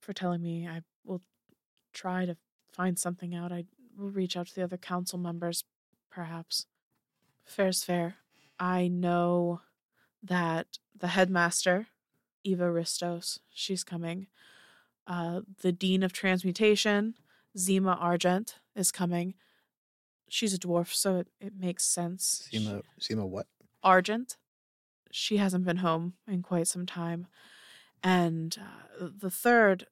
for 0.00 0.12
telling 0.12 0.42
me. 0.42 0.66
I 0.68 0.82
will 1.04 1.22
try 1.92 2.26
to 2.26 2.36
find 2.72 2.98
something 2.98 3.34
out. 3.34 3.52
I 3.52 3.64
will 3.96 4.10
reach 4.10 4.36
out 4.36 4.48
to 4.48 4.54
the 4.54 4.64
other 4.64 4.76
council 4.76 5.18
members, 5.18 5.64
perhaps. 6.10 6.66
Fair's 7.44 7.82
fair. 7.84 8.16
I 8.58 8.88
know 8.88 9.60
that 10.22 10.78
the 10.96 11.08
headmaster, 11.08 11.88
Eva 12.44 12.64
Ristos, 12.64 13.40
she's 13.50 13.82
coming. 13.82 14.28
Uh, 15.06 15.40
the 15.62 15.72
Dean 15.72 16.02
of 16.02 16.12
Transmutation, 16.12 17.14
Zima 17.58 17.98
Argent, 18.00 18.58
is 18.76 18.92
coming. 18.92 19.34
She's 20.28 20.54
a 20.54 20.58
dwarf, 20.58 20.94
so 20.94 21.16
it, 21.16 21.28
it 21.40 21.52
makes 21.58 21.84
sense. 21.84 22.48
Sema 22.50 22.82
Sema 22.98 23.26
what? 23.26 23.46
Argent. 23.82 24.36
She 25.10 25.38
hasn't 25.38 25.64
been 25.64 25.78
home 25.78 26.14
in 26.26 26.42
quite 26.42 26.68
some 26.68 26.86
time. 26.86 27.26
And 28.02 28.56
uh, 28.60 29.08
the 29.18 29.30
third 29.30 29.86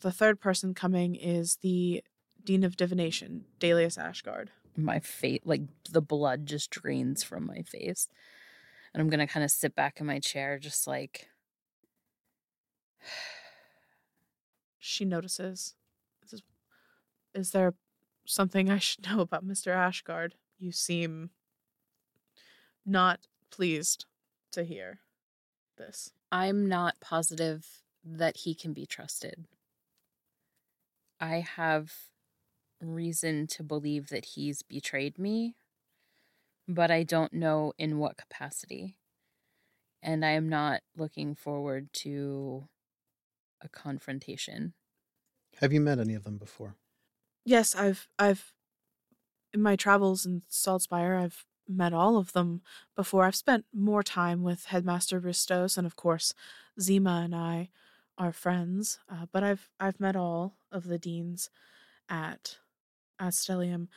the 0.00 0.12
third 0.12 0.40
person 0.40 0.74
coming 0.74 1.14
is 1.14 1.56
the 1.62 2.04
Dean 2.44 2.64
of 2.64 2.76
Divination, 2.76 3.46
Dalius 3.58 3.98
Ashgard. 3.98 4.48
My 4.76 4.98
face 5.00 5.40
like 5.44 5.62
the 5.90 6.02
blood 6.02 6.46
just 6.46 6.70
drains 6.70 7.22
from 7.22 7.46
my 7.46 7.62
face. 7.62 8.08
And 8.92 9.00
I'm 9.00 9.08
gonna 9.08 9.26
kind 9.26 9.44
of 9.44 9.50
sit 9.50 9.74
back 9.74 10.00
in 10.00 10.06
my 10.06 10.18
chair, 10.18 10.58
just 10.58 10.86
like 10.86 11.28
She 14.78 15.04
notices. 15.04 15.74
Says, 16.24 16.42
Is 17.34 17.50
there 17.50 17.74
something 18.24 18.70
I 18.70 18.78
should 18.78 19.04
know 19.10 19.20
about 19.20 19.44
Mr. 19.46 19.74
Ashgard? 19.74 20.32
You 20.58 20.70
seem 20.70 21.30
not 22.84 23.26
pleased 23.50 24.06
to 24.52 24.62
hear 24.62 25.00
this. 25.76 26.12
I'm 26.30 26.66
not 26.66 27.00
positive 27.00 27.82
that 28.04 28.38
he 28.38 28.54
can 28.54 28.72
be 28.72 28.86
trusted. 28.86 29.46
I 31.20 31.40
have 31.40 31.92
reason 32.80 33.46
to 33.48 33.62
believe 33.62 34.08
that 34.08 34.26
he's 34.26 34.62
betrayed 34.62 35.18
me, 35.18 35.56
but 36.68 36.90
I 36.90 37.02
don't 37.02 37.32
know 37.32 37.72
in 37.78 37.98
what 37.98 38.16
capacity. 38.16 38.96
And 40.02 40.24
I 40.24 40.30
am 40.30 40.48
not 40.48 40.82
looking 40.96 41.34
forward 41.34 41.92
to 41.94 42.68
a 43.60 43.68
confrontation. 43.68 44.74
Have 45.60 45.72
you 45.72 45.80
met 45.80 45.98
any 45.98 46.14
of 46.14 46.24
them 46.24 46.36
before? 46.38 46.76
Yes, 47.44 47.74
I've 47.74 48.08
I've 48.18 48.52
in 49.52 49.62
my 49.62 49.76
travels 49.76 50.26
in 50.26 50.42
Saltspire, 50.50 51.20
I've 51.20 51.46
met 51.68 51.92
all 51.92 52.16
of 52.16 52.32
them 52.32 52.62
before. 52.94 53.24
I've 53.24 53.36
spent 53.36 53.64
more 53.72 54.02
time 54.02 54.42
with 54.42 54.66
Headmaster 54.66 55.20
Ristos, 55.20 55.76
and 55.76 55.86
of 55.86 55.96
course, 55.96 56.34
Zima 56.80 57.22
and 57.24 57.34
I 57.34 57.70
are 58.18 58.32
friends. 58.32 58.98
Uh, 59.08 59.26
but 59.32 59.42
I've 59.42 59.68
I've 59.78 60.00
met 60.00 60.16
all 60.16 60.56
of 60.72 60.84
the 60.88 60.98
deans 60.98 61.50
at 62.08 62.58
Astellium. 63.20 63.88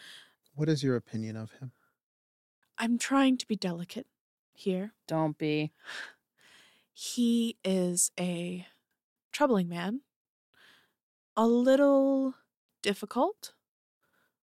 What 0.56 0.70
is 0.70 0.84
your 0.84 0.96
opinion 0.96 1.36
of 1.36 1.52
him? 1.54 1.72
I'm 2.78 2.98
trying 2.98 3.38
to 3.38 3.48
be 3.48 3.56
delicate 3.56 4.08
here. 4.54 4.94
Don't 5.08 5.38
be. 5.38 5.72
He 6.94 7.58
is 7.64 8.12
a 8.20 8.68
troubling 9.32 9.70
man, 9.70 10.02
a 11.38 11.48
little 11.48 12.36
difficult. 12.82 13.54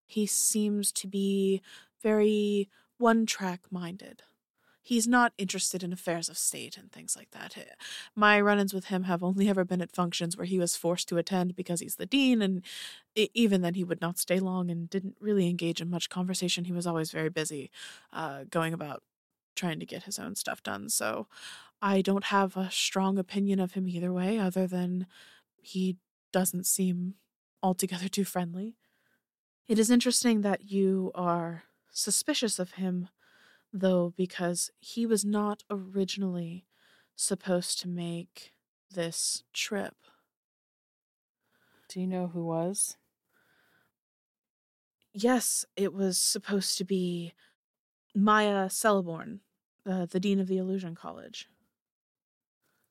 He 0.05 0.25
seems 0.25 0.91
to 0.93 1.07
be 1.07 1.61
very 2.01 2.69
one 2.97 3.25
track 3.25 3.61
minded. 3.71 4.23
He's 4.81 5.05
not 5.05 5.33
interested 5.37 5.83
in 5.83 5.91
affairs 5.91 6.29
of 6.29 6.37
state 6.37 6.77
and 6.77 6.89
things 6.89 7.13
like 7.17 7.31
that. 7.31 7.57
My 8.15 8.39
run 8.39 8.57
ins 8.57 8.73
with 8.73 8.85
him 8.85 9.03
have 9.03 9.21
only 9.21 9.49
ever 9.49 9.65
been 9.65 9.81
at 9.81 9.91
functions 9.91 10.37
where 10.37 10.45
he 10.45 10.59
was 10.59 10.77
forced 10.77 11.09
to 11.09 11.17
attend 11.17 11.57
because 11.57 11.81
he's 11.81 11.97
the 11.97 12.05
dean, 12.05 12.41
and 12.41 12.63
even 13.15 13.61
then 13.61 13.73
he 13.73 13.83
would 13.83 13.99
not 13.99 14.17
stay 14.17 14.39
long 14.39 14.71
and 14.71 14.89
didn't 14.89 15.17
really 15.19 15.49
engage 15.49 15.81
in 15.81 15.89
much 15.89 16.07
conversation. 16.09 16.63
He 16.63 16.71
was 16.71 16.87
always 16.87 17.11
very 17.11 17.27
busy 17.29 17.69
uh, 18.13 18.45
going 18.49 18.73
about 18.73 19.03
trying 19.57 19.81
to 19.81 19.85
get 19.85 20.03
his 20.03 20.19
own 20.19 20.35
stuff 20.35 20.63
done. 20.63 20.87
So 20.87 21.27
I 21.81 22.01
don't 22.01 22.25
have 22.25 22.55
a 22.55 22.71
strong 22.71 23.17
opinion 23.17 23.59
of 23.59 23.73
him 23.73 23.89
either 23.89 24.13
way, 24.13 24.39
other 24.39 24.67
than 24.67 25.05
he 25.61 25.97
doesn't 26.31 26.65
seem 26.65 27.15
altogether 27.61 28.07
too 28.09 28.23
friendly. 28.23 28.77
It 29.67 29.79
is 29.79 29.91
interesting 29.91 30.41
that 30.41 30.71
you 30.71 31.11
are 31.13 31.63
suspicious 31.97 32.59
of 32.59 32.73
him, 32.73 33.09
though, 33.73 34.13
because 34.15 34.69
he 34.79 35.05
was 35.05 35.25
not 35.25 35.63
originally 35.69 36.65
supposed 37.15 37.79
to 37.81 37.87
make 37.87 38.53
this 38.91 39.43
trip. 39.53 39.95
Do 41.89 41.99
you 41.99 42.07
know 42.07 42.27
who 42.27 42.45
was? 42.45 42.97
Yes, 45.13 45.65
it 45.75 45.93
was 45.93 46.17
supposed 46.17 46.77
to 46.77 46.83
be 46.83 47.33
Maya 48.13 48.67
Celeborn, 48.67 49.39
uh, 49.85 50.05
the 50.05 50.19
dean 50.19 50.39
of 50.39 50.47
the 50.47 50.57
Illusion 50.57 50.93
College. 50.93 51.49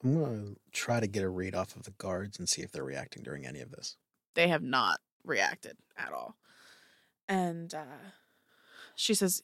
I'm 0.03 0.15
going 0.15 0.55
to 0.55 0.61
try 0.73 1.01
to 1.01 1.07
get 1.07 1.23
a 1.23 1.29
read 1.29 1.55
off 1.55 1.77
of 1.77 1.85
the 1.85 1.93
guards 1.93 2.39
and 2.39 2.49
see 2.49 2.63
if 2.63 2.73
they're 2.73 2.85
reacting 2.85 3.23
during 3.23 3.47
any 3.47 3.61
of 3.61 3.71
this. 3.71 3.97
They 4.35 4.49
have 4.49 4.63
not 4.63 5.01
reacted 5.25 5.77
at 5.97 6.13
all. 6.13 6.37
And 7.29 7.73
uh, 7.75 8.11
she 8.97 9.15
says, 9.15 9.43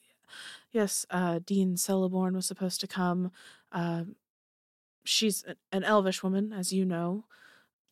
Yes, 0.71 1.05
uh, 1.09 1.39
Dean 1.45 1.75
Celeborn 1.75 2.33
was 2.33 2.47
supposed 2.47 2.81
to 2.81 2.87
come. 2.87 3.31
Uh, 3.71 4.03
she's 5.05 5.45
an 5.71 5.83
elvish 5.83 6.23
woman, 6.23 6.51
as 6.51 6.73
you 6.73 6.83
know. 6.83 7.25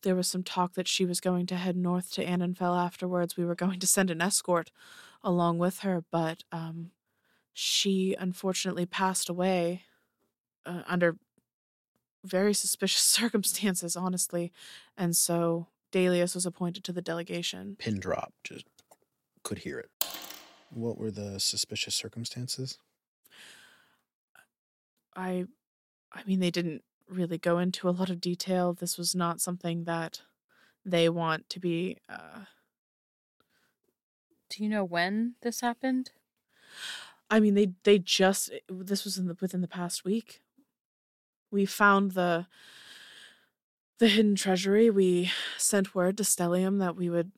There 0.02 0.16
was 0.16 0.28
some 0.28 0.44
talk 0.44 0.74
that 0.74 0.88
she 0.88 1.06
was 1.06 1.20
going 1.20 1.46
to 1.48 1.56
head 1.56 1.78
north 1.78 2.12
to 2.14 2.26
Annenfell 2.26 2.76
afterwards. 2.78 3.38
We 3.38 3.46
were 3.46 3.56
going 3.56 3.80
to 3.80 3.88
send 3.88 4.10
an 4.10 4.22
escort 4.22 4.72
along 5.24 5.60
with 5.60 5.80
her, 5.80 6.04
but 6.12 6.44
um, 6.52 6.90
she 7.54 8.16
unfortunately 8.20 8.88
passed 8.88 9.30
away 9.30 9.84
uh, 10.66 10.82
under 10.88 11.18
very 12.24 12.54
suspicious 12.56 13.02
circumstances, 13.02 13.96
honestly. 13.96 14.52
And 14.98 15.16
so 15.16 15.68
Dalius 15.92 16.34
was 16.34 16.48
appointed 16.48 16.84
to 16.86 16.92
the 16.92 17.02
delegation. 17.02 17.76
Pin 17.78 18.00
drop, 18.00 18.34
just 18.44 18.66
could 19.44 19.60
hear 19.60 19.78
it. 19.78 19.90
What 20.72 20.98
were 20.98 21.12
the 21.12 21.40
suspicious 21.40 21.94
circumstances? 21.96 22.80
I 25.16 25.46
I 26.12 26.24
mean 26.26 26.40
they 26.40 26.52
didn't 26.52 26.84
really 27.10 27.38
go 27.38 27.60
into 27.60 27.90
a 27.90 27.92
lot 27.92 28.10
of 28.10 28.22
detail. 28.22 28.74
This 28.74 28.98
was 28.98 29.16
not 29.16 29.42
something 29.42 29.84
that 29.86 30.22
they 30.86 31.10
want 31.10 31.50
to 31.50 31.60
be 31.60 31.98
uh 32.10 32.46
Do 34.50 34.64
you 34.64 34.70
know 34.70 34.84
when 34.84 35.36
this 35.42 35.62
happened? 35.62 36.12
I 37.30 37.40
mean 37.40 37.54
they 37.54 37.74
they 37.84 38.00
just 38.00 38.52
this 38.70 39.04
was 39.06 39.18
in 39.18 39.28
the 39.28 39.38
within 39.40 39.62
the 39.62 39.68
past 39.68 40.04
week. 40.04 40.42
We 41.52 41.66
found 41.66 42.12
the 42.12 42.48
the 44.00 44.08
hidden 44.08 44.36
treasury. 44.36 44.90
We 44.90 45.32
sent 45.58 45.96
word 45.96 46.18
to 46.18 46.24
Stellium 46.24 46.80
that 46.80 46.96
we 46.96 47.10
would 47.10 47.32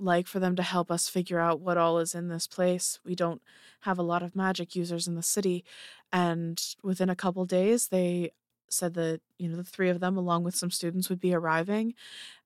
like 0.00 0.26
for 0.26 0.40
them 0.40 0.56
to 0.56 0.62
help 0.62 0.90
us 0.90 1.08
figure 1.08 1.38
out 1.38 1.60
what 1.60 1.76
all 1.76 1.98
is 1.98 2.14
in 2.14 2.28
this 2.28 2.46
place. 2.46 2.98
We 3.04 3.14
don't 3.14 3.42
have 3.80 3.98
a 3.98 4.02
lot 4.02 4.22
of 4.22 4.34
magic 4.34 4.74
users 4.74 5.06
in 5.06 5.14
the 5.14 5.22
city. 5.22 5.64
And 6.12 6.60
within 6.82 7.10
a 7.10 7.16
couple 7.16 7.44
days, 7.44 7.88
they 7.88 8.32
said 8.68 8.94
that, 8.94 9.20
you 9.38 9.48
know, 9.48 9.56
the 9.56 9.64
three 9.64 9.90
of 9.90 10.00
them, 10.00 10.16
along 10.16 10.44
with 10.44 10.54
some 10.54 10.70
students, 10.70 11.08
would 11.08 11.20
be 11.20 11.34
arriving. 11.34 11.94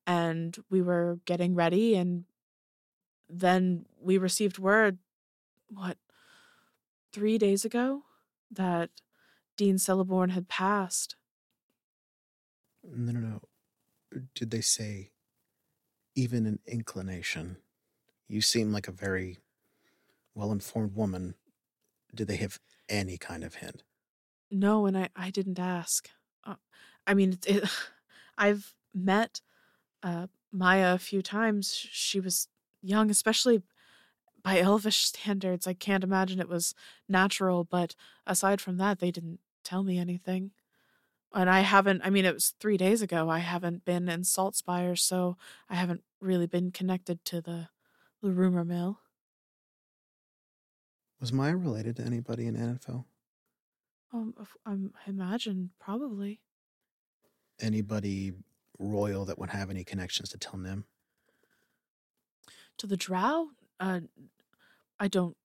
And 0.07 0.57
we 0.69 0.83
were 0.83 1.21
getting 1.25 1.55
ready. 1.55 1.95
And 1.95 2.25
then 3.31 3.87
we 4.01 4.19
received 4.19 4.59
word, 4.59 4.99
what, 5.69 5.97
three 7.13 7.39
days 7.39 7.65
ago, 7.65 8.03
that 8.51 8.91
Dean 9.57 9.77
Celeborn 9.77 10.31
had 10.31 10.49
passed. 10.49 11.17
No, 12.83 13.13
no, 13.13 13.21
no. 13.21 13.41
Did 14.35 14.51
they 14.51 14.61
say 14.61 15.11
even 16.15 16.47
an 16.47 16.61
inclination. 16.67 17.59
You 18.29 18.41
seem 18.41 18.73
like 18.73 18.89
a 18.89 18.93
very 18.93 19.39
well 20.35 20.53
informed 20.53 20.95
woman. 20.95 21.35
Did 22.15 22.29
they 22.29 22.37
have 22.37 22.61
any 22.89 23.19
kind 23.19 23.45
of 23.45 23.57
hint? 23.57 23.85
No, 24.51 24.87
and 24.87 24.97
I, 24.97 25.09
I 25.17 25.31
didn't 25.31 25.59
ask. 25.59 26.11
Uh, 26.45 26.57
I 27.07 27.15
mean, 27.15 27.33
it, 27.33 27.47
it, 27.47 27.71
I've 28.39 28.75
met 28.93 29.41
uh, 30.03 30.29
Maya 30.53 30.95
a 30.95 30.99
few 30.99 31.23
times. 31.23 31.75
She 31.75 32.21
was 32.21 32.49
young, 32.83 33.11
especially 33.11 33.63
by 34.43 34.61
elvish 34.61 34.99
standards. 34.99 35.67
I 35.67 35.75
can't 35.75 36.05
imagine 36.05 36.41
it 36.41 36.49
was 36.49 36.75
natural, 37.09 37.65
but 37.65 37.95
aside 38.27 38.61
from 38.61 38.77
that, 38.79 38.99
they 39.01 39.11
didn't 39.11 39.41
tell 39.65 39.83
me 39.83 39.99
anything 39.99 40.53
and 41.35 41.51
I 41.51 41.61
haven't. 41.61 42.03
I 42.05 42.11
mean, 42.11 42.25
it 42.25 42.35
was 42.35 42.55
three 42.61 42.77
days 42.77 43.03
ago. 43.03 43.29
I 43.29 43.41
haven't 43.41 43.85
been 43.85 44.09
in 44.09 44.23
Saltspire, 44.23 44.99
so 44.99 45.37
I 45.69 45.75
haven't 45.75 46.03
really 46.21 46.47
been 46.47 46.71
connected 46.71 47.25
to 47.27 47.41
the 47.41 47.69
the 48.23 48.33
rumor 48.33 48.65
mill. 48.65 49.01
Was 51.21 51.33
Maya 51.33 51.57
related 51.57 51.97
to 51.97 52.03
anybody 52.03 52.47
in 52.47 52.57
Annenfell? 52.57 53.05
Um, 54.13 54.35
um, 54.65 54.93
I 54.95 55.11
imagine 55.11 55.71
probably. 55.81 56.41
Anybody 57.61 58.33
royal 58.79 59.25
that 59.25 59.39
would 59.39 59.51
have 59.51 59.71
any 59.71 59.85
connections 59.85 60.31
to 60.31 60.39
Tel 60.39 60.59
Nim? 60.59 60.85
To 62.79 62.87
the 62.87 62.97
Drow? 62.97 63.49
Uh, 63.81 64.01
I 64.99 65.09
don't, 65.09 65.37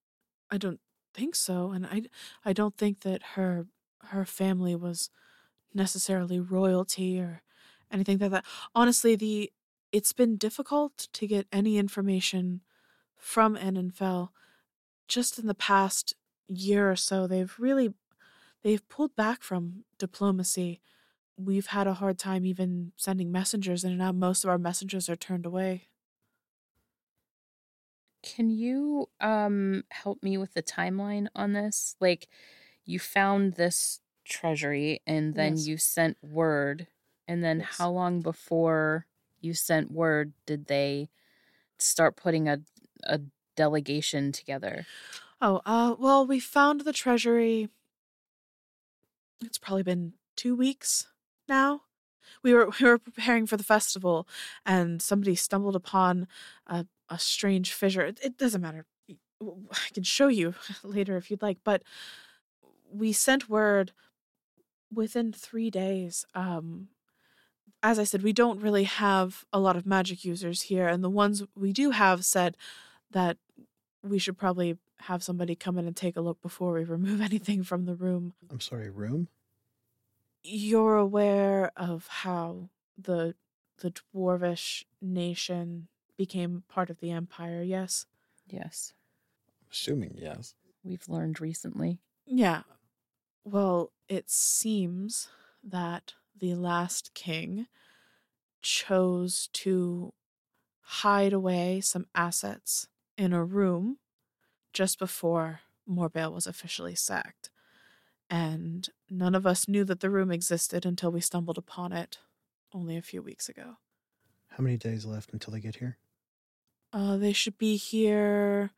I 0.51 0.57
don't 0.57 0.79
think 1.13 1.35
so, 1.35 1.71
and 1.71 1.85
I, 1.85 2.03
I 2.45 2.53
don't 2.53 2.77
think 2.77 3.01
that 3.01 3.21
her 3.35 3.67
her 4.11 4.25
family 4.25 4.75
was 4.75 5.09
necessarily 5.73 6.39
royalty 6.39 7.19
or 7.19 7.43
anything 7.91 8.17
like 8.19 8.31
that. 8.31 8.45
Honestly, 8.75 9.15
the 9.15 9.51
it's 9.91 10.13
been 10.13 10.37
difficult 10.37 11.07
to 11.13 11.27
get 11.27 11.47
any 11.51 11.77
information 11.77 12.61
from 13.17 13.55
Annenfell 13.57 14.29
just 15.07 15.39
in 15.39 15.47
the 15.47 15.55
past 15.55 16.15
year 16.47 16.91
or 16.91 16.95
so. 16.95 17.27
They've 17.27 17.53
really 17.59 17.93
they've 18.63 18.87
pulled 18.89 19.15
back 19.15 19.43
from 19.43 19.85
diplomacy. 19.99 20.81
We've 21.37 21.67
had 21.67 21.87
a 21.87 21.95
hard 21.95 22.19
time 22.19 22.45
even 22.45 22.93
sending 22.97 23.31
messengers 23.31 23.83
and 23.83 23.97
now 23.97 24.11
Most 24.13 24.43
of 24.45 24.49
our 24.51 24.59
messengers 24.59 25.09
are 25.09 25.17
turned 25.17 25.45
away. 25.45 25.89
Can 28.21 28.49
you 28.49 29.09
um 29.21 29.83
help 29.91 30.21
me 30.23 30.37
with 30.37 30.53
the 30.53 30.63
timeline 30.63 31.27
on 31.35 31.53
this? 31.53 31.95
Like 31.99 32.27
you 32.85 32.99
found 32.99 33.53
this 33.53 34.01
treasury 34.29 35.01
and 35.05 35.35
then 35.35 35.55
yes. 35.55 35.67
you 35.67 35.77
sent 35.77 36.17
word 36.21 36.87
and 37.27 37.43
then 37.43 37.59
yes. 37.59 37.77
how 37.77 37.89
long 37.89 38.21
before 38.21 39.05
you 39.41 39.53
sent 39.53 39.91
word 39.91 40.33
did 40.45 40.67
they 40.67 41.09
start 41.77 42.15
putting 42.15 42.47
a 42.47 42.59
a 43.05 43.19
delegation 43.55 44.31
together 44.31 44.85
oh 45.41 45.61
uh 45.65 45.95
well 45.99 46.25
we 46.25 46.39
found 46.39 46.81
the 46.81 46.93
treasury 46.93 47.69
it's 49.41 49.57
probably 49.57 49.83
been 49.83 50.13
2 50.35 50.55
weeks 50.55 51.07
now 51.47 51.81
we 52.43 52.53
were 52.53 52.69
we 52.79 52.87
were 52.87 52.97
preparing 52.97 53.45
for 53.45 53.57
the 53.57 53.63
festival 53.63 54.27
and 54.65 55.01
somebody 55.01 55.35
stumbled 55.35 55.75
upon 55.75 56.27
a 56.67 56.85
a 57.09 57.19
strange 57.19 57.73
fissure. 57.73 58.01
It, 58.01 58.19
it 58.23 58.37
doesn't 58.37 58.61
matter. 58.61 58.85
I 59.41 59.89
can 59.93 60.03
show 60.03 60.27
you 60.27 60.53
later 60.83 61.17
if 61.17 61.31
you'd 61.31 61.41
like, 61.41 61.59
but 61.63 61.83
we 62.91 63.13
sent 63.13 63.49
word 63.49 63.91
within 64.93 65.31
three 65.31 65.69
days. 65.69 66.25
Um, 66.33 66.89
as 67.81 67.97
I 67.99 68.03
said, 68.03 68.23
we 68.23 68.33
don't 68.33 68.61
really 68.61 68.83
have 68.83 69.45
a 69.53 69.59
lot 69.59 69.75
of 69.75 69.85
magic 69.85 70.25
users 70.25 70.63
here, 70.63 70.87
and 70.87 71.03
the 71.03 71.09
ones 71.09 71.43
we 71.55 71.71
do 71.71 71.91
have 71.91 72.25
said 72.25 72.57
that 73.11 73.37
we 74.03 74.19
should 74.19 74.37
probably 74.37 74.77
have 75.01 75.23
somebody 75.23 75.55
come 75.55 75.77
in 75.77 75.87
and 75.87 75.95
take 75.95 76.17
a 76.17 76.21
look 76.21 76.41
before 76.41 76.73
we 76.73 76.83
remove 76.85 77.21
anything 77.21 77.63
from 77.63 77.85
the 77.85 77.95
room. 77.95 78.33
I'm 78.49 78.59
sorry, 78.59 78.89
room? 78.89 79.27
You're 80.43 80.95
aware 80.97 81.71
of 81.75 82.07
how 82.07 82.69
the 82.97 83.35
the 83.81 83.93
dwarvish 84.13 84.83
nation 85.01 85.87
became 86.17 86.63
part 86.67 86.89
of 86.89 86.99
the 86.99 87.11
empire, 87.11 87.63
yes? 87.63 88.05
Yes. 88.49 88.93
Assuming 89.71 90.17
yes. 90.19 90.53
We've 90.83 91.07
learned 91.07 91.39
recently. 91.39 91.99
Yeah. 92.25 92.63
Well, 93.43 93.91
it 94.07 94.29
seems 94.29 95.29
that 95.63 96.13
the 96.37 96.55
last 96.55 97.13
king 97.13 97.67
chose 98.61 99.49
to 99.53 100.13
hide 100.81 101.33
away 101.33 101.81
some 101.81 102.07
assets 102.15 102.87
in 103.17 103.33
a 103.33 103.43
room 103.43 103.97
just 104.73 104.99
before 104.99 105.61
Mor'Bhaile 105.87 106.33
was 106.33 106.47
officially 106.47 106.95
sacked. 106.95 107.49
And 108.29 108.87
none 109.09 109.33
of 109.33 109.47
us 109.47 109.67
knew 109.67 109.83
that 109.85 110.01
the 110.01 110.09
room 110.09 110.31
existed 110.31 110.85
until 110.85 111.11
we 111.11 111.21
stumbled 111.21 111.57
upon 111.57 111.91
it 111.91 112.19
only 112.73 112.95
a 112.95 113.01
few 113.01 113.21
weeks 113.21 113.49
ago. 113.49 113.77
How 114.49 114.63
many 114.63 114.77
days 114.77 115.05
left 115.05 115.33
until 115.33 115.53
they 115.53 115.59
get 115.59 115.75
here? 115.77 115.97
Uh, 116.93 117.17
they 117.17 117.33
should 117.33 117.57
be 117.57 117.75
here 117.75 118.71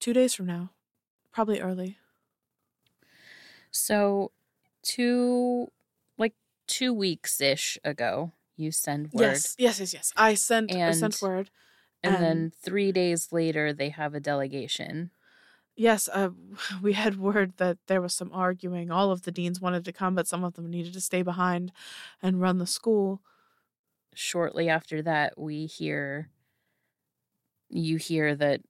two 0.00 0.12
days 0.12 0.34
from 0.34 0.46
now, 0.46 0.70
probably 1.32 1.60
early. 1.60 1.98
So, 3.70 4.32
two, 4.82 5.68
like 6.16 6.34
two 6.66 6.92
weeks 6.92 7.40
ish 7.40 7.78
ago, 7.84 8.32
you 8.56 8.72
send 8.72 9.12
word. 9.12 9.22
Yes, 9.22 9.56
yes, 9.58 9.80
yes, 9.80 9.94
yes. 9.94 10.12
I 10.16 10.34
sent 10.34 10.72
I 10.72 10.92
sent 10.92 11.22
word. 11.22 11.50
And 12.02 12.22
then 12.22 12.52
three 12.62 12.92
days 12.92 13.32
later, 13.32 13.72
they 13.72 13.88
have 13.90 14.14
a 14.14 14.20
delegation. 14.20 15.10
Yes, 15.76 16.08
uh, 16.12 16.30
we 16.82 16.92
had 16.94 17.18
word 17.18 17.54
that 17.58 17.78
there 17.86 18.00
was 18.00 18.14
some 18.14 18.30
arguing. 18.32 18.90
All 18.90 19.10
of 19.12 19.22
the 19.22 19.32
deans 19.32 19.60
wanted 19.60 19.84
to 19.84 19.92
come, 19.92 20.14
but 20.14 20.28
some 20.28 20.44
of 20.44 20.54
them 20.54 20.70
needed 20.70 20.92
to 20.94 21.00
stay 21.00 21.22
behind 21.22 21.72
and 22.22 22.40
run 22.40 22.58
the 22.58 22.66
school. 22.66 23.22
Shortly 24.14 24.68
after 24.68 25.02
that, 25.02 25.38
we 25.38 25.66
hear 25.66 26.30
you 27.70 27.96
hear 27.96 28.34
that 28.34 28.62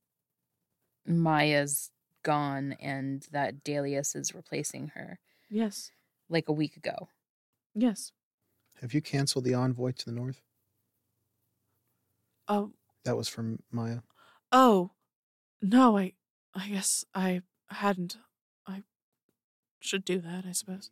Maya's 1.07 1.91
gone 2.23 2.73
and 2.81 3.27
that 3.33 3.65
Dalius 3.65 4.15
is 4.17 4.35
replacing 4.35 4.89
her 4.95 5.19
Yes, 5.51 5.91
like 6.29 6.49
a 6.49 6.53
week 6.53 6.77
ago. 6.77 7.09
yes. 7.75 8.13
Have 8.81 8.95
you 8.95 9.01
canceled 9.03 9.45
the 9.45 9.55
envoy 9.55 9.91
to 9.93 10.05
the 10.05 10.13
north? 10.13 10.41
Oh, 12.47 12.73
That 13.05 13.17
was 13.17 13.29
from 13.29 13.61
Maya. 13.71 13.99
oh, 14.53 14.91
no. 15.61 15.99
I, 15.99 16.13
I 16.55 16.69
guess 16.69 17.05
I 17.15 17.43
hadn't. 17.71 18.17
I 18.67 18.83
should 19.81 20.05
do 20.05 20.19
that. 20.21 20.45
I 20.47 20.53
suppose. 20.53 20.91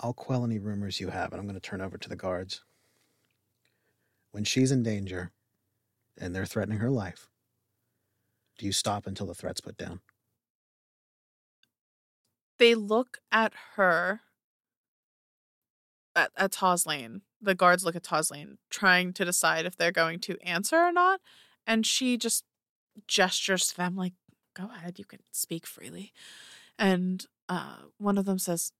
I'll 0.00 0.14
quell 0.14 0.44
any 0.44 0.58
rumors 0.58 0.98
you 0.98 1.08
have, 1.08 1.32
and 1.32 1.40
I'm 1.40 1.46
going 1.46 1.54
to 1.54 1.60
turn 1.60 1.80
over 1.82 1.98
to 1.98 2.08
the 2.08 2.16
guards. 2.16 2.62
When 4.32 4.44
she's 4.44 4.72
in 4.72 4.82
danger 4.82 5.32
and 6.16 6.34
they're 6.34 6.46
threatening 6.46 6.78
her 6.78 6.90
life, 6.90 7.28
do 8.60 8.66
you 8.66 8.72
stop 8.72 9.06
until 9.06 9.26
the 9.26 9.34
threat's 9.34 9.62
put 9.62 9.78
down? 9.78 10.00
They 12.58 12.74
look 12.74 13.16
at 13.32 13.54
her. 13.76 14.20
At 16.14 16.30
at 16.36 16.52
Tozlain. 16.52 17.22
The 17.40 17.54
guards 17.54 17.84
look 17.84 17.96
at 17.96 18.02
Tozlain, 18.02 18.58
trying 18.68 19.14
to 19.14 19.24
decide 19.24 19.64
if 19.64 19.76
they're 19.76 19.90
going 19.90 20.18
to 20.20 20.36
answer 20.42 20.76
or 20.76 20.92
not, 20.92 21.20
and 21.66 21.86
she 21.86 22.18
just 22.18 22.44
gestures 23.08 23.68
to 23.68 23.76
them 23.78 23.96
like, 23.96 24.12
"Go 24.52 24.68
ahead, 24.70 24.98
you 24.98 25.06
can 25.06 25.20
speak 25.32 25.66
freely." 25.66 26.12
And 26.78 27.24
uh, 27.48 27.84
one 27.96 28.18
of 28.18 28.26
them 28.26 28.38
says, 28.38 28.72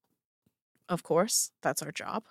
"Of 0.90 1.02
course, 1.02 1.52
that's 1.62 1.80
our 1.82 1.92
job. 1.92 2.24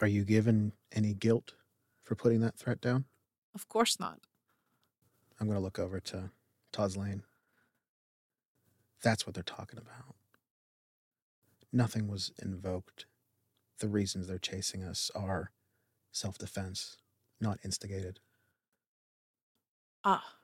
Are 0.00 0.06
you 0.06 0.26
given 0.26 0.72
any 0.92 1.14
guilt 1.14 1.54
for 2.02 2.14
putting 2.14 2.40
that 2.40 2.58
threat 2.58 2.82
down? 2.82 3.06
Of 3.54 3.70
course 3.70 3.98
not." 3.98 4.18
I'm 5.40 5.46
going 5.46 5.58
to 5.58 5.64
look 5.64 5.78
over 5.78 5.98
to 5.98 6.30
Tozlain. 6.72 7.22
That's 9.02 9.26
what 9.26 9.34
they're 9.34 9.42
talking 9.42 9.78
about. 9.78 10.14
Nothing 11.72 12.08
was 12.08 12.32
invoked. 12.42 13.06
The 13.80 13.88
reasons 13.88 14.26
they're 14.26 14.38
chasing 14.38 14.82
us 14.82 15.10
are 15.14 15.50
self 16.12 16.38
defense, 16.38 16.98
not 17.40 17.58
instigated. 17.64 18.20
Ah, 20.04 20.34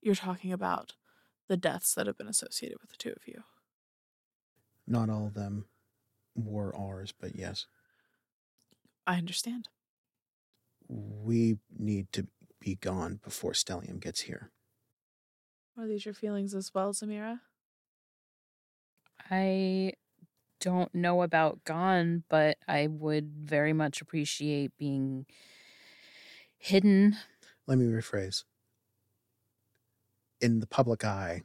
you're 0.00 0.14
talking 0.14 0.52
about 0.52 0.94
the 1.48 1.56
deaths 1.56 1.94
that 1.94 2.06
have 2.06 2.16
been 2.16 2.28
associated 2.28 2.78
with 2.80 2.90
the 2.90 2.96
two 2.96 3.10
of 3.10 3.26
you. 3.26 3.42
Not 4.86 5.10
all 5.10 5.26
of 5.26 5.34
them 5.34 5.66
were 6.34 6.74
ours, 6.76 7.12
but 7.18 7.34
yes. 7.34 7.66
I 9.06 9.16
understand. 9.16 9.68
We 10.88 11.58
need 11.76 12.12
to 12.12 12.26
be 12.60 12.76
gone 12.76 13.20
before 13.22 13.52
Stellium 13.52 14.00
gets 14.00 14.22
here. 14.22 14.50
Are 15.76 15.86
these 15.86 16.04
your 16.04 16.14
feelings 16.14 16.54
as 16.54 16.72
well, 16.72 16.92
Zamira? 16.92 17.40
I 19.30 19.94
don't 20.60 20.94
know 20.94 21.22
about 21.22 21.64
gone, 21.64 22.22
but 22.28 22.58
I 22.68 22.86
would 22.86 23.32
very 23.36 23.72
much 23.72 24.00
appreciate 24.00 24.76
being 24.78 25.26
hidden. 26.58 27.16
Let 27.66 27.78
me 27.78 27.86
rephrase. 27.86 28.44
In 30.40 30.60
the 30.60 30.66
public 30.66 31.04
eye, 31.04 31.42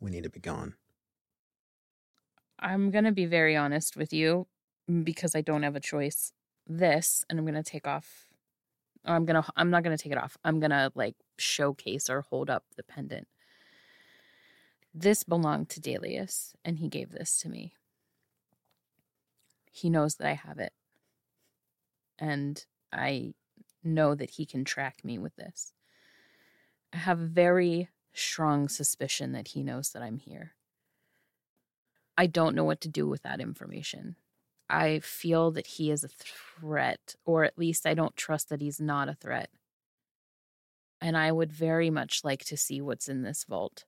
we 0.00 0.10
need 0.10 0.24
to 0.24 0.30
be 0.30 0.40
gone. 0.40 0.74
I'm 2.58 2.90
going 2.90 3.04
to 3.04 3.12
be 3.12 3.26
very 3.26 3.56
honest 3.56 3.96
with 3.96 4.12
you 4.12 4.46
because 5.02 5.34
I 5.34 5.40
don't 5.40 5.64
have 5.64 5.76
a 5.76 5.80
choice. 5.80 6.32
This, 6.66 7.24
and 7.28 7.38
I'm 7.38 7.44
going 7.44 7.62
to 7.62 7.68
take 7.68 7.88
off. 7.88 8.28
Or 9.04 9.14
I'm 9.16 9.24
going 9.24 9.42
to, 9.42 9.48
I'm 9.56 9.70
not 9.70 9.82
going 9.82 9.96
to 9.96 10.02
take 10.02 10.12
it 10.12 10.18
off. 10.18 10.38
I'm 10.44 10.60
going 10.60 10.70
to 10.70 10.92
like 10.94 11.16
showcase 11.36 12.08
or 12.08 12.20
hold 12.20 12.48
up 12.48 12.64
the 12.76 12.84
pendant. 12.84 13.26
This 14.94 15.24
belonged 15.24 15.70
to 15.70 15.80
Dalius, 15.80 16.52
and 16.64 16.78
he 16.78 16.88
gave 16.88 17.10
this 17.10 17.38
to 17.40 17.48
me. 17.48 17.74
He 19.70 19.88
knows 19.88 20.16
that 20.16 20.28
I 20.28 20.34
have 20.34 20.58
it. 20.58 20.72
And 22.18 22.64
I 22.92 23.32
know 23.82 24.14
that 24.14 24.30
he 24.30 24.44
can 24.44 24.64
track 24.64 25.02
me 25.02 25.18
with 25.18 25.34
this. 25.36 25.72
I 26.92 26.98
have 26.98 27.20
a 27.20 27.26
very 27.26 27.88
strong 28.12 28.68
suspicion 28.68 29.32
that 29.32 29.48
he 29.48 29.62
knows 29.62 29.90
that 29.90 30.02
I'm 30.02 30.18
here. 30.18 30.52
I 32.18 32.26
don't 32.26 32.54
know 32.54 32.64
what 32.64 32.82
to 32.82 32.88
do 32.88 33.08
with 33.08 33.22
that 33.22 33.40
information. 33.40 34.16
I 34.68 35.00
feel 35.00 35.50
that 35.52 35.66
he 35.66 35.90
is 35.90 36.04
a 36.04 36.08
threat, 36.08 37.16
or 37.24 37.44
at 37.44 37.58
least 37.58 37.86
I 37.86 37.94
don't 37.94 38.14
trust 38.14 38.50
that 38.50 38.60
he's 38.60 38.80
not 38.80 39.08
a 39.08 39.14
threat. 39.14 39.48
And 41.00 41.16
I 41.16 41.32
would 41.32 41.52
very 41.52 41.88
much 41.88 42.22
like 42.22 42.44
to 42.44 42.56
see 42.58 42.82
what's 42.82 43.08
in 43.08 43.22
this 43.22 43.44
vault 43.44 43.86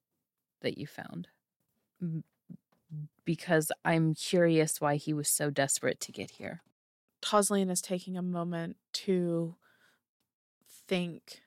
that 0.65 0.77
you 0.77 0.87
found. 0.87 1.29
Because 3.25 3.71
I'm 3.85 4.15
curious 4.15 4.81
why 4.81 4.97
he 4.97 5.13
was 5.13 5.29
so 5.29 5.51
desperate 5.51 6.01
to 6.01 6.13
get 6.13 6.33
here. 6.33 6.63
Tozlain 7.23 7.71
is 7.71 7.81
taking 7.81 8.17
a 8.19 8.23
moment 8.23 8.77
to 8.93 9.55
think 10.87 11.41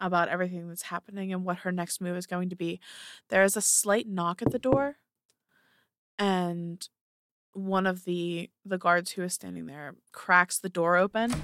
about 0.00 0.28
everything 0.28 0.68
that's 0.68 0.82
happening 0.82 1.32
and 1.32 1.44
what 1.44 1.58
her 1.58 1.72
next 1.72 2.00
move 2.00 2.16
is 2.16 2.26
going 2.26 2.48
to 2.48 2.56
be. 2.56 2.80
There 3.28 3.44
is 3.44 3.56
a 3.56 3.60
slight 3.60 4.08
knock 4.08 4.40
at 4.40 4.50
the 4.50 4.58
door, 4.58 4.96
and 6.18 6.88
one 7.52 7.86
of 7.86 8.04
the 8.04 8.48
the 8.64 8.78
guards 8.78 9.12
who 9.12 9.22
is 9.22 9.34
standing 9.34 9.66
there 9.66 9.94
cracks 10.12 10.58
the 10.58 10.68
door 10.68 10.96
open, 10.96 11.34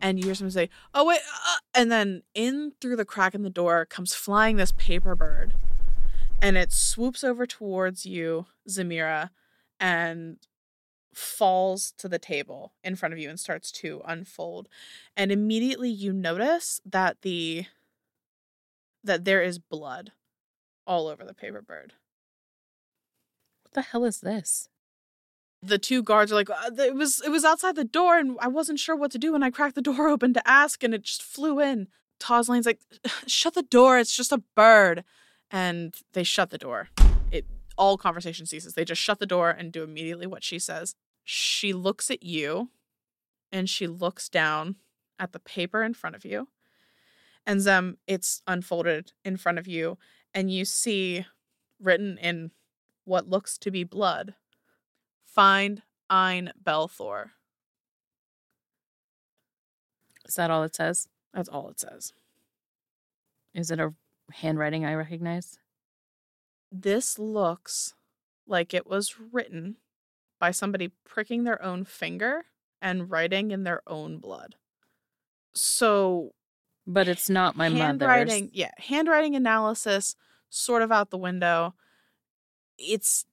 and 0.00 0.18
you 0.18 0.26
hear 0.26 0.34
someone 0.34 0.52
say, 0.52 0.70
"Oh 0.94 1.04
wait!" 1.04 1.20
Uh, 1.20 1.56
and 1.74 1.90
then 1.90 2.22
in 2.34 2.72
through 2.80 2.96
the 2.96 3.04
crack 3.04 3.34
in 3.34 3.42
the 3.42 3.50
door 3.50 3.84
comes 3.84 4.14
flying 4.14 4.56
this 4.56 4.72
paper 4.76 5.16
bird, 5.16 5.54
and 6.44 6.58
it 6.58 6.72
swoops 6.72 7.24
over 7.24 7.46
towards 7.46 8.04
you, 8.04 8.44
Zamira, 8.68 9.30
and 9.80 10.36
falls 11.14 11.94
to 11.96 12.08
the 12.08 12.18
table 12.18 12.74
in 12.84 12.96
front 12.96 13.14
of 13.14 13.18
you 13.18 13.30
and 13.30 13.38
starts 13.40 13.70
to 13.70 14.02
unfold 14.04 14.68
and 15.16 15.30
immediately 15.30 15.88
you 15.88 16.12
notice 16.12 16.80
that 16.84 17.22
the 17.22 17.64
that 19.04 19.24
there 19.24 19.40
is 19.40 19.60
blood 19.60 20.10
all 20.88 21.06
over 21.06 21.24
the 21.24 21.32
paper 21.32 21.62
bird 21.62 21.92
What 23.62 23.74
the 23.74 23.82
hell 23.82 24.04
is 24.04 24.20
this? 24.20 24.68
the 25.62 25.78
two 25.78 26.02
guards 26.02 26.32
are 26.32 26.34
like 26.34 26.50
"Uh, 26.50 26.70
it 26.78 26.96
was 26.96 27.22
it 27.24 27.30
was 27.30 27.44
outside 27.44 27.76
the 27.76 27.84
door 27.84 28.18
and 28.18 28.36
i 28.40 28.48
wasn't 28.48 28.80
sure 28.80 28.96
what 28.96 29.12
to 29.12 29.18
do 29.18 29.36
and 29.36 29.44
i 29.44 29.50
cracked 29.50 29.76
the 29.76 29.80
door 29.80 30.08
open 30.14 30.34
to 30.34 30.48
ask 30.48 30.82
and 30.82 30.92
it 30.94 31.02
just 31.02 31.22
flew 31.22 31.60
in 31.60 31.86
Tozlain's 32.20 32.66
like, 32.66 32.80
shut 33.26 33.54
the 33.54 33.62
door. 33.62 33.98
It's 33.98 34.16
just 34.16 34.32
a 34.32 34.42
bird. 34.54 35.04
And 35.54 35.94
they 36.14 36.24
shut 36.24 36.50
the 36.50 36.58
door. 36.58 36.88
It 37.30 37.46
all 37.78 37.96
conversation 37.96 38.44
ceases. 38.44 38.74
They 38.74 38.84
just 38.84 39.00
shut 39.00 39.20
the 39.20 39.26
door 39.26 39.50
and 39.50 39.70
do 39.70 39.84
immediately 39.84 40.26
what 40.26 40.42
she 40.42 40.58
says. 40.58 40.96
She 41.22 41.72
looks 41.72 42.10
at 42.10 42.24
you 42.24 42.70
and 43.52 43.70
she 43.70 43.86
looks 43.86 44.28
down 44.28 44.74
at 45.16 45.30
the 45.30 45.38
paper 45.38 45.84
in 45.84 45.94
front 45.94 46.16
of 46.16 46.24
you. 46.24 46.48
And 47.46 47.60
Zem, 47.60 47.98
it's 48.08 48.42
unfolded 48.48 49.12
in 49.24 49.36
front 49.36 49.58
of 49.58 49.68
you, 49.68 49.96
and 50.32 50.50
you 50.50 50.64
see 50.64 51.24
written 51.80 52.18
in 52.18 52.50
what 53.04 53.28
looks 53.28 53.56
to 53.58 53.70
be 53.70 53.84
blood 53.84 54.34
Find 55.24 55.82
Ein 56.10 56.52
Belthor. 56.60 57.30
Is 60.26 60.34
that 60.34 60.50
all 60.50 60.64
it 60.64 60.74
says? 60.74 61.06
That's 61.32 61.48
all 61.48 61.68
it 61.68 61.78
says. 61.78 62.12
Is 63.52 63.70
it 63.70 63.78
a 63.78 63.94
handwriting 64.32 64.84
I 64.84 64.94
recognize? 64.94 65.58
This 66.70 67.18
looks 67.18 67.94
like 68.46 68.74
it 68.74 68.86
was 68.86 69.14
written 69.32 69.76
by 70.40 70.50
somebody 70.50 70.92
pricking 71.04 71.44
their 71.44 71.62
own 71.62 71.84
finger 71.84 72.46
and 72.82 73.10
writing 73.10 73.50
in 73.50 73.64
their 73.64 73.82
own 73.86 74.18
blood. 74.18 74.56
So 75.54 76.32
But 76.86 77.08
it's 77.08 77.30
not 77.30 77.56
my 77.56 77.68
handwriting, 77.70 78.44
mother's. 78.44 78.54
yeah, 78.54 78.72
handwriting 78.78 79.34
analysis 79.36 80.16
sort 80.50 80.82
of 80.82 80.92
out 80.92 81.10
the 81.10 81.18
window. 81.18 81.74
It's 82.78 83.24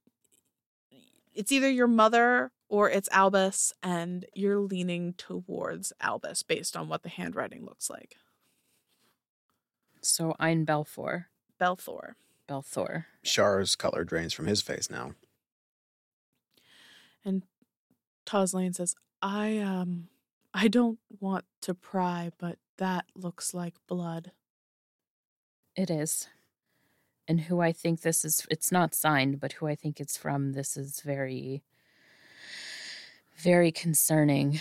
it's 1.33 1.51
either 1.51 1.69
your 1.69 1.87
mother 1.87 2.51
or 2.69 2.89
it's 2.89 3.09
Albus, 3.11 3.73
and 3.83 4.25
you're 4.33 4.59
leaning 4.59 5.13
towards 5.13 5.91
Albus 5.99 6.43
based 6.43 6.77
on 6.77 6.87
what 6.87 7.03
the 7.03 7.09
handwriting 7.09 7.65
looks 7.65 7.89
like. 7.89 8.15
So 10.01 10.35
Ein 10.39 10.65
Belfor. 10.65 11.25
Belthor. 11.59 12.13
Belthor. 12.47 13.05
Char's 13.23 13.75
color 13.75 14.03
drains 14.03 14.33
from 14.33 14.47
his 14.47 14.61
face 14.61 14.89
now. 14.89 15.13
And 17.23 17.43
Tozlain 18.25 18.75
says, 18.75 18.95
I 19.21 19.59
um 19.59 20.07
I 20.53 20.67
don't 20.67 20.99
want 21.19 21.45
to 21.61 21.73
pry, 21.73 22.31
but 22.37 22.57
that 22.77 23.05
looks 23.15 23.53
like 23.53 23.75
blood. 23.87 24.31
It 25.75 25.89
is. 25.89 26.27
And 27.27 27.41
who 27.41 27.61
I 27.61 27.71
think 27.71 28.01
this 28.01 28.25
is, 28.25 28.45
it's 28.49 28.71
not 28.71 28.93
signed, 28.93 29.39
but 29.39 29.53
who 29.53 29.67
I 29.67 29.75
think 29.75 30.01
it's 30.01 30.17
from, 30.17 30.51
this 30.51 30.75
is 30.75 30.99
very, 31.01 31.63
very 33.37 33.71
concerning. 33.71 34.59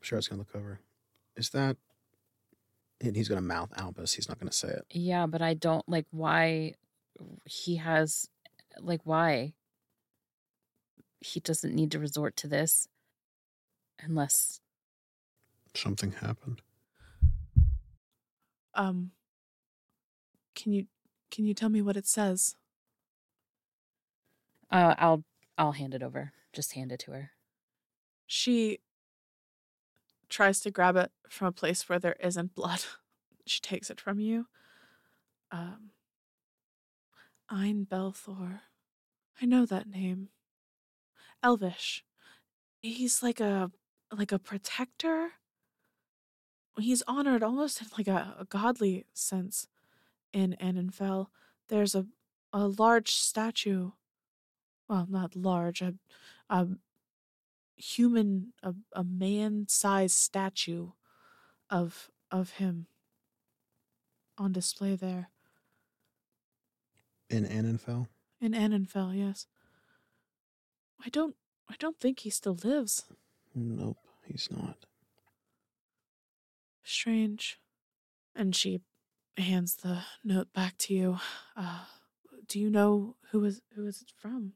Char's 0.00 0.28
gonna 0.28 0.38
look 0.40 0.54
over. 0.54 0.80
Is 1.36 1.50
that? 1.50 1.76
And 3.02 3.16
he's 3.16 3.28
gonna 3.28 3.40
mouth 3.40 3.72
Albus. 3.76 4.12
He's 4.14 4.28
not 4.28 4.38
gonna 4.38 4.52
say 4.52 4.68
it. 4.68 4.86
Yeah, 4.90 5.26
but 5.26 5.42
I 5.42 5.54
don't 5.54 5.86
like 5.88 6.06
why 6.10 6.74
he 7.44 7.76
has, 7.76 8.28
like, 8.78 9.00
why 9.04 9.54
he 11.20 11.40
doesn't 11.40 11.74
need 11.74 11.90
to 11.92 11.98
resort 11.98 12.36
to 12.36 12.48
this 12.48 12.88
unless 14.00 14.60
Something 15.74 16.12
happened. 16.12 16.60
Um 18.74 19.12
can 20.54 20.72
you 20.72 20.86
can 21.30 21.44
you 21.46 21.54
tell 21.54 21.68
me 21.68 21.80
what 21.82 21.96
it 21.96 22.06
says? 22.06 22.56
uh, 24.70 24.94
I'll 24.98 25.24
I'll 25.58 25.72
hand 25.72 25.94
it 25.94 26.02
over. 26.02 26.32
Just 26.52 26.72
hand 26.74 26.92
it 26.92 26.98
to 27.00 27.12
her. 27.12 27.30
She 28.26 28.80
tries 30.32 30.60
to 30.60 30.70
grab 30.70 30.96
it 30.96 31.12
from 31.28 31.46
a 31.48 31.52
place 31.52 31.88
where 31.88 31.98
there 31.98 32.16
isn't 32.20 32.54
blood. 32.54 32.80
She 33.44 33.60
takes 33.60 33.90
it 33.90 34.00
from 34.00 34.20
you. 34.20 34.46
Um 35.50 35.90
Ein 37.50 37.86
Belthor. 37.90 38.60
I 39.40 39.46
know 39.46 39.66
that 39.66 39.88
name. 39.88 40.28
Elvish. 41.42 42.04
He's 42.80 43.20
like 43.20 43.40
a 43.40 43.72
like 44.12 44.30
a 44.30 44.38
protector. 44.38 45.32
He's 46.78 47.02
honored 47.08 47.42
almost 47.42 47.82
in 47.82 47.88
like 47.98 48.06
a, 48.08 48.36
a 48.38 48.44
godly 48.44 49.06
sense 49.12 49.66
in 50.32 50.56
Annenfell. 50.60 51.26
There's 51.68 51.94
a 51.96 52.06
a 52.52 52.68
large 52.68 53.10
statue. 53.12 53.90
Well, 54.88 55.06
not 55.10 55.34
large, 55.34 55.82
a 55.82 55.94
a 56.48 56.68
human 57.76 58.52
a, 58.62 58.74
a 58.92 59.04
man-sized 59.04 60.16
statue 60.16 60.90
of 61.70 62.10
of 62.30 62.50
him 62.52 62.86
on 64.38 64.52
display 64.52 64.94
there 64.96 65.28
In 67.30 67.44
Annenfell? 67.46 68.08
in 68.40 68.52
Annenfell, 68.52 69.16
yes. 69.16 69.46
I 71.04 71.08
don't 71.08 71.36
I 71.68 71.74
don't 71.78 71.98
think 72.00 72.20
he 72.20 72.30
still 72.30 72.58
lives. 72.62 73.04
Nope, 73.54 73.98
he's 74.26 74.48
not. 74.50 74.86
Strange. 76.84 77.58
And 78.34 78.54
she 78.56 78.80
hands 79.36 79.76
the 79.76 80.02
note 80.24 80.52
back 80.52 80.76
to 80.78 80.94
you. 80.94 81.18
Uh 81.56 81.84
do 82.48 82.58
you 82.60 82.68
know 82.70 83.16
who 83.30 83.44
is 83.44 83.62
who 83.74 83.86
is 83.86 84.02
it 84.02 84.12
from? 84.16 84.52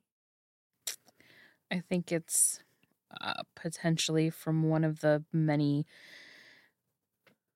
I 1.71 1.81
think 1.81 2.13
it's 2.13 2.61
uh, 3.21 3.43
potentially 3.55 4.31
from 4.31 4.69
one 4.69 4.85
of 4.85 5.01
the 5.01 5.25
many, 5.33 5.87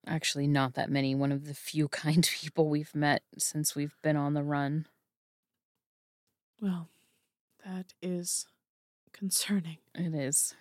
actually, 0.07 0.47
not 0.47 0.75
that 0.75 0.91
many, 0.91 1.15
one 1.15 1.33
of 1.33 1.47
the 1.47 1.55
few 1.55 1.89
kind 2.03 2.29
people 2.41 2.69
we've 2.69 2.95
met 2.95 3.23
since 3.39 3.75
we've 3.75 3.97
been 4.03 4.17
on 4.17 4.35
the 4.35 4.43
run. 4.43 4.87
Well, 6.61 6.89
that 7.65 7.95
is 8.03 8.47
concerning. 9.13 9.79
It 9.95 10.15
is. 10.15 10.55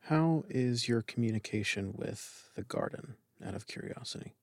How 0.00 0.44
is 0.48 0.88
your 0.88 1.02
communication 1.02 1.92
with 1.96 2.50
the 2.54 2.62
garden? 2.62 3.16
Out 3.44 3.54
of 3.54 3.66
curiosity. 3.66 4.34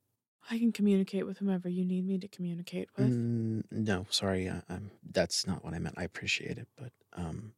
I 0.52 0.60
can 0.60 0.72
communicate 0.72 1.26
with 1.26 1.40
whomever 1.40 1.68
you 1.68 1.84
need 1.84 2.06
me 2.06 2.20
to 2.20 2.28
communicate 2.28 2.90
with. 2.98 3.10
Mm, 3.10 3.64
no, 3.72 4.06
sorry. 4.10 4.48
Uh, 4.48 4.62
um, 4.70 4.92
that's 5.10 5.48
not 5.48 5.64
what 5.64 5.74
I 5.74 5.80
meant. 5.80 5.96
I 5.98 6.04
appreciate 6.04 6.58
it, 6.58 6.68
but 6.78 6.92
um, 7.14 7.54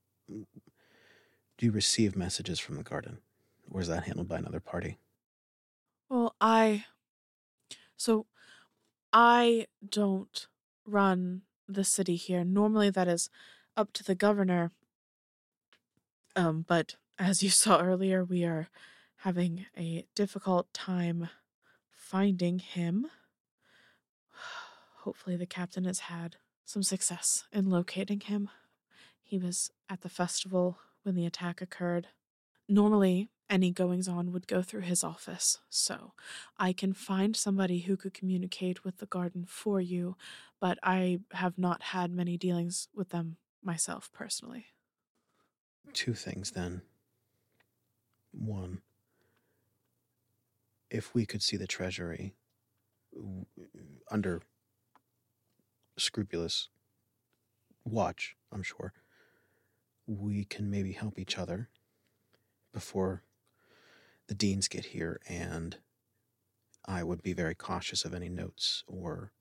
do 1.58 1.66
you 1.66 1.72
receive 1.72 2.16
messages 2.16 2.60
from 2.60 2.76
the 2.76 2.84
garden, 2.84 3.20
or 3.72 3.82
is 3.82 3.88
that 3.88 4.04
handled 4.04 4.28
by 4.28 4.38
another 4.38 4.60
party? 4.60 4.98
Well, 6.10 6.36
I. 6.42 6.86
So, 7.98 8.26
I 9.14 9.68
don't 9.88 10.48
run 10.86 11.44
the 11.68 11.84
city 11.84 12.16
here. 12.16 12.44
Normally, 12.44 12.90
that 12.90 13.08
is 13.08 13.30
up 13.78 13.94
to 13.94 14.04
the 14.04 14.16
governor. 14.16 14.72
Um, 16.36 16.66
but 16.68 16.96
as 17.18 17.42
you 17.42 17.50
saw 17.52 17.82
earlier, 17.82 18.24
we 18.24 18.44
are 18.44 18.68
having 19.18 19.66
a 19.78 20.06
difficult 20.14 20.72
time 20.74 21.30
finding 21.92 22.60
him. 22.60 23.08
Hopefully, 25.04 25.38
the 25.38 25.46
captain 25.46 25.86
has 25.86 26.00
had 26.00 26.36
some 26.66 26.84
success 26.84 27.46
in 27.52 27.70
locating 27.70 28.20
him. 28.20 28.50
He 29.22 29.38
was 29.38 29.72
at 29.90 30.02
the 30.02 30.10
festival 30.10 30.78
when 31.06 31.16
the 31.16 31.26
attack 31.26 31.62
occurred. 31.62 32.08
Normally, 32.68 33.30
any 33.50 33.72
goings 33.72 34.08
on 34.08 34.32
would 34.32 34.48
go 34.48 34.64
through 34.64 34.82
his 34.82 35.04
office, 35.04 35.60
so 35.70 36.14
I 36.58 36.74
can 36.74 36.94
find 36.94 37.36
somebody 37.36 37.82
who 37.82 37.96
could 37.96 38.14
communicate 38.14 38.84
with 38.84 38.98
the 38.98 39.06
garden 39.06 39.46
for 39.48 39.80
you, 39.80 40.18
but 40.60 40.80
I 40.82 41.20
have 41.32 41.58
not 41.58 41.84
had 41.84 42.12
many 42.12 42.38
dealings 42.38 42.88
with 42.96 43.10
them 43.10 43.38
myself 43.64 44.12
personally. 44.12 44.68
Two 45.94 46.16
things 46.16 46.52
then. 46.52 46.82
One, 48.32 48.82
if 50.90 51.14
we 51.14 51.26
could 51.26 51.44
see 51.44 51.58
the 51.58 51.68
treasury 51.68 52.36
under 54.10 54.42
scrupulous 55.98 56.70
watch, 57.86 58.36
I'm 58.52 58.64
sure, 58.64 58.92
we 60.08 60.46
can 60.46 60.70
maybe 60.70 60.94
help 60.94 61.18
each 61.18 61.38
other 61.38 61.70
before 62.74 63.24
the 64.28 64.36
deans 64.36 64.68
get 64.68 64.86
here, 64.86 65.20
and 65.28 65.78
I 66.86 67.04
would 67.04 67.22
be 67.22 67.34
very 67.34 67.56
cautious 67.56 68.06
of 68.06 68.14
any 68.14 68.30
notes 68.30 68.84
or 68.88 69.32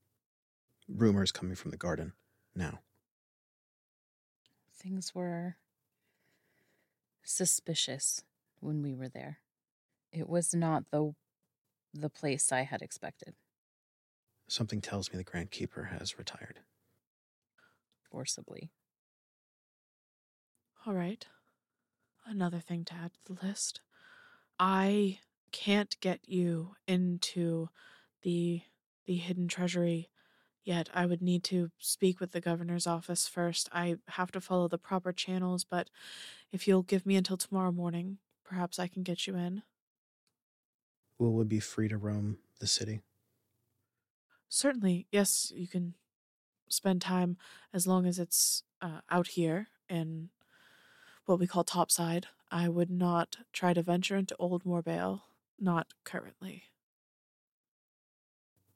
rumors 0.89 1.33
coming 1.33 1.55
from 1.55 1.71
the 1.71 1.77
garden 1.77 2.13
now. 2.55 2.81
Things 4.73 5.15
were 5.15 5.57
suspicious 7.23 8.23
when 8.61 8.83
we 8.83 8.95
were 8.95 9.09
there. 9.09 9.39
It 10.13 10.29
was 10.29 10.55
not 10.55 10.91
the 10.91 11.15
the 11.93 12.11
place 12.11 12.51
I 12.51 12.63
had 12.63 12.83
expected. 12.83 13.35
Something 14.49 14.81
tells 14.81 15.13
me 15.13 15.17
the 15.17 15.25
Grand 15.25 15.51
Keeper 15.53 15.85
has 15.85 16.19
retired. 16.19 16.59
Forcibly. 18.11 18.71
All 20.87 20.95
right. 20.95 21.27
Another 22.27 22.61
thing 22.61 22.85
to 22.87 22.95
add 22.95 23.15
to 23.15 23.35
the 23.35 23.47
list. 23.47 23.81
I 24.59 25.21
can't 25.53 25.99
get 26.01 26.29
you 26.29 26.77
into 26.89 27.71
the 28.23 28.63
the 29.07 29.17
hidden 29.17 29.49
treasury 29.49 30.11
yet. 30.65 30.91
I 30.95 31.07
would 31.07 31.23
need 31.23 31.45
to 31.47 31.73
speak 31.79 32.21
with 32.21 32.33
the 32.33 32.41
governor's 32.43 32.87
office 32.87 33.29
first. 33.29 33.69
I 33.73 33.99
have 34.09 34.33
to 34.33 34.41
follow 34.43 34.69
the 34.69 34.79
proper 34.79 35.13
channels, 35.13 35.65
but 35.65 35.91
if 36.53 36.69
you'll 36.69 36.83
give 36.85 37.07
me 37.07 37.17
until 37.17 37.37
tomorrow 37.39 37.73
morning, 37.73 38.19
perhaps 38.45 38.79
I 38.79 38.89
can 38.89 39.03
get 39.05 39.27
you 39.27 39.37
in. 39.37 39.65
Will 41.19 41.33
we 41.35 41.43
be 41.45 41.59
free 41.59 41.89
to 41.89 41.97
roam 41.99 42.39
the 42.61 42.69
city? 42.69 43.03
Certainly, 44.49 45.07
yes, 45.11 45.53
you 45.55 45.67
can 45.69 45.95
spend 46.69 47.03
time 47.03 47.39
as 47.73 47.87
long 47.87 48.07
as 48.07 48.19
it's 48.19 48.65
uh, 48.83 49.03
out 49.11 49.29
here 49.29 49.69
in 49.89 50.31
what 51.27 51.39
we 51.39 51.47
call 51.47 51.65
topside. 51.65 52.27
I 52.51 52.69
would 52.69 52.91
not 52.91 53.37
try 53.53 53.73
to 53.75 53.83
venture 53.83 54.17
into 54.17 54.37
Old 54.39 54.65
Mor'Bhaile, 54.65 55.23
not 55.59 55.89
currently. 56.05 56.65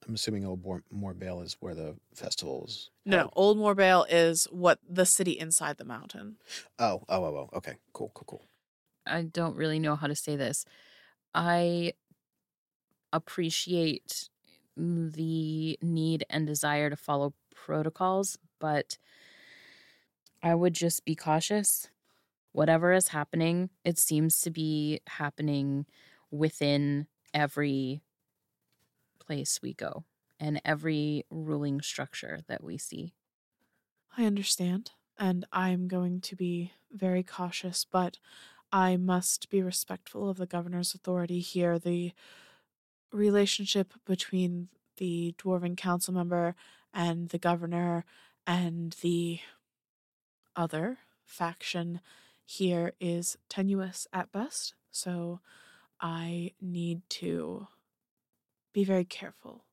I'm 0.07 0.15
assuming 0.15 0.47
Old 0.47 0.65
Mor- 0.65 0.85
Mor'Bhaile 0.93 1.45
is 1.45 1.57
where 1.61 1.75
the 1.75 1.97
festival 2.15 2.65
is. 2.67 2.91
No, 3.05 3.19
held. 3.19 3.33
Old 3.37 3.59
Mor'Bhaile 3.59 4.07
is 4.09 4.45
what 4.51 4.79
the 4.89 5.05
city 5.05 5.33
inside 5.33 5.77
the 5.77 5.85
mountain. 5.85 6.37
Oh, 6.79 7.03
oh, 7.09 7.25
oh, 7.25 7.49
oh. 7.53 7.57
Okay, 7.59 7.75
cool, 7.93 8.11
cool, 8.15 8.25
cool. 8.27 8.45
I 9.07 9.23
don't 9.23 9.57
really 9.57 9.79
know 9.79 9.97
how 9.97 10.07
to 10.07 10.15
say 10.15 10.35
this. 10.37 10.65
I 11.35 11.93
appreciate 13.13 14.29
the 14.77 15.79
need 15.83 16.25
and 16.31 16.47
desire 16.47 16.89
to 16.91 16.97
follow 16.97 17.35
protocols, 17.55 18.39
but 18.59 18.97
I 20.43 20.55
would 20.55 20.75
just 20.75 21.05
be 21.05 21.15
cautious. 21.15 21.89
Whatever 22.59 22.93
is 22.93 23.07
happening, 23.07 23.71
it 23.85 23.99
seems 23.99 24.41
to 24.41 24.51
be 24.51 25.01
happening 25.07 25.87
within 26.33 27.07
every 27.33 28.03
place 29.21 29.61
we 29.63 29.75
go 29.75 30.03
and 30.41 30.61
every 30.65 31.25
ruling 31.31 31.81
structure 31.81 32.41
that 32.49 32.65
we 32.65 32.77
see. 32.77 33.15
I 34.17 34.25
understand, 34.25 34.91
and 35.17 35.47
I'm 35.53 35.87
going 35.87 36.21
to 36.23 36.35
be 36.35 36.73
very 36.91 37.23
cautious, 37.23 37.87
but 37.89 38.19
I 38.73 38.97
must 38.97 39.51
be 39.51 39.63
respectful 39.63 40.29
of 40.29 40.39
the 40.39 40.45
governor's 40.45 40.97
authority 40.97 41.39
here. 41.39 41.79
The 41.79 42.11
relationship 43.13 43.95
between 44.05 44.67
the 44.97 45.33
dwarven 45.39 45.77
council 45.77 46.13
member 46.13 46.57
and 46.93 47.29
the 47.29 47.39
governor 47.39 48.05
and 48.49 48.97
the 49.01 49.39
other 50.57 50.99
faction 51.25 52.01
here 52.49 52.95
is 53.01 53.37
tenuous 53.49 54.07
at 54.13 54.33
best. 54.33 54.75
So 54.91 55.41
I 56.01 56.55
need 56.61 57.03
to 57.11 57.69
be 58.73 58.83
very 58.85 59.05
careful 59.05 59.67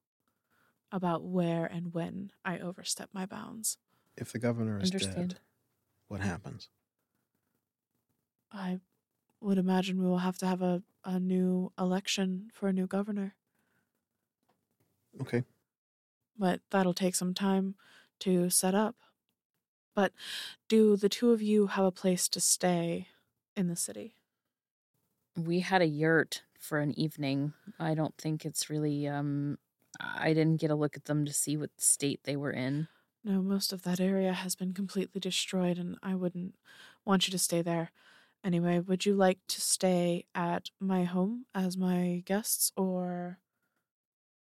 about 0.92 1.24
where 1.24 1.66
and 1.66 1.94
when 1.94 2.32
I 2.44 2.60
overstep 2.60 3.10
my 3.14 3.26
bounds. 3.26 3.78
If 4.18 4.34
the 4.34 4.40
governor 4.40 4.78
is 4.80 4.86
Understand. 4.86 5.34
dead, 5.34 5.40
what 6.08 6.22
happens? 6.22 6.70
I 8.52 8.82
would 9.42 9.58
imagine 9.60 10.00
we 10.02 10.08
will 10.08 10.20
have 10.20 10.38
to 10.40 10.48
have 10.48 10.62
a, 10.62 10.84
a 11.04 11.20
new 11.20 11.74
election 11.78 12.50
for 12.54 12.70
a 12.70 12.74
new 12.74 12.88
governor, 12.88 13.36
Okay. 15.22 15.46
but 16.38 16.62
that'll 16.70 16.94
take 16.94 17.16
some 17.16 17.34
time 17.34 17.76
to 18.20 18.50
set 18.50 18.76
up. 18.76 18.96
But 19.96 20.14
do 20.68 20.98
the 20.98 21.10
two 21.10 21.32
of 21.32 21.42
you 21.42 21.68
have 21.68 21.86
a 21.86 21.92
place 21.92 22.28
to 22.30 22.40
stay 22.42 23.10
in 23.56 23.68
the 23.68 23.76
city? 23.76 24.18
We 25.38 25.60
had 25.62 25.82
a 25.82 25.88
yurt 25.88 26.44
for 26.60 26.80
an 26.80 26.98
evening. 26.98 27.54
I 27.80 27.94
don't 27.94 28.16
think 28.18 28.46
it's 28.46 28.70
really 28.70 29.08
um 29.08 29.58
I 30.00 30.34
didn't 30.34 30.60
get 30.62 30.72
a 30.72 30.76
look 30.76 30.98
at 30.98 31.06
them 31.06 31.26
to 31.26 31.34
see 31.34 31.58
what 31.58 31.80
state 31.80 32.22
they 32.24 32.36
were 32.36 32.52
in. 32.52 32.88
No, 33.24 33.42
most 33.42 33.74
of 33.74 33.82
that 33.84 34.00
area 34.00 34.34
has 34.34 34.56
been 34.56 34.74
completely 34.74 35.20
destroyed, 35.20 35.78
and 35.78 35.98
I 36.04 36.16
wouldn't 36.16 36.56
want 37.06 37.28
you 37.28 37.32
to 37.32 37.40
stay 37.40 37.62
there. 37.62 37.92
Anyway, 38.44 38.80
would 38.80 39.06
you 39.06 39.16
like 39.16 39.40
to 39.48 39.62
stay 39.62 40.26
at 40.36 40.70
my 40.80 41.04
home 41.06 41.48
as 41.56 41.76
my 41.78 42.22
guests, 42.26 42.72
or 42.78 43.40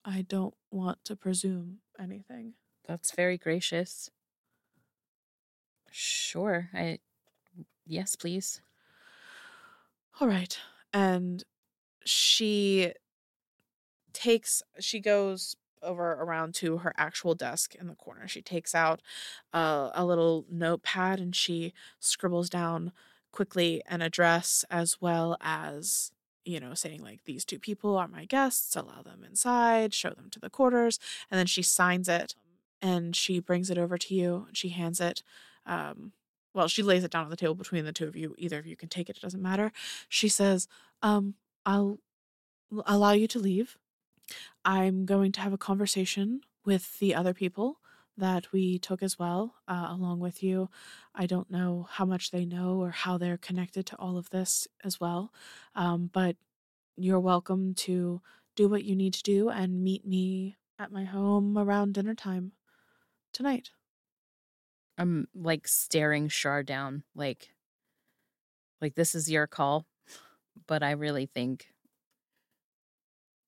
I 0.03 0.23
don't 0.23 0.55
want 0.71 1.05
to 1.05 1.15
presume 1.15 1.81
anything? 1.99 2.55
That's 2.85 3.11
very 3.11 3.37
gracious. 3.37 4.09
Sure. 5.91 6.69
I 6.73 6.99
yes, 7.85 8.15
please. 8.15 8.61
All 10.19 10.27
right. 10.27 10.57
And 10.93 11.43
she 12.05 12.93
takes, 14.13 14.63
she 14.79 14.99
goes 14.99 15.55
over 15.83 16.13
around 16.13 16.55
to 16.55 16.77
her 16.79 16.93
actual 16.97 17.35
desk 17.35 17.75
in 17.75 17.87
the 17.87 17.95
corner. 17.95 18.27
She 18.27 18.41
takes 18.41 18.73
out 18.73 19.01
uh, 19.53 19.91
a 19.93 20.05
little 20.05 20.45
notepad 20.49 21.19
and 21.19 21.35
she 21.35 21.73
scribbles 21.99 22.49
down 22.49 22.91
quickly 23.31 23.83
an 23.87 24.01
address 24.01 24.65
as 24.71 24.99
well 24.99 25.37
as, 25.41 26.11
you 26.45 26.59
know, 26.59 26.73
saying, 26.73 27.03
like, 27.03 27.19
these 27.25 27.45
two 27.45 27.59
people 27.59 27.95
are 27.97 28.07
my 28.07 28.25
guests, 28.25 28.75
allow 28.75 29.01
them 29.03 29.23
inside, 29.23 29.93
show 29.93 30.09
them 30.09 30.29
to 30.31 30.39
the 30.39 30.49
quarters. 30.49 30.99
And 31.29 31.37
then 31.37 31.45
she 31.45 31.61
signs 31.61 32.09
it 32.09 32.35
and 32.81 33.15
she 33.15 33.39
brings 33.39 33.69
it 33.69 33.77
over 33.77 33.97
to 33.97 34.15
you. 34.15 34.45
And 34.47 34.57
she 34.57 34.69
hands 34.69 34.99
it. 34.99 35.21
Um, 35.67 36.13
well, 36.53 36.67
she 36.67 36.81
lays 36.81 37.03
it 37.03 37.11
down 37.11 37.25
on 37.25 37.29
the 37.29 37.35
table 37.35 37.53
between 37.53 37.85
the 37.85 37.93
two 37.93 38.07
of 38.07 38.15
you. 38.15 38.33
Either 38.39 38.57
of 38.57 38.65
you 38.65 38.75
can 38.75 38.89
take 38.89 39.09
it, 39.09 39.17
it 39.17 39.21
doesn't 39.21 39.41
matter. 39.41 39.71
She 40.09 40.27
says, 40.27 40.67
um, 41.03 41.35
I'll 41.65 41.99
allow 42.85 43.11
you 43.11 43.27
to 43.27 43.39
leave. 43.39 43.77
I'm 44.65 45.05
going 45.05 45.31
to 45.33 45.41
have 45.41 45.53
a 45.53 45.57
conversation 45.57 46.41
with 46.65 46.97
the 46.99 47.13
other 47.13 47.33
people 47.33 47.79
that 48.17 48.51
we 48.51 48.79
took 48.79 49.03
as 49.03 49.19
well, 49.19 49.55
uh, 49.67 49.87
along 49.89 50.19
with 50.19 50.41
you. 50.41 50.69
I 51.13 51.27
don't 51.27 51.51
know 51.51 51.87
how 51.91 52.05
much 52.05 52.31
they 52.31 52.45
know 52.45 52.79
or 52.81 52.89
how 52.89 53.17
they're 53.17 53.37
connected 53.37 53.85
to 53.87 53.95
all 53.97 54.17
of 54.17 54.31
this 54.31 54.67
as 54.83 54.99
well, 54.99 55.31
um, 55.75 56.09
but 56.11 56.35
you're 56.95 57.19
welcome 57.19 57.75
to 57.75 58.21
do 58.55 58.67
what 58.67 58.83
you 58.83 58.95
need 58.95 59.13
to 59.13 59.23
do 59.23 59.49
and 59.49 59.83
meet 59.83 60.05
me 60.05 60.57
at 60.79 60.91
my 60.91 61.03
home 61.03 61.57
around 61.57 61.93
dinner 61.93 62.15
time 62.15 62.53
tonight. 63.31 63.69
I'm 64.97 65.27
like 65.35 65.67
staring 65.67 66.29
Char 66.29 66.63
down, 66.63 67.03
like 67.15 67.53
like 68.81 68.95
this 68.95 69.15
is 69.15 69.29
your 69.29 69.47
call. 69.47 69.85
But 70.67 70.83
I 70.83 70.91
really 70.91 71.25
think 71.27 71.67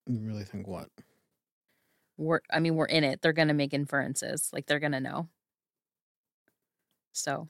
You 0.08 0.20
really 0.20 0.43
think 0.43 0.68
what? 0.68 0.89
we're 2.18 2.41
I 2.52 2.60
mean, 2.60 2.76
we're 2.76 2.86
in 2.86 3.04
it. 3.04 3.22
They're 3.22 3.34
gonna 3.34 3.54
make 3.54 3.74
inferences. 3.74 4.50
Like 4.54 4.66
they're 4.68 4.80
gonna 4.80 5.00
know. 5.02 5.30
So 7.14 7.50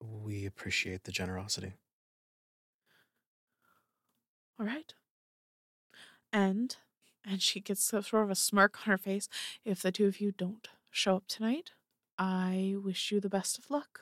We 0.00 0.46
appreciate 0.46 1.04
the 1.04 1.12
generosity. 1.12 1.74
All 4.58 4.66
right. 4.66 4.94
And 6.32 6.76
and 7.24 7.42
she 7.42 7.60
gets 7.60 7.82
so- 7.82 8.00
sort 8.00 8.22
of 8.24 8.30
a 8.30 8.34
smirk 8.36 8.78
on 8.86 8.92
her 8.92 8.98
face. 8.98 9.28
If 9.64 9.82
the 9.82 9.90
two 9.90 10.06
of 10.06 10.20
you 10.20 10.30
don't 10.32 10.68
show 10.90 11.16
up 11.16 11.26
tonight, 11.26 11.72
I 12.18 12.74
wish 12.82 13.12
you 13.12 13.20
the 13.20 13.28
best 13.28 13.58
of 13.58 13.70
luck. 13.70 14.00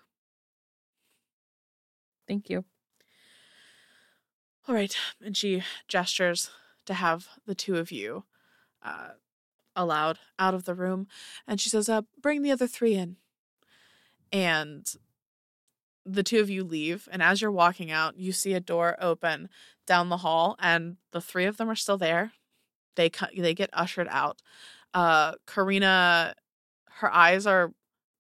thank 2.27 2.49
you. 2.49 2.65
All 4.67 4.75
right. 4.75 4.97
And 5.25 5.37
she 5.37 5.63
gestures 5.89 6.51
to 6.87 6.95
have 6.95 7.29
the 7.47 7.55
two 7.55 7.77
of 7.77 7.91
you 7.91 8.25
uh, 8.83 9.11
allowed 9.75 10.19
out 10.39 10.55
of 10.55 10.65
the 10.65 10.75
room. 10.75 11.07
And 11.47 11.61
she 11.61 11.69
says, 11.69 11.89
uh, 11.89 12.03
bring 12.21 12.43
the 12.43 12.51
other 12.51 12.67
three 12.67 12.95
in. 12.95 13.17
And 14.33 14.87
the 16.05 16.23
two 16.23 16.41
of 16.41 16.51
you 16.51 16.65
leave. 16.65 17.09
And 17.11 17.23
as 17.23 17.41
you're 17.41 17.51
walking 17.51 17.91
out, 17.91 18.19
you 18.19 18.33
see 18.33 18.53
a 18.55 18.61
door 18.61 18.97
open 19.01 19.49
down 19.87 20.09
the 20.09 20.19
hall, 20.19 20.57
and 20.61 20.97
the 21.13 21.21
three 21.21 21.45
of 21.45 21.57
them 21.57 21.71
are 21.71 21.75
still 21.75 21.99
there. 21.99 22.33
They 22.97 23.11
they 23.37 23.55
get 23.55 23.71
ushered 23.73 24.09
out. 24.11 24.41
Uh, 24.93 25.33
Karina, 25.47 26.35
her 26.97 27.13
eyes 27.13 27.47
are 27.47 27.73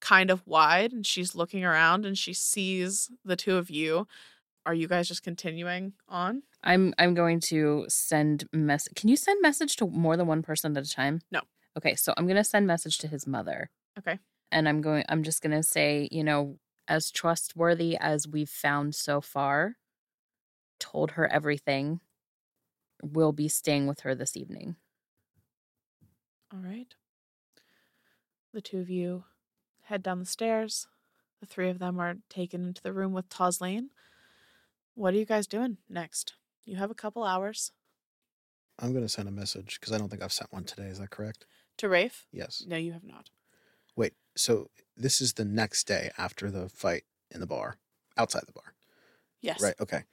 kind 0.04 0.30
of 0.30 0.46
wide, 0.46 0.92
and 0.92 1.06
she's 1.06 1.34
looking 1.34 1.64
around, 1.64 2.04
and 2.04 2.16
she 2.16 2.34
sees 2.34 3.10
the 3.24 3.36
two 3.36 3.56
of 3.56 3.70
you. 3.70 4.06
Are 4.66 4.74
you 4.74 4.86
guys 4.86 5.08
just 5.08 5.22
continuing 5.22 5.94
on? 6.08 6.42
I'm 6.62 6.94
I'm 6.98 7.14
going 7.14 7.40
to 7.48 7.86
send 7.88 8.44
mess. 8.52 8.86
Can 8.94 9.08
you 9.08 9.16
send 9.16 9.40
message 9.42 9.76
to 9.76 9.86
more 9.86 10.16
than 10.16 10.26
one 10.26 10.42
person 10.42 10.76
at 10.76 10.86
a 10.86 10.90
time? 10.90 11.20
No. 11.30 11.40
Okay, 11.76 11.94
so 11.94 12.12
I'm 12.16 12.26
gonna 12.26 12.44
send 12.44 12.66
message 12.66 12.98
to 12.98 13.08
his 13.08 13.26
mother. 13.26 13.70
Okay. 13.98 14.18
And 14.52 14.68
I'm 14.68 14.80
going. 14.80 15.04
I'm 15.08 15.22
just 15.22 15.42
gonna 15.42 15.62
say, 15.62 16.08
you 16.12 16.22
know, 16.22 16.58
as 16.86 17.10
trustworthy 17.10 17.96
as 17.98 18.28
we've 18.28 18.48
found 18.48 18.94
so 18.94 19.20
far, 19.20 19.76
told 20.78 21.12
her 21.12 21.26
everything. 21.26 22.00
We'll 23.02 23.32
be 23.32 23.48
staying 23.48 23.86
with 23.86 24.00
her 24.00 24.14
this 24.14 24.36
evening. 24.36 24.76
All 26.52 26.60
right. 26.60 26.94
The 28.52 28.60
two 28.60 28.78
of 28.78 28.88
you 28.88 29.24
head 29.84 30.02
down 30.02 30.18
the 30.18 30.26
stairs. 30.26 30.86
The 31.40 31.46
three 31.46 31.68
of 31.68 31.78
them 31.78 32.00
are 32.00 32.16
taken 32.28 32.66
into 32.66 32.82
the 32.82 32.92
room 32.92 33.12
with 33.12 33.28
Tozlain. 33.28 33.88
What 34.94 35.14
are 35.14 35.18
you 35.18 35.26
guys 35.26 35.46
doing 35.46 35.78
next? 35.88 36.34
You 36.64 36.76
have 36.76 36.90
a 36.90 36.94
couple 36.94 37.24
hours. 37.24 37.72
I'm 38.78 38.92
going 38.92 39.04
to 39.04 39.08
send 39.08 39.28
a 39.28 39.32
message 39.32 39.78
because 39.78 39.92
I 39.92 39.98
don't 39.98 40.08
think 40.08 40.22
I've 40.22 40.32
sent 40.32 40.52
one 40.52 40.64
today. 40.64 40.84
Is 40.84 40.98
that 40.98 41.10
correct? 41.10 41.46
To 41.78 41.88
Rafe? 41.88 42.26
Yes. 42.32 42.64
No, 42.66 42.76
you 42.76 42.92
have 42.92 43.04
not. 43.04 43.30
Wait, 43.96 44.14
so 44.34 44.70
this 44.96 45.20
is 45.20 45.34
the 45.34 45.44
next 45.44 45.86
day 45.86 46.10
after 46.18 46.50
the 46.50 46.68
fight 46.68 47.04
in 47.30 47.40
the 47.40 47.46
bar, 47.46 47.76
outside 48.16 48.44
the 48.46 48.52
bar. 48.52 48.74
Yes. 49.40 49.62
Right. 49.62 49.74
Okay. 49.80 50.04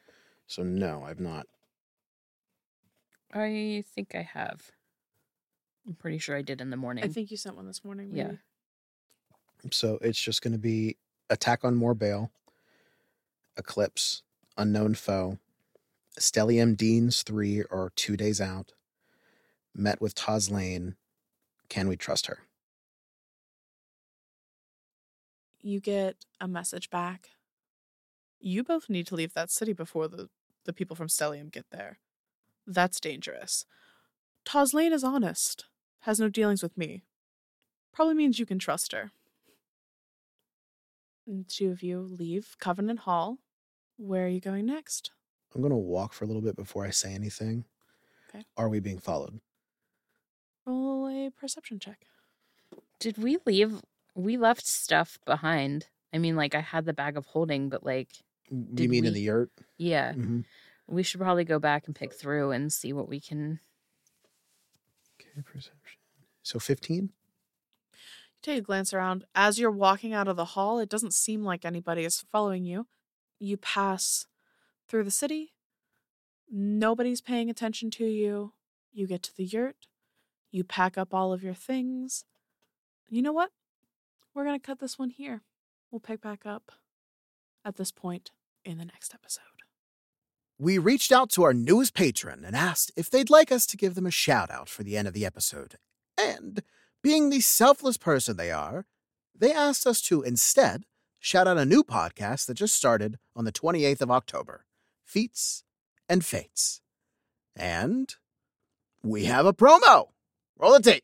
So 0.48 0.64
no, 0.64 1.04
I've 1.08 1.20
not. 1.20 1.48
I 3.34 3.84
think 3.96 4.14
I 4.14 4.22
have. 4.22 4.72
I'm 5.88 5.96
pretty 5.96 6.18
sure 6.18 6.36
I 6.36 6.42
did 6.42 6.62
in 6.62 6.70
the 6.70 6.78
morning. 6.78 7.04
I 7.04 7.08
think 7.08 7.32
you 7.32 7.38
sent 7.38 7.56
one 7.56 7.66
this 7.66 7.84
morning. 7.84 8.10
Maybe. 8.12 8.30
Yeah. 8.30 8.36
So 9.70 10.00
it's 10.02 10.22
just 10.22 10.42
going 10.42 10.54
to 10.54 10.60
be 10.60 10.98
attack 11.30 11.64
on 11.64 11.78
Mor'Bhaile, 11.78 12.30
Eclipse, 13.58 14.24
Unknown 14.58 14.96
Foe, 14.96 15.38
Stellium 16.20 16.76
Deans 16.76 17.24
3 17.24 17.64
or 17.64 17.92
two 17.96 18.18
days 18.18 18.42
out, 18.42 18.74
met 19.76 20.02
with 20.02 20.16
Tozlain. 20.16 20.96
Can 21.70 21.88
we 21.88 21.96
trust 21.96 22.28
her? 22.28 22.40
You 25.62 25.80
get 25.80 26.26
a 26.40 26.48
message 26.48 26.90
back. 26.90 27.30
You 28.40 28.64
both 28.64 28.90
need 28.90 29.06
to 29.08 29.16
leave 29.16 29.34
that 29.34 29.52
city 29.52 29.74
before 29.74 30.08
the, 30.08 30.30
the 30.66 30.74
people 30.74 30.96
from 30.96 31.08
Stellium 31.08 31.52
get 31.52 31.66
there. 31.72 32.00
That's 32.66 33.00
dangerous. 33.00 33.66
Tozlain 34.44 34.92
is 34.92 35.04
honest, 35.04 35.66
has 36.02 36.20
no 36.20 36.30
dealings 36.30 36.64
with 36.64 36.78
me. 36.78 37.04
Probably 37.94 38.16
means 38.16 38.40
you 38.40 38.46
can 38.46 38.58
trust 38.58 38.92
her. 38.92 39.12
And 41.32 41.48
two 41.48 41.72
of 41.72 41.82
you 41.82 42.02
leave 42.02 42.58
Covenant 42.60 43.00
Hall. 43.00 43.38
Where 43.96 44.26
are 44.26 44.30
you 44.30 44.42
going 44.42 44.66
next? 44.66 45.12
I'm 45.56 45.62
going 45.62 45.72
to 45.72 45.78
walk 45.78 46.12
for 46.12 46.26
a 46.26 46.28
little 46.28 46.42
bit 46.42 46.58
before 46.58 46.86
I 46.86 46.90
say 46.90 47.14
anything. 47.14 47.64
Okay. 48.30 48.44
Are 48.58 48.68
we 48.68 48.82
being 48.82 49.00
followed? 49.00 49.40
Roll 50.66 51.08
a 51.08 51.30
perception 51.32 51.80
check. 51.80 52.02
Did 53.00 53.18
we 53.18 53.38
leave? 53.46 53.82
We 54.14 54.36
left 54.36 54.68
stuff 54.68 55.20
behind. 55.26 55.88
I 56.14 56.18
mean, 56.18 56.36
like 56.36 56.54
I 56.54 56.60
had 56.60 56.84
the 56.84 56.92
bag 56.94 57.16
of 57.16 57.28
holding, 57.28 57.70
but 57.70 57.86
like, 57.86 58.10
you 58.50 58.66
Did 58.74 58.90
mean 58.90 59.06
in 59.06 59.14
the 59.14 59.22
yurt? 59.22 59.52
yeah, 59.78 60.12
Mm-hmm. 60.12 60.42
we 60.88 61.02
should 61.04 61.22
probably 61.22 61.46
go 61.46 61.60
back 61.60 61.88
and 61.88 61.96
pick 61.96 62.12
through 62.14 62.52
and 62.52 62.74
see 62.74 62.92
what 62.92 63.08
we 63.08 63.22
can. 63.22 63.62
Okay, 65.18 65.42
perception. 65.46 66.00
So 66.44 66.60
15? 66.60 67.10
Take 68.42 68.60
a 68.60 68.62
glance 68.62 68.94
around. 68.94 69.26
As 69.36 69.60
you're 69.60 69.72
walking 69.72 70.14
out 70.14 70.28
of 70.28 70.36
the 70.36 70.46
hall, 70.46 70.80
it 70.80 70.90
doesn't 70.90 71.14
seem 71.14 71.44
like 71.44 71.64
anybody 71.64 72.04
is 72.04 72.26
following 72.32 72.66
you. 72.66 72.88
You 73.40 73.58
pass 73.58 74.26
through 74.88 75.04
the 75.04 75.12
city. 75.12 75.54
Nobody's 76.50 77.22
paying 77.22 77.50
attention 77.50 77.92
to 77.92 78.06
you. 78.06 78.54
You 78.92 79.08
get 79.08 79.24
to 79.24 79.36
the 79.36 79.46
yurt. 79.46 79.88
You 80.52 80.64
pack 80.64 80.98
up 80.98 81.14
all 81.14 81.32
of 81.32 81.44
your 81.44 81.54
things. 81.54 82.26
You 83.08 83.22
know 83.22 83.32
what? 83.32 83.52
We're 84.34 84.44
going 84.44 84.60
to 84.60 84.66
cut 84.66 84.80
this 84.80 84.98
one 84.98 85.12
here. 85.12 85.42
We'll 85.92 86.00
pick 86.00 86.22
back 86.22 86.46
up 86.46 86.72
at 87.64 87.76
this 87.76 87.92
point 87.92 88.32
in 88.66 88.78
the 88.78 88.86
next 88.86 89.14
episode. 89.14 89.44
We 90.58 90.78
reached 90.78 91.12
out 91.12 91.32
to 91.32 91.44
our 91.44 91.54
newest 91.54 91.94
patron 91.94 92.44
and 92.46 92.56
asked 92.56 92.92
if 92.96 93.10
they'd 93.10 93.30
like 93.30 93.52
us 93.52 93.66
to 93.68 93.78
give 93.78 93.96
them 93.96 94.06
a 94.06 94.12
shout 94.12 94.52
out 94.52 94.70
for 94.70 94.84
the 94.84 94.96
end 94.96 95.08
of 95.08 95.14
the 95.14 95.26
episode. 95.26 95.76
And, 96.18 96.62
being 97.02 97.30
the 97.30 97.40
selfless 97.42 97.98
person 97.98 98.38
they 98.38 98.52
are, 98.52 98.86
they 99.38 99.52
asked 99.52 99.88
us 99.88 100.02
to 100.04 100.22
instead 100.22 100.84
shout 101.20 101.48
out 101.48 101.58
a 101.58 101.66
new 101.66 101.84
podcast 101.84 102.46
that 102.48 102.56
just 102.56 102.76
started 102.76 103.18
on 103.36 103.46
the 103.46 103.52
28th 103.52 104.02
of 104.02 104.12
October 104.12 104.66
Feats 105.06 105.64
and 106.08 106.24
Fates. 106.26 106.82
And 107.56 108.14
we 109.04 109.26
have 109.26 109.46
a 109.46 109.54
promo. 109.54 110.10
Roll 110.58 110.74
the 110.74 110.80
tape. 110.82 111.04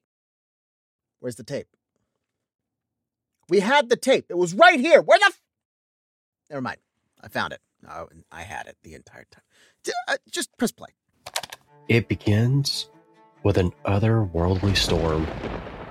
Where's 1.20 1.36
the 1.36 1.43
tape? 1.43 1.68
We 3.50 3.60
had 3.60 3.89
the 3.89 3.95
tape. 3.95 4.26
It 4.30 4.38
was 4.38 4.54
right 4.54 4.80
here. 4.80 5.02
Where 5.02 5.20
the 5.20 5.26
f- 5.26 5.41
Never 6.50 6.62
mind. 6.62 6.78
I 7.22 7.28
found 7.28 7.54
it. 7.54 7.62
Oh, 7.89 8.08
I 8.32 8.41
had 8.43 8.68
it 8.68 8.78
the 8.84 8.93
entire 8.93 9.26
time. 9.32 9.43
Uh, 10.08 10.18
just 10.30 10.56
press 10.58 10.72
play. 10.72 10.89
It 11.88 12.08
begins 12.08 12.89
with 13.43 13.58
an 13.58 13.72
otherworldly 13.86 14.76
storm, 14.76 15.26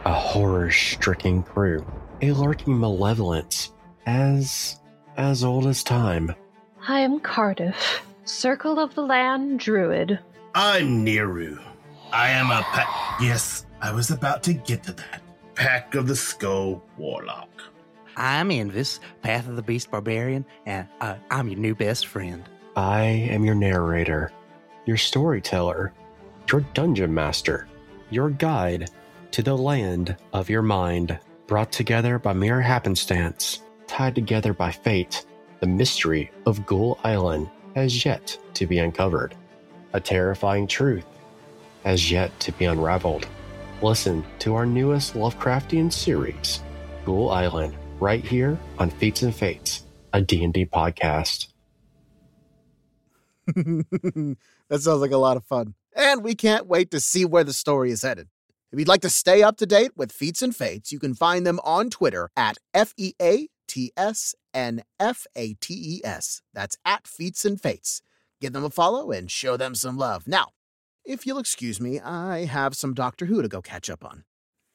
a 0.06 0.12
horror 0.12 0.70
stricken 0.70 1.42
crew, 1.42 1.84
a 2.22 2.30
lurking 2.30 2.78
malevolence 2.78 3.72
as 4.06 4.78
as 5.16 5.42
old 5.42 5.66
as 5.66 5.82
time. 5.82 6.32
I 6.86 7.00
am 7.00 7.18
Cardiff, 7.18 8.06
Circle 8.24 8.78
of 8.78 8.94
the 8.94 9.02
Land 9.02 9.58
Druid. 9.58 10.20
I'm 10.54 11.04
Neru. 11.04 11.60
I 12.12 12.28
am 12.28 12.52
a 12.52 12.62
pa- 12.62 13.18
yes, 13.20 13.66
I 13.82 13.90
was 13.90 14.12
about 14.12 14.44
to 14.44 14.52
get 14.52 14.84
to 14.84 14.92
that. 14.92 15.22
Pact 15.56 15.96
of 15.96 16.06
the 16.06 16.14
Skull 16.14 16.84
Warlock. 16.96 17.50
I'm 18.16 18.50
Invis, 18.50 19.00
Path 19.22 19.48
of 19.48 19.56
the 19.56 19.62
Beast 19.62 19.90
Barbarian, 19.90 20.46
and 20.66 20.86
uh, 21.00 21.16
I'm 21.32 21.48
your 21.48 21.58
new 21.58 21.74
best 21.74 22.06
friend. 22.06 22.44
I 22.76 23.02
am 23.02 23.44
your 23.44 23.56
narrator, 23.56 24.30
your 24.84 24.98
storyteller, 24.98 25.92
your 26.52 26.60
dungeon 26.74 27.12
master, 27.12 27.66
your 28.10 28.30
guide 28.30 28.88
to 29.32 29.42
the 29.42 29.56
land 29.56 30.16
of 30.32 30.50
your 30.50 30.62
mind, 30.62 31.18
brought 31.46 31.72
together 31.72 32.18
by 32.18 32.32
mere 32.32 32.60
happenstance, 32.60 33.62
tied 33.86 34.14
together 34.14 34.52
by 34.52 34.70
fate. 34.70 35.26
The 35.60 35.66
mystery 35.66 36.30
of 36.44 36.66
Ghoul 36.66 36.98
Island 37.04 37.48
has 37.74 38.04
yet 38.04 38.38
to 38.54 38.66
be 38.66 38.78
uncovered. 38.78 39.34
A 39.92 40.00
terrifying 40.00 40.66
truth 40.66 41.06
has 41.84 42.10
yet 42.10 42.38
to 42.40 42.52
be 42.52 42.64
unraveled. 42.64 43.26
Listen 43.82 44.24
to 44.40 44.54
our 44.54 44.66
newest 44.66 45.14
Lovecraftian 45.14 45.92
series, 45.92 46.60
Ghoul 47.04 47.30
Island, 47.30 47.76
right 48.00 48.24
here 48.24 48.58
on 48.78 48.90
Feats 48.90 49.22
and 49.22 49.34
Fates, 49.34 49.84
a 50.12 50.20
D&D 50.20 50.66
podcast. 50.66 51.48
that 53.54 54.36
sounds 54.80 55.00
like 55.00 55.12
a 55.12 55.16
lot 55.16 55.36
of 55.36 55.44
fun. 55.44 55.74
And 55.94 56.24
we 56.24 56.34
can't 56.34 56.66
wait 56.66 56.90
to 56.90 57.00
see 57.00 57.24
where 57.24 57.44
the 57.44 57.52
story 57.52 57.90
is 57.90 58.02
headed. 58.02 58.28
If 58.72 58.80
you'd 58.80 58.88
like 58.88 59.02
to 59.02 59.10
stay 59.10 59.42
up 59.42 59.56
to 59.58 59.66
date 59.66 59.92
with 59.96 60.10
Feats 60.10 60.42
and 60.42 60.54
Fates, 60.54 60.90
you 60.90 60.98
can 60.98 61.14
find 61.14 61.46
them 61.46 61.60
on 61.62 61.88
Twitter 61.88 62.30
at 62.36 62.58
F 62.74 62.92
E 62.96 63.12
A 63.22 63.48
T 63.68 63.92
S 63.96 64.34
and 64.52 64.82
F 64.98 65.26
A 65.36 65.54
T 65.54 65.74
E 65.74 66.00
S. 66.04 66.42
That's 66.52 66.76
at 66.84 67.06
Feats 67.06 67.44
and 67.44 67.60
Fates. 67.60 68.02
Give 68.40 68.52
them 68.52 68.64
a 68.64 68.70
follow 68.70 69.12
and 69.12 69.30
show 69.30 69.56
them 69.56 69.74
some 69.74 69.96
love. 69.96 70.26
Now, 70.26 70.48
if 71.04 71.26
you'll 71.26 71.38
excuse 71.38 71.80
me, 71.80 72.00
I 72.00 72.44
have 72.46 72.74
some 72.74 72.92
Doctor 72.92 73.26
Who 73.26 73.40
to 73.40 73.48
go 73.48 73.62
catch 73.62 73.88
up 73.88 74.04
on. 74.04 74.24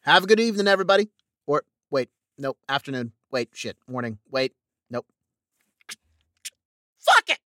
Have 0.02 0.24
a 0.24 0.28
good 0.28 0.40
evening, 0.40 0.68
everybody. 0.68 1.10
Or, 1.46 1.64
wait, 1.90 2.10
nope, 2.38 2.58
afternoon. 2.70 3.12
Wait, 3.30 3.50
shit, 3.54 3.76
morning. 3.88 4.20
Wait, 4.32 4.54
nope. 4.90 5.06
Fuck 6.98 7.30
it! 7.30 7.40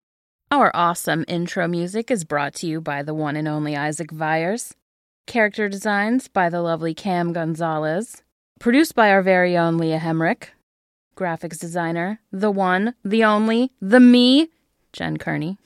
Our 0.51 0.71
awesome 0.75 1.23
intro 1.27 1.67
music 1.67 2.11
is 2.11 2.25
brought 2.25 2.53
to 2.55 2.67
you 2.67 2.81
by 2.81 3.01
the 3.01 3.13
one 3.13 3.37
and 3.37 3.47
only 3.47 3.75
Isaac 3.75 4.11
Vyers. 4.11 4.73
Character 5.25 5.69
designs 5.69 6.27
by 6.27 6.49
the 6.49 6.61
lovely 6.61 6.93
Cam 6.93 7.33
Gonzalez. 7.33 8.23
Produced 8.59 8.93
by 8.93 9.09
our 9.09 9.21
very 9.21 9.57
own 9.57 9.77
Leah 9.77 9.99
Hemrick. 9.99 10.49
Graphics 11.15 11.59
designer, 11.59 12.19
the 12.31 12.51
one, 12.51 12.95
the 13.05 13.23
only, 13.23 13.71
the 13.81 13.99
me, 13.99 14.49
Jen 14.91 15.17
Kearney. 15.17 15.57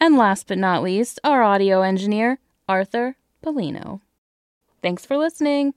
And 0.00 0.16
last 0.16 0.46
but 0.46 0.58
not 0.58 0.82
least, 0.82 1.20
our 1.24 1.42
audio 1.42 1.82
engineer, 1.82 2.38
Arthur 2.68 3.16
Polino. 3.44 4.00
Thanks 4.82 5.06
for 5.06 5.16
listening. 5.16 5.74